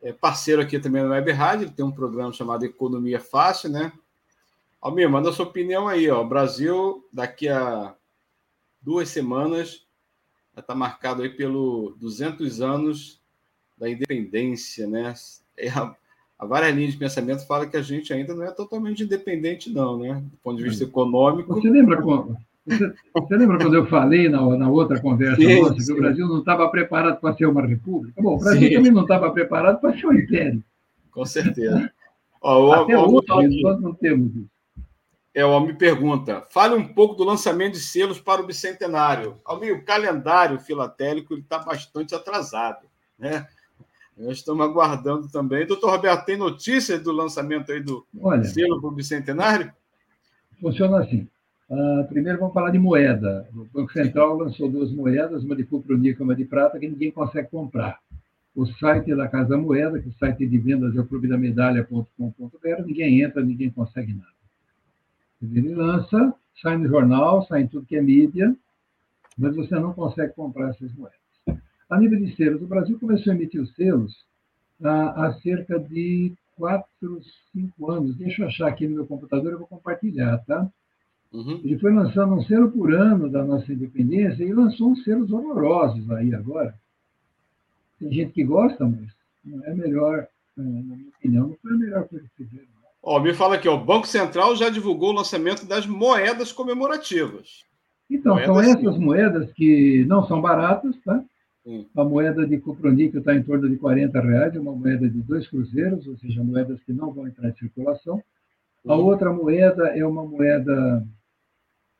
é, 0.00 0.12
parceiro 0.12 0.62
aqui 0.62 0.78
também 0.78 1.02
no 1.02 1.10
Web 1.10 1.32
Rádio, 1.32 1.66
ele 1.66 1.72
tem 1.72 1.84
um 1.84 1.90
programa 1.90 2.32
chamado 2.32 2.64
Economia 2.64 3.18
Fácil, 3.18 3.70
né? 3.70 3.92
Almir, 4.80 5.10
manda 5.10 5.30
a 5.30 5.32
sua 5.32 5.46
opinião 5.46 5.88
aí, 5.88 6.08
ó. 6.08 6.22
O 6.22 6.28
Brasil, 6.28 7.04
daqui 7.12 7.48
a 7.48 7.94
duas 8.80 9.08
semanas, 9.08 9.84
já 10.54 10.60
está 10.60 10.74
marcado 10.74 11.22
aí 11.22 11.30
pelo 11.30 11.96
200 11.98 12.60
anos 12.60 13.20
da 13.76 13.88
independência, 13.88 14.86
né? 14.86 15.12
É 15.56 15.68
a, 15.70 15.96
a 16.38 16.44
várias 16.44 16.74
linhas 16.74 16.92
de 16.92 16.98
pensamento 16.98 17.46
fala 17.46 17.66
que 17.66 17.76
a 17.76 17.82
gente 17.82 18.12
ainda 18.12 18.34
não 18.34 18.44
é 18.44 18.50
totalmente 18.50 19.02
independente, 19.02 19.70
não, 19.70 19.98
né? 19.98 20.22
Do 20.22 20.36
ponto 20.38 20.58
de 20.58 20.64
vista 20.64 20.84
econômico. 20.84 21.54
Você 21.54 21.70
lembra 21.70 22.02
quando, 22.02 22.36
você, 22.66 22.92
você 23.14 23.36
lembra 23.36 23.58
quando 23.58 23.74
eu 23.74 23.86
falei 23.86 24.28
na, 24.28 24.40
na 24.56 24.68
outra 24.68 25.00
conversa 25.00 25.40
sim, 25.40 25.62
nossa 25.62 25.80
sim. 25.80 25.86
que 25.86 25.92
o 25.92 26.02
Brasil 26.02 26.28
não 26.28 26.40
estava 26.40 26.68
preparado 26.68 27.20
para 27.20 27.34
ser 27.34 27.46
uma 27.46 27.66
república? 27.66 28.20
Bom, 28.20 28.36
o 28.36 28.38
Brasil 28.38 28.68
sim. 28.68 28.74
também 28.74 28.92
não 28.92 29.02
estava 29.02 29.30
preparado 29.30 29.80
para 29.80 29.96
ser 29.96 30.06
um 30.06 30.12
império. 30.12 30.62
Com 31.10 31.24
certeza. 31.24 31.90
Ó, 32.42 32.72
Até 32.72 32.98
o, 32.98 33.14
hoje 33.14 33.62
nós 33.62 33.80
não 33.80 33.94
temos 33.94 34.34
isso. 34.36 34.56
É, 35.34 35.44
o 35.44 35.50
Almir 35.50 35.76
pergunta: 35.76 36.42
fale 36.50 36.74
um 36.74 36.86
pouco 36.86 37.14
do 37.14 37.24
lançamento 37.24 37.74
de 37.74 37.80
selos 37.80 38.20
para 38.20 38.40
o 38.40 38.46
bicentenário. 38.46 39.38
Almir, 39.44 39.74
o 39.74 39.84
calendário 39.84 40.58
filatélico 40.58 41.34
está 41.34 41.58
bastante 41.58 42.14
atrasado. 42.14 42.86
Né? 43.18 43.46
Nós 44.16 44.38
estamos 44.38 44.64
aguardando 44.64 45.28
também. 45.28 45.66
Doutor 45.66 45.90
Roberto, 45.90 46.24
tem 46.24 46.36
notícias 46.36 47.02
do 47.02 47.12
lançamento 47.12 47.70
aí 47.70 47.80
do 47.80 48.06
Olha, 48.18 48.44
selo 48.44 48.80
para 48.80 48.88
o 48.88 48.92
bicentenário? 48.92 49.70
Funciona 50.60 51.00
assim. 51.00 51.28
Uh, 51.68 52.06
primeiro 52.08 52.38
vamos 52.38 52.54
falar 52.54 52.70
de 52.70 52.78
moeda. 52.78 53.46
O 53.54 53.64
Banco 53.64 53.92
Central 53.92 54.38
lançou 54.38 54.70
duas 54.70 54.90
moedas, 54.90 55.44
uma 55.44 55.54
de 55.54 55.64
cuproníquel 55.64 56.20
e 56.20 56.24
uma 56.24 56.34
de 56.34 56.44
prata, 56.44 56.78
que 56.78 56.88
ninguém 56.88 57.10
consegue 57.10 57.48
comprar. 57.50 57.98
O 58.54 58.64
site 58.64 59.14
da 59.14 59.28
Casa 59.28 59.50
da 59.50 59.58
Moeda, 59.58 60.00
que 60.00 60.08
é 60.08 60.10
o 60.10 60.14
site 60.14 60.46
de 60.46 60.56
vendas 60.56 60.96
é 60.96 61.00
o 61.00 61.06
clubedamedalha.com.br, 61.06 62.82
ninguém 62.86 63.20
entra, 63.20 63.44
ninguém 63.44 63.68
consegue 63.68 64.14
nada. 64.14 64.30
Ele 65.42 65.74
lança, 65.74 66.34
sai 66.62 66.78
no 66.78 66.88
jornal, 66.88 67.44
sai 67.46 67.62
em 67.62 67.66
tudo 67.66 67.84
que 67.84 67.96
é 67.96 68.00
mídia, 68.00 68.56
mas 69.36 69.54
você 69.54 69.74
não 69.74 69.92
consegue 69.92 70.32
comprar 70.32 70.70
essas 70.70 70.90
moedas. 70.94 71.25
A 71.88 71.98
nível 71.98 72.18
de 72.18 72.34
selos, 72.34 72.62
o 72.62 72.66
Brasil 72.66 72.98
começou 72.98 73.32
a 73.32 73.36
emitir 73.36 73.60
os 73.60 73.74
selos 73.74 74.12
há, 74.82 75.26
há 75.26 75.34
cerca 75.40 75.78
de 75.78 76.32
quatro, 76.56 77.20
cinco 77.52 77.90
anos. 77.90 78.16
Deixa 78.16 78.42
eu 78.42 78.48
achar 78.48 78.68
aqui 78.68 78.88
no 78.88 78.96
meu 78.96 79.06
computador, 79.06 79.52
eu 79.52 79.58
vou 79.58 79.68
compartilhar, 79.68 80.38
tá? 80.46 80.68
Uhum. 81.32 81.60
Ele 81.62 81.78
foi 81.78 81.92
lançando 81.92 82.34
um 82.34 82.42
selo 82.44 82.70
por 82.70 82.92
ano 82.94 83.28
da 83.28 83.44
nossa 83.44 83.72
independência 83.72 84.42
e 84.42 84.52
lançou 84.52 84.90
uns 84.90 85.04
selos 85.04 85.30
horrorosos 85.30 86.10
aí 86.10 86.34
agora. 86.34 86.74
Tem 87.98 88.12
gente 88.12 88.32
que 88.32 88.44
gosta, 88.44 88.84
mas 88.84 89.08
não 89.44 89.64
é 89.64 89.74
melhor, 89.74 90.26
na 90.56 90.64
minha 90.64 91.08
opinião, 91.18 91.48
não 91.48 91.56
foi 91.62 91.72
a 91.72 91.78
melhor 91.78 92.08
coisa 92.08 92.26
que 92.36 92.44
fizeram. 92.44 92.66
Ó, 93.02 93.20
me 93.20 93.32
fala 93.32 93.54
aqui, 93.54 93.68
ó, 93.68 93.76
o 93.76 93.84
Banco 93.84 94.06
Central 94.06 94.56
já 94.56 94.68
divulgou 94.68 95.10
o 95.10 95.16
lançamento 95.16 95.64
das 95.64 95.86
moedas 95.86 96.50
comemorativas. 96.50 97.64
Então, 98.10 98.34
moedas, 98.34 98.46
são 98.46 98.60
essas 98.60 98.94
sim. 98.94 99.00
moedas 99.00 99.52
que 99.52 100.04
não 100.06 100.26
são 100.26 100.40
baratas, 100.40 100.96
tá? 101.04 101.22
Sim. 101.66 101.86
A 101.96 102.04
moeda 102.04 102.46
de 102.46 102.58
cuproníquel 102.58 103.18
está 103.18 103.34
em 103.34 103.42
torno 103.42 103.68
de 103.68 103.76
40 103.76 104.20
reais, 104.20 104.56
uma 104.56 104.72
moeda 104.72 105.08
de 105.08 105.20
dois 105.20 105.48
cruzeiros, 105.48 106.06
ou 106.06 106.16
seja, 106.16 106.42
moedas 106.42 106.80
que 106.84 106.92
não 106.92 107.12
vão 107.12 107.26
entrar 107.26 107.48
em 107.48 107.56
circulação. 107.56 108.22
A 108.86 108.94
outra 108.94 109.32
moeda 109.32 109.88
é 109.88 110.06
uma 110.06 110.24
moeda 110.24 111.04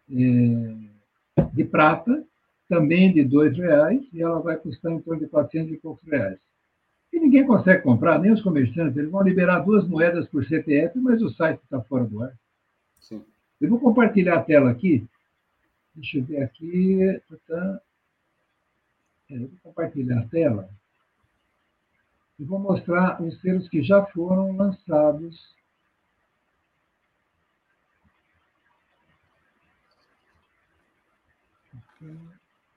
é, 0.08 1.44
de 1.52 1.64
prata, 1.64 2.24
também 2.68 3.12
de 3.12 3.24
dois 3.24 3.56
reais, 3.56 4.00
e 4.12 4.22
ela 4.22 4.38
vai 4.38 4.56
custar 4.56 4.92
em 4.92 5.00
torno 5.00 5.20
de 5.20 5.28
400 5.28 5.72
e 5.72 5.76
poucos 5.78 6.08
reais 6.08 6.38
e 7.16 7.20
ninguém 7.20 7.46
consegue 7.46 7.82
comprar, 7.82 8.18
nem 8.18 8.32
os 8.32 8.42
comerciantes. 8.42 8.96
Eles 8.96 9.10
vão 9.10 9.22
liberar 9.22 9.60
duas 9.60 9.88
moedas 9.88 10.28
por 10.28 10.44
CPF, 10.44 10.98
mas 10.98 11.22
o 11.22 11.30
site 11.30 11.60
está 11.62 11.80
fora 11.80 12.04
do 12.04 12.22
ar. 12.22 12.32
Sim. 13.00 13.24
Eu 13.58 13.70
vou 13.70 13.80
compartilhar 13.80 14.36
a 14.36 14.42
tela 14.42 14.70
aqui. 14.70 15.04
Deixa 15.94 16.18
eu 16.18 16.24
ver 16.24 16.42
aqui. 16.42 17.18
Tá. 17.48 17.56
É, 17.56 17.95
eu 19.28 19.40
vou 19.40 19.50
compartilhar 19.62 20.20
a 20.20 20.28
tela. 20.28 20.68
E 22.38 22.44
vou 22.44 22.58
mostrar 22.58 23.20
os 23.22 23.40
selos 23.40 23.68
que 23.68 23.82
já 23.82 24.04
foram 24.06 24.56
lançados 24.56 25.54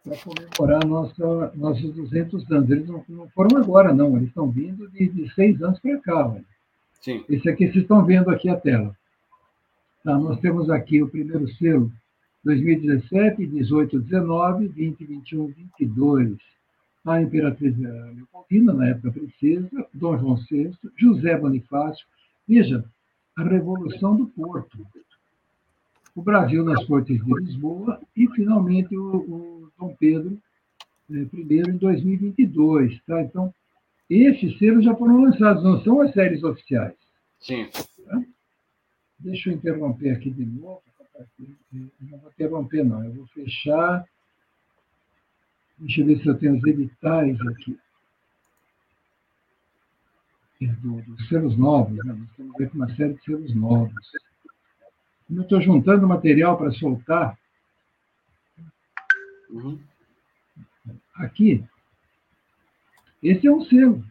para 0.04 0.18
comemorar 0.18 0.86
nossa, 0.86 1.52
nossos 1.56 1.94
200 1.94 2.50
anos. 2.52 2.70
Eles 2.70 2.88
não, 2.88 3.04
não 3.08 3.30
foram 3.30 3.58
agora, 3.58 3.94
não, 3.94 4.16
eles 4.16 4.30
estão 4.30 4.50
vindo 4.50 4.90
de, 4.90 5.08
de 5.10 5.34
seis 5.34 5.62
anos 5.62 5.80
para 5.80 6.00
cá. 6.00 6.36
Sim. 7.02 7.24
Esse 7.30 7.50
aqui 7.50 7.68
vocês 7.68 7.84
estão 7.84 8.06
vendo 8.06 8.30
aqui 8.30 8.50
a 8.50 8.60
tela. 8.60 8.96
Tá, 10.04 10.18
nós 10.18 10.40
temos 10.40 10.70
aqui 10.70 11.02
o 11.04 11.10
primeiro 11.10 11.48
selo 11.56 11.92
2017, 12.44 13.46
18, 13.46 14.00
19, 14.00 14.68
20, 14.68 15.06
21, 15.06 15.48
22. 15.80 16.38
A 17.06 17.22
Imperatriz 17.22 17.76
Leopoldina, 17.78 18.74
na 18.74 18.90
época 18.90 19.12
princesa, 19.12 19.88
Dom 19.94 20.18
João 20.18 20.36
VI, 20.36 20.72
José 20.98 21.38
Bonifácio. 21.38 22.06
Veja, 22.48 22.84
a 23.38 23.44
Revolução 23.44 24.16
do 24.16 24.28
Porto 24.28 24.86
o 26.20 26.22
Brasil 26.22 26.66
nas 26.66 26.84
Cortes 26.86 27.24
de 27.24 27.34
Lisboa 27.34 28.02
e, 28.16 28.28
finalmente, 28.32 28.96
o, 28.98 29.16
o 29.16 29.72
Dom 29.80 29.96
Pedro 29.98 30.38
é, 31.10 31.14
I 31.14 31.62
em 31.70 31.78
2022. 31.78 33.00
Tá? 33.08 33.22
Então, 33.22 33.54
esses 34.10 34.58
selos 34.58 34.84
já 34.84 34.94
foram 34.96 35.22
lançados, 35.22 35.64
não 35.64 35.82
são 35.82 36.02
as 36.02 36.12
séries 36.12 36.44
oficiais. 36.44 36.96
Sim. 37.40 37.70
Tá? 38.06 38.22
Deixa 39.18 39.50
eu 39.50 39.54
interromper 39.54 40.10
aqui 40.12 40.30
de 40.30 40.46
novo. 40.46 40.82
Não 41.72 42.20
vou 42.20 42.30
interromper, 42.30 42.84
não. 42.84 43.04
Eu 43.04 43.14
vou 43.14 43.28
fechar. 43.28 44.06
Deixa 45.78 46.02
eu 46.02 46.06
ver 46.06 46.22
se 46.22 46.28
eu 46.28 46.38
tenho 46.38 46.58
os 46.58 46.64
editais 46.64 47.40
aqui. 47.48 47.78
do, 50.60 51.02
dos 51.02 51.28
selos 51.30 51.58
novos, 51.58 51.96
né? 52.06 52.14
nós 52.14 52.30
temos 52.36 52.56
aqui 52.56 52.76
uma 52.76 52.96
série 52.96 53.14
de 53.14 53.24
selos 53.24 53.56
novos. 53.56 53.94
Eu 55.30 55.44
estou 55.44 55.62
juntando 55.62 56.08
material 56.08 56.58
para 56.58 56.72
soltar. 56.72 57.38
Uhum. 59.50 59.80
Aqui, 61.16 61.64
esse 63.22 63.48
é 63.48 63.52
um 63.52 63.64
selo. 63.66 64.04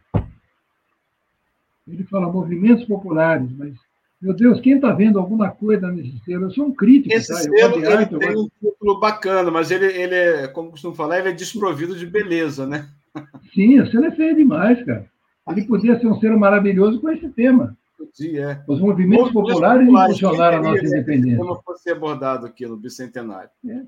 Ele 1.87 2.03
fala 2.05 2.31
movimentos 2.31 2.85
populares, 2.85 3.51
mas, 3.51 3.75
meu 4.21 4.33
Deus, 4.33 4.59
quem 4.59 4.75
está 4.75 4.91
vendo 4.91 5.17
alguma 5.17 5.49
coisa 5.49 5.89
nesse 5.89 6.19
selo? 6.25 6.45
Eu 6.45 6.51
sou 6.51 6.65
um 6.65 6.73
crítico. 6.73 7.15
Esse 7.15 7.31
tá? 7.31 7.39
selo 7.39 7.85
ele 7.85 8.05
tem 8.05 8.37
um 8.37 8.49
título 8.59 8.99
bacana, 8.99 9.49
mas 9.49 9.71
ele, 9.71 9.85
ele 9.85 10.15
é, 10.15 10.47
como 10.47 10.71
costumo 10.71 10.93
falar, 10.93 11.19
ele 11.19 11.29
é 11.29 11.33
desprovido 11.33 11.95
de 11.95 12.05
beleza, 12.05 12.67
né? 12.67 12.89
Sim, 13.53 13.79
o 13.79 13.89
selo 13.89 14.05
é 14.05 14.11
feio 14.11 14.35
demais, 14.35 14.83
cara. 14.83 15.05
Ele 15.49 15.65
podia 15.65 15.97
ser 15.99 16.07
um 16.07 16.19
selo 16.19 16.37
maravilhoso 16.37 16.99
com 16.99 17.09
esse 17.09 17.29
tema. 17.29 17.77
Podia, 17.97 18.51
é. 18.51 18.63
Os 18.67 18.79
movimentos 18.79 19.31
populares, 19.31 19.85
populares 19.85 20.17
impulsionaram 20.17 20.57
a 20.57 20.61
nossa 20.61 20.85
independência. 20.85 21.37
Como 21.37 21.61
fosse 21.63 21.89
abordado 21.89 22.45
aqui 22.45 22.65
no 22.65 22.75
Bicentenário. 22.75 23.49
É. 23.67 23.83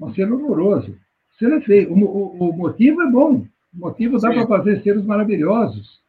Um 0.00 0.14
selo 0.14 0.42
horroroso. 0.42 0.90
O 0.90 1.38
selo 1.38 1.54
é 1.54 1.60
feio. 1.60 1.92
O, 1.92 2.04
o, 2.04 2.50
o 2.50 2.56
motivo 2.56 3.02
é 3.02 3.10
bom. 3.10 3.46
O 3.74 3.78
motivo 3.78 4.18
dá 4.18 4.30
para 4.30 4.46
fazer 4.46 4.82
selos 4.82 5.04
maravilhosos. 5.04 6.00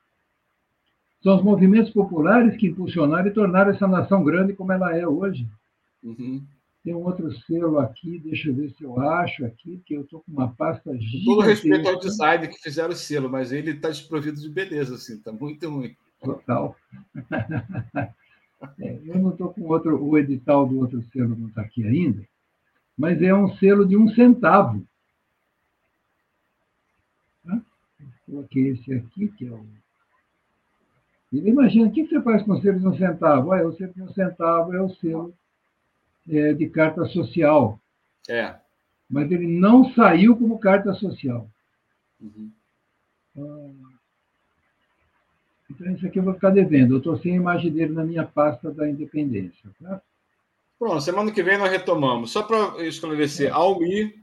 São 1.22 1.36
os 1.36 1.44
movimentos 1.44 1.92
populares 1.92 2.56
que 2.56 2.68
impulsionaram 2.68 3.28
e 3.28 3.34
tornaram 3.34 3.72
essa 3.72 3.88
nação 3.88 4.24
grande 4.24 4.54
como 4.54 4.72
ela 4.72 4.96
é 4.96 5.06
hoje. 5.08 5.48
Uhum. 6.04 6.44
Tem 6.84 6.96
um 6.96 7.04
outro 7.04 7.32
selo 7.42 7.78
aqui, 7.80 8.20
deixa 8.20 8.50
eu 8.50 8.56
ver 8.56 8.72
se 8.72 8.84
eu 8.84 9.00
acho 9.02 9.46
aqui, 9.46 9.82
que 9.86 9.96
eu 9.96 10.02
estou 10.02 10.22
com 10.22 10.32
uma 10.32 10.48
pasta 10.48 10.98
gigante. 10.98 11.26
Todo 11.26 11.42
respeito 11.42 11.90
ao 11.90 12.00
design 12.00 12.48
que 12.48 12.58
fizeram 12.62 12.92
o 12.92 12.96
selo, 12.96 13.30
mas 13.30 13.52
ele 13.52 13.72
está 13.72 13.90
desprovido 13.90 14.40
de 14.40 14.50
beleza, 14.50 14.96
assim, 14.96 15.16
está 15.16 15.32
muito 15.32 15.70
ruim. 15.70 15.96
Total. 16.22 16.76
é, 18.80 19.00
eu 19.06 19.20
não 19.20 19.32
estou 19.32 19.54
com 19.54 19.64
outro, 19.64 20.02
o 20.02 20.18
edital 20.18 20.66
do 20.66 20.80
outro 20.80 21.04
selo 21.12 21.36
não 21.38 21.50
está 21.50 21.62
aqui 21.62 21.86
ainda, 21.86 22.24
mas 22.98 23.22
é 23.22 23.34
um 23.34 23.54
selo 23.58 23.86
de 23.86 23.98
um 23.98 24.10
centavo. 24.10 24.86
Coloquei 28.30 28.70
esse 28.70 28.94
aqui, 28.94 29.28
que 29.30 29.48
é 29.48 29.52
o. 29.52 29.66
Ele 31.32 31.50
imagina, 31.50 31.88
o 31.88 31.92
que 31.92 32.06
você 32.06 32.22
faz 32.22 32.42
com 32.44 32.54
o 32.54 32.62
selo 32.62 32.80
de 32.80 32.88
um 32.88 32.98
centavo? 32.98 33.52
Ah, 33.52 33.64
o 33.64 33.74
selo 33.76 33.94
de 33.94 34.02
um 34.02 34.14
centavo 34.14 34.74
é 34.74 34.82
o 34.82 34.90
selo 34.96 35.34
é, 36.28 36.54
de 36.54 36.68
carta 36.70 37.06
social. 37.06 37.80
É. 38.28 38.56
Mas 39.10 39.32
ele 39.32 39.48
não 39.48 39.94
saiu 39.94 40.36
como 40.36 40.60
carta 40.60 40.94
social. 40.94 41.48
Uhum. 42.20 42.52
Ah, 43.38 43.90
então, 45.70 45.92
isso 45.94 46.08
aqui 46.08 46.18
eu 46.18 46.24
vou 46.24 46.34
ficar 46.34 46.50
devendo. 46.50 46.96
Eu 46.96 46.98
estou 46.98 47.18
sem 47.20 47.34
a 47.34 47.36
imagem 47.36 47.72
dele 47.72 47.94
na 47.94 48.04
minha 48.04 48.26
pasta 48.26 48.72
da 48.72 48.90
independência. 48.90 49.70
Tá? 49.82 50.02
Pronto, 50.80 51.02
semana 51.02 51.32
que 51.32 51.44
vem 51.44 51.58
nós 51.58 51.72
retomamos. 51.72 52.32
Só 52.32 52.42
para 52.42 52.84
esclarecer, 52.86 53.50
é. 53.50 53.52
Almir 53.52 54.19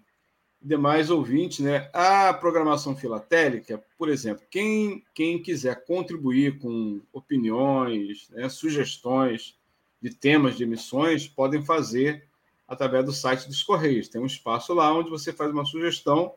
demais 0.66 1.10
ouvintes, 1.10 1.60
né? 1.60 1.88
A 1.92 2.34
programação 2.34 2.96
filatélica, 2.96 3.80
por 3.96 4.08
exemplo, 4.08 4.44
quem, 4.50 5.04
quem 5.14 5.40
quiser 5.40 5.84
contribuir 5.84 6.58
com 6.58 7.00
opiniões, 7.12 8.28
né, 8.30 8.48
sugestões 8.48 9.56
de 10.02 10.12
temas 10.12 10.56
de 10.56 10.64
emissões, 10.64 11.28
podem 11.28 11.64
fazer 11.64 12.24
através 12.66 13.04
do 13.04 13.12
site 13.12 13.46
dos 13.46 13.62
Correios. 13.62 14.08
Tem 14.08 14.20
um 14.20 14.26
espaço 14.26 14.74
lá 14.74 14.92
onde 14.92 15.08
você 15.08 15.32
faz 15.32 15.52
uma 15.52 15.64
sugestão. 15.64 16.34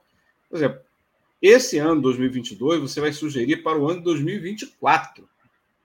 Por 0.47 0.57
exemplo, 0.57 0.79
esse 1.41 1.79
ano 1.79 1.99
2022 1.99 2.81
você 2.81 3.01
vai 3.01 3.11
sugerir 3.11 3.63
para 3.63 3.79
o 3.79 3.89
ano 3.89 4.03
2024. 4.03 5.27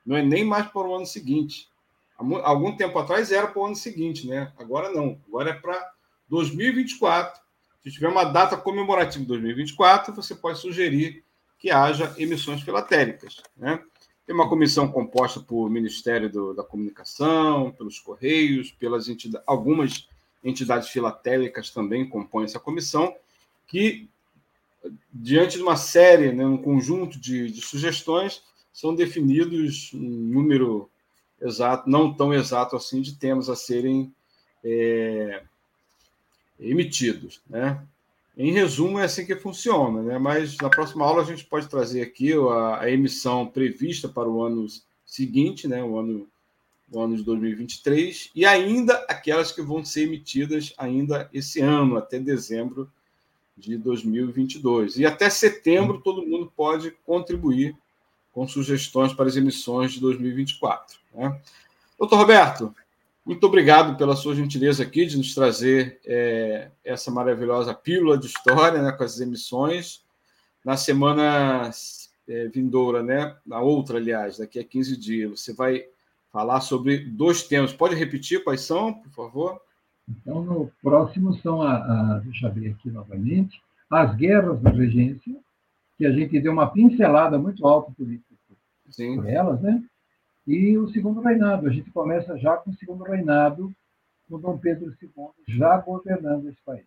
Não 0.05 0.17
é 0.17 0.23
nem 0.23 0.45
mais 0.45 0.67
para 0.67 0.87
o 0.87 0.95
ano 0.95 1.07
seguinte. 1.07 1.71
Algum 2.19 2.77
tempo 2.77 2.99
atrás 2.99 3.33
era 3.33 3.47
para 3.47 3.63
o 3.63 3.65
ano 3.65 3.75
seguinte, 3.75 4.27
né? 4.27 4.53
Agora 4.59 4.91
não. 4.91 5.19
Agora 5.27 5.51
é 5.51 5.55
para 5.55 5.93
2024 6.29 7.44
se 7.85 7.93
tiver 7.93 8.09
uma 8.09 8.25
data 8.25 8.57
comemorativa 8.57 9.23
de 9.23 9.29
2024, 9.29 10.15
você 10.15 10.35
pode 10.35 10.59
sugerir 10.59 11.23
que 11.59 11.71
haja 11.71 12.15
emissões 12.17 12.63
filatéricas. 12.63 13.43
Né? 13.57 13.79
Tem 14.27 14.35
uma 14.35 14.49
comissão 14.49 14.91
composta 14.91 15.39
por 15.41 15.69
Ministério 15.69 16.31
do, 16.31 16.55
da 16.55 16.65
Comunicação, 16.65 17.73
pelos 17.73 17.99
Correios, 17.99 18.71
pelas 18.71 19.09
entidades, 19.09 19.47
algumas 19.47 20.09
entidades 20.43 20.89
filatélicas 20.89 21.71
também 21.71 22.09
compõem 22.09 22.45
essa 22.45 22.61
comissão, 22.61 23.15
que, 23.67 24.09
diante 25.13 25.57
de 25.57 25.63
uma 25.63 25.77
série, 25.77 26.33
né, 26.33 26.45
um 26.45 26.59
conjunto 26.59 27.19
de, 27.19 27.51
de 27.51 27.61
sugestões, 27.61 28.43
são 28.73 28.95
definidos 28.95 29.91
um 29.95 29.99
número 29.99 30.91
exato, 31.41 31.89
não 31.89 32.13
tão 32.13 32.33
exato 32.33 32.77
assim, 32.77 33.01
de 33.01 33.15
temas 33.15 33.49
a 33.49 33.57
serem 33.57 34.13
é, 34.63 35.43
emitidos. 36.59 37.41
Né? 37.49 37.81
Em 38.37 38.53
resumo, 38.53 38.99
é 38.99 39.05
assim 39.05 39.25
que 39.25 39.37
funciona, 39.37 40.03
né? 40.03 40.19
mas 40.19 40.57
na 40.59 40.69
próxima 40.69 41.05
aula 41.05 41.23
a 41.23 41.27
gente 41.27 41.45
pode 41.45 41.69
trazer 41.69 42.03
aqui 42.03 42.33
a, 42.33 42.81
a 42.81 42.91
emissão 42.91 43.47
prevista 43.47 44.09
para 44.09 44.29
o 44.29 44.43
ano 44.43 44.67
seguinte, 45.07 45.69
né? 45.69 45.83
o, 45.83 45.99
ano, 45.99 46.29
o 46.91 47.01
ano 47.01 47.17
de 47.17 47.23
2023, 47.23 48.31
e 48.35 48.45
ainda 48.45 48.95
aquelas 49.09 49.53
que 49.53 49.63
vão 49.63 49.85
ser 49.85 50.03
emitidas 50.05 50.75
ainda 50.77 51.29
esse 51.33 51.61
ano, 51.61 51.97
até 51.97 52.19
dezembro 52.19 52.91
de 53.57 53.77
2022. 53.77 54.99
E 54.99 55.07
até 55.07 55.31
setembro 55.31 56.01
todo 56.01 56.27
mundo 56.27 56.53
pode 56.57 56.91
contribuir 57.07 57.77
com 58.33 58.49
sugestões 58.49 59.13
para 59.13 59.27
as 59.27 59.37
emissões 59.37 59.93
de 59.93 60.01
2024. 60.01 60.99
Né? 61.15 61.41
Doutor 61.97 62.19
Roberto, 62.19 62.75
muito 63.25 63.47
obrigado 63.47 63.97
pela 63.97 64.17
sua 64.17 64.35
gentileza 64.35 64.83
aqui 64.83 65.07
de 65.07 65.17
nos 65.17 65.35
trazer 65.35 65.99
é, 66.05 66.71
essa 66.85 67.11
maravilhosa 67.11 67.73
pílula 67.73 68.19
de 68.19 68.27
história 68.27 68.83
né, 68.83 68.93
com 68.93 69.03
as 69.03 69.19
emissões. 69.19 70.05
Na 70.63 70.77
semana 70.77 71.71
é, 72.29 72.49
vindoura, 72.49 73.03
né, 73.03 73.35
na 73.47 73.61
outra, 73.61 73.97
aliás, 73.97 74.39
daqui 74.39 74.59
a 74.59 74.65
15 74.65 74.97
dias, 74.99 75.41
você 75.41 75.55
vai 75.55 75.87
falar 76.31 76.61
sobre 76.61 76.99
dois 76.99 77.43
temas. 77.45 77.73
Pode 77.73 77.95
repetir 77.95 78.45
quais 78.45 78.61
são, 78.61 78.93
por 78.93 79.11
favor? 79.13 79.61
Então, 80.07 80.43
no 80.43 80.71
próximo 80.83 81.35
são, 81.39 81.63
a, 81.63 81.77
a, 81.77 82.19
deixa 82.19 82.45
eu 82.45 82.51
abrir 82.51 82.73
aqui 82.73 82.91
novamente, 82.91 83.63
as 83.89 84.15
guerras 84.17 84.61
da 84.61 84.69
regência, 84.69 85.35
que 85.97 86.05
a 86.05 86.13
gente 86.13 86.41
deu 86.41 86.53
uma 86.53 86.67
pincelada 86.67 87.39
muito 87.39 87.67
alta 87.67 87.91
por, 87.97 88.07
Sim. 88.91 89.17
por 89.17 89.27
elas, 89.27 89.63
né? 89.63 89.83
E 90.47 90.77
o 90.77 90.89
segundo 90.91 91.21
reinado, 91.21 91.67
a 91.67 91.71
gente 91.71 91.91
começa 91.91 92.37
já 92.39 92.57
com 92.57 92.71
o 92.71 92.77
segundo 92.77 93.03
reinado, 93.05 93.75
com 94.29 94.39
Dom 94.39 94.59
Pedro 94.59 94.95
II 95.01 95.11
já 95.49 95.79
governando 95.79 96.49
esse 96.49 96.61
país. 96.65 96.85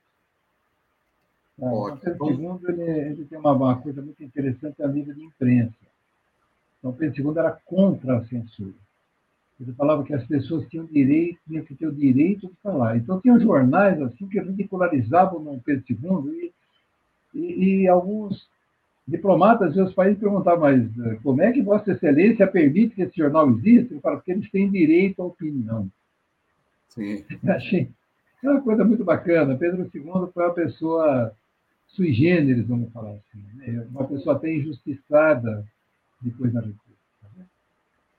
Tá? 1.60 1.70
Dom 1.70 1.98
Pedro 1.98 2.30
II 2.30 2.60
ele, 2.70 2.82
ele 2.84 3.26
tem 3.26 3.40
uma, 3.40 3.54
uma, 3.54 3.82
coisa 3.82 4.02
muito 4.02 4.24
interessante 4.24 4.82
a 4.84 4.88
nível 4.88 5.16
de 5.16 5.24
imprensa. 5.24 5.76
Dom 6.84 6.94
Pedro 6.94 7.32
II 7.32 7.38
era 7.38 7.52
contra 7.66 8.18
a 8.18 8.26
censura. 8.26 8.76
Ele 9.60 9.74
falava 9.74 10.04
que 10.04 10.14
as 10.14 10.24
pessoas 10.28 10.68
tinham 10.68 10.86
direito, 10.86 11.40
tinham 11.48 11.66
que 11.66 11.74
ter 11.74 11.88
o 11.88 11.96
direito 11.96 12.48
de 12.48 12.54
falar. 12.62 12.96
Então, 12.98 13.20
tinha 13.20 13.40
jornais 13.40 14.00
assim 14.04 14.28
que 14.28 14.40
ridicularizavam 14.40 15.44
Dom 15.44 15.58
Pedro 15.58 15.84
II 15.90 16.54
e, 17.34 17.40
e, 17.40 17.82
e 17.82 17.88
alguns 17.88 18.48
diplomatas 19.08 19.74
de 19.74 19.80
outros 19.80 19.96
países 19.96 20.20
perguntavam, 20.20 20.62
mas 20.62 21.00
eh, 21.00 21.20
como 21.24 21.42
é 21.42 21.52
que 21.52 21.62
Vossa 21.62 21.92
Excelência 21.92 22.46
permite 22.46 22.96
que 22.96 23.04
esse 23.04 23.16
jornal 23.18 23.50
exista? 23.52 23.94
Eu 23.94 24.02
falo, 24.02 24.18
porque 24.18 24.32
eles 24.32 24.52
têm 24.52 24.70
direito 24.70 25.22
à 25.22 25.26
opinião. 25.26 25.90
Sim. 26.90 27.24
Achei 27.48 27.90
é 28.44 28.50
uma 28.50 28.62
coisa 28.62 28.84
muito 28.84 29.04
bacana. 29.04 29.58
Pedro 29.58 29.90
II 29.94 30.32
foi 30.34 30.44
uma 30.44 30.54
pessoa 30.54 31.34
sui 31.88 32.14
generis, 32.14 32.68
vamos 32.68 32.92
falar 32.92 33.12
assim. 33.12 33.44
Né? 33.56 33.88
Uma 33.90 34.06
pessoa 34.06 34.36
até 34.36 34.54
injustiçada 34.54 35.66
depois 36.22 36.54
da 36.54 36.60
República. 36.60 36.86
Né? 37.36 37.46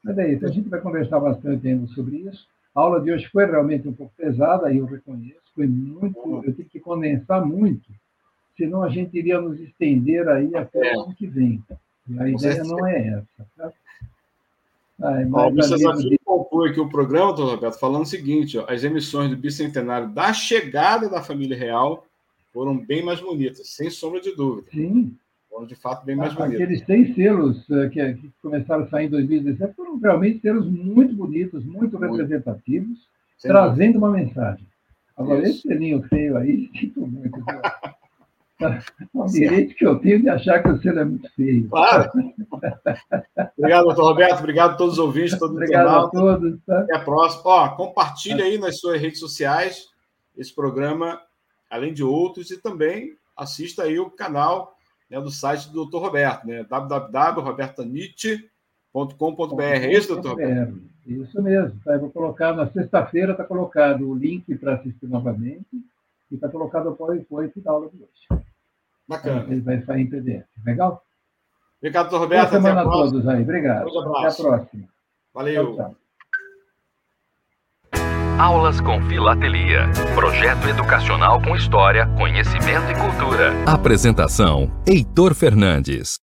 Mas 0.03 0.19
é 0.19 0.33
isso, 0.33 0.47
a 0.47 0.49
gente 0.49 0.69
vai 0.69 0.81
conversar 0.81 1.21
bastante 1.21 1.69
ainda 1.69 1.87
sobre 1.89 2.17
isso. 2.17 2.47
A 2.75 2.81
aula 2.81 3.01
de 3.01 3.13
hoje 3.13 3.29
foi 3.29 3.45
realmente 3.45 3.89
um 3.89 3.93
pouco 3.93 4.13
pesada, 4.17 4.73
eu 4.73 4.85
reconheço, 4.85 5.43
foi 5.55 5.67
muito, 5.67 6.43
eu 6.45 6.53
tive 6.55 6.69
que 6.69 6.81
condensar 6.81 7.45
muito 7.45 7.91
senão 8.59 8.83
a 8.83 8.91
gente 8.91 9.17
iria 9.17 9.41
nos 9.41 9.59
estender 9.61 10.29
aí 10.29 10.55
até 10.55 10.89
é. 10.89 10.97
o 10.97 11.03
ano 11.03 11.15
que 11.15 11.27
vem. 11.27 11.63
E 12.09 12.15
a 12.15 12.19
Com 12.19 12.27
ideia 12.27 12.39
certeza. 12.39 12.65
não 12.65 12.87
é 12.87 13.09
essa. 13.09 13.47
Tá? 13.57 13.73
Ah, 15.01 15.21
é 15.21 15.25
de... 15.25 16.19
compõe 16.25 16.71
aqui 16.71 16.81
o 16.81 16.89
programa, 16.89 17.33
doutor 17.33 17.55
Roberto, 17.55 17.79
falando 17.79 18.03
o 18.03 18.07
seguinte: 18.07 18.59
ó, 18.59 18.67
as 18.69 18.83
emissões 18.83 19.31
do 19.31 19.37
bicentenário 19.37 20.09
da 20.09 20.33
chegada 20.33 21.09
da 21.09 21.23
família 21.23 21.57
real 21.57 22.05
foram 22.53 22.77
bem 22.77 23.05
mais 23.05 23.21
bonitas, 23.21 23.69
sem 23.69 23.89
sombra 23.89 24.21
de 24.21 24.35
dúvida. 24.35 24.69
Sim. 24.73 25.15
Foram 25.49 25.67
de 25.67 25.77
fato 25.77 26.05
bem 26.05 26.17
mais 26.17 26.35
bonitas. 26.35 26.61
Aqueles 26.61 26.85
seis 26.85 27.15
selos 27.15 27.69
uh, 27.69 27.89
que, 27.91 28.15
que, 28.15 28.31
começaram 28.43 28.85
a 28.85 28.89
sair 28.89 29.07
em 29.07 29.11
2017 29.11 29.75
foram 29.75 29.99
realmente 29.99 30.41
selos 30.41 30.67
muito 30.67 31.15
bonitos, 31.15 31.65
muito, 31.65 31.97
muito. 31.99 32.17
representativos, 32.17 32.99
Sem 33.39 33.51
trazendo 33.51 33.95
dúvida. 33.95 33.99
uma 33.99 34.11
mensagem. 34.11 34.67
Agora, 35.17 35.41
Isso. 35.43 35.51
esse 35.51 35.69
selinho 35.69 36.03
feio 36.05 36.37
aí, 36.37 36.71
sinto 36.79 37.07
muito. 37.07 37.39
O 39.15 39.27
direito 39.27 39.75
que 39.75 39.87
eu 39.87 39.99
tenho 40.01 40.21
de 40.21 40.29
achar 40.29 40.63
que 40.63 40.69
você 40.69 40.89
é 40.89 41.05
muito 41.05 41.31
feio. 41.35 41.69
Claro. 41.69 42.11
obrigado, 43.57 43.85
doutor 43.85 44.05
Roberto. 44.05 44.41
Obrigado 44.41 44.73
a 44.73 44.77
todos 44.77 44.95
os 44.95 44.99
ouvintes, 44.99 45.39
todo 45.39 45.53
Obrigado 45.53 45.87
canal. 45.87 46.07
a 46.07 46.11
todos. 46.11 46.59
Tá? 46.67 46.81
Até 46.81 46.97
a 46.97 47.01
próxima. 47.01 47.43
Ó, 47.45 47.69
compartilhe 47.77 48.43
aí 48.43 48.59
nas 48.59 48.81
suas 48.81 49.01
redes 49.01 49.21
sociais 49.21 49.87
esse 50.37 50.53
programa, 50.55 51.21
além 51.71 51.93
de 51.93 52.03
outros, 52.03 52.51
e 52.51 52.61
também 52.61 53.17
assista 53.37 53.85
aí 53.85 53.97
o 53.99 54.11
canal 54.11 54.77
né, 55.09 55.21
do 55.21 55.31
site 55.31 55.69
do 55.69 55.75
doutor 55.75 56.03
Roberto, 56.03 56.45
né? 56.47 56.65
www.robertanite.com.br. 56.65 59.63
É 59.63 59.93
isso, 59.93 60.09
doutor 60.09 60.31
Roberto? 60.31 60.81
Isso 61.07 61.41
mesmo. 61.41 61.81
Tá? 61.85 61.95
Eu 61.95 62.01
vou 62.01 62.11
colocar 62.11 62.53
na 62.53 62.69
sexta-feira, 62.71 63.31
está 63.33 63.45
colocado 63.45 64.09
o 64.09 64.15
link 64.15 64.53
para 64.57 64.75
assistir 64.75 65.07
novamente 65.07 65.67
e 66.31 66.35
está 66.35 66.49
colocado 66.49 66.91
o 66.91 66.97
PowerPoint 66.97 67.59
da 67.61 67.71
aula 67.71 67.89
de 67.89 67.97
hoje. 67.97 68.43
Bacana. 69.09 69.47
Ele 69.49 69.61
vai 69.61 69.81
sair 69.83 70.03
em 70.03 70.07
PDF. 70.07 70.45
Legal? 70.65 71.03
Obrigado, 71.81 72.11
doutor 72.11 72.25
Roberto. 72.25 72.51
Boa 72.51 72.61
semana 72.61 72.81
a, 72.81 72.85
a 72.85 72.91
todos 72.91 73.29
aí. 73.29 73.43
Obrigado. 73.43 73.89
Até 73.89 74.29
a 74.29 74.35
próxima. 74.35 74.89
Valeu. 75.33 75.77
Tchau, 75.77 75.77
tchau. 75.77 75.97
Aulas 78.39 78.81
com 78.81 79.01
Filatelia. 79.09 79.89
Projeto 80.15 80.69
educacional 80.69 81.43
com 81.43 81.57
história, 81.57 82.07
conhecimento 82.17 82.91
e 82.91 82.95
cultura. 82.95 83.53
Apresentação: 83.67 84.71
Heitor 84.87 85.35
Fernandes. 85.35 86.19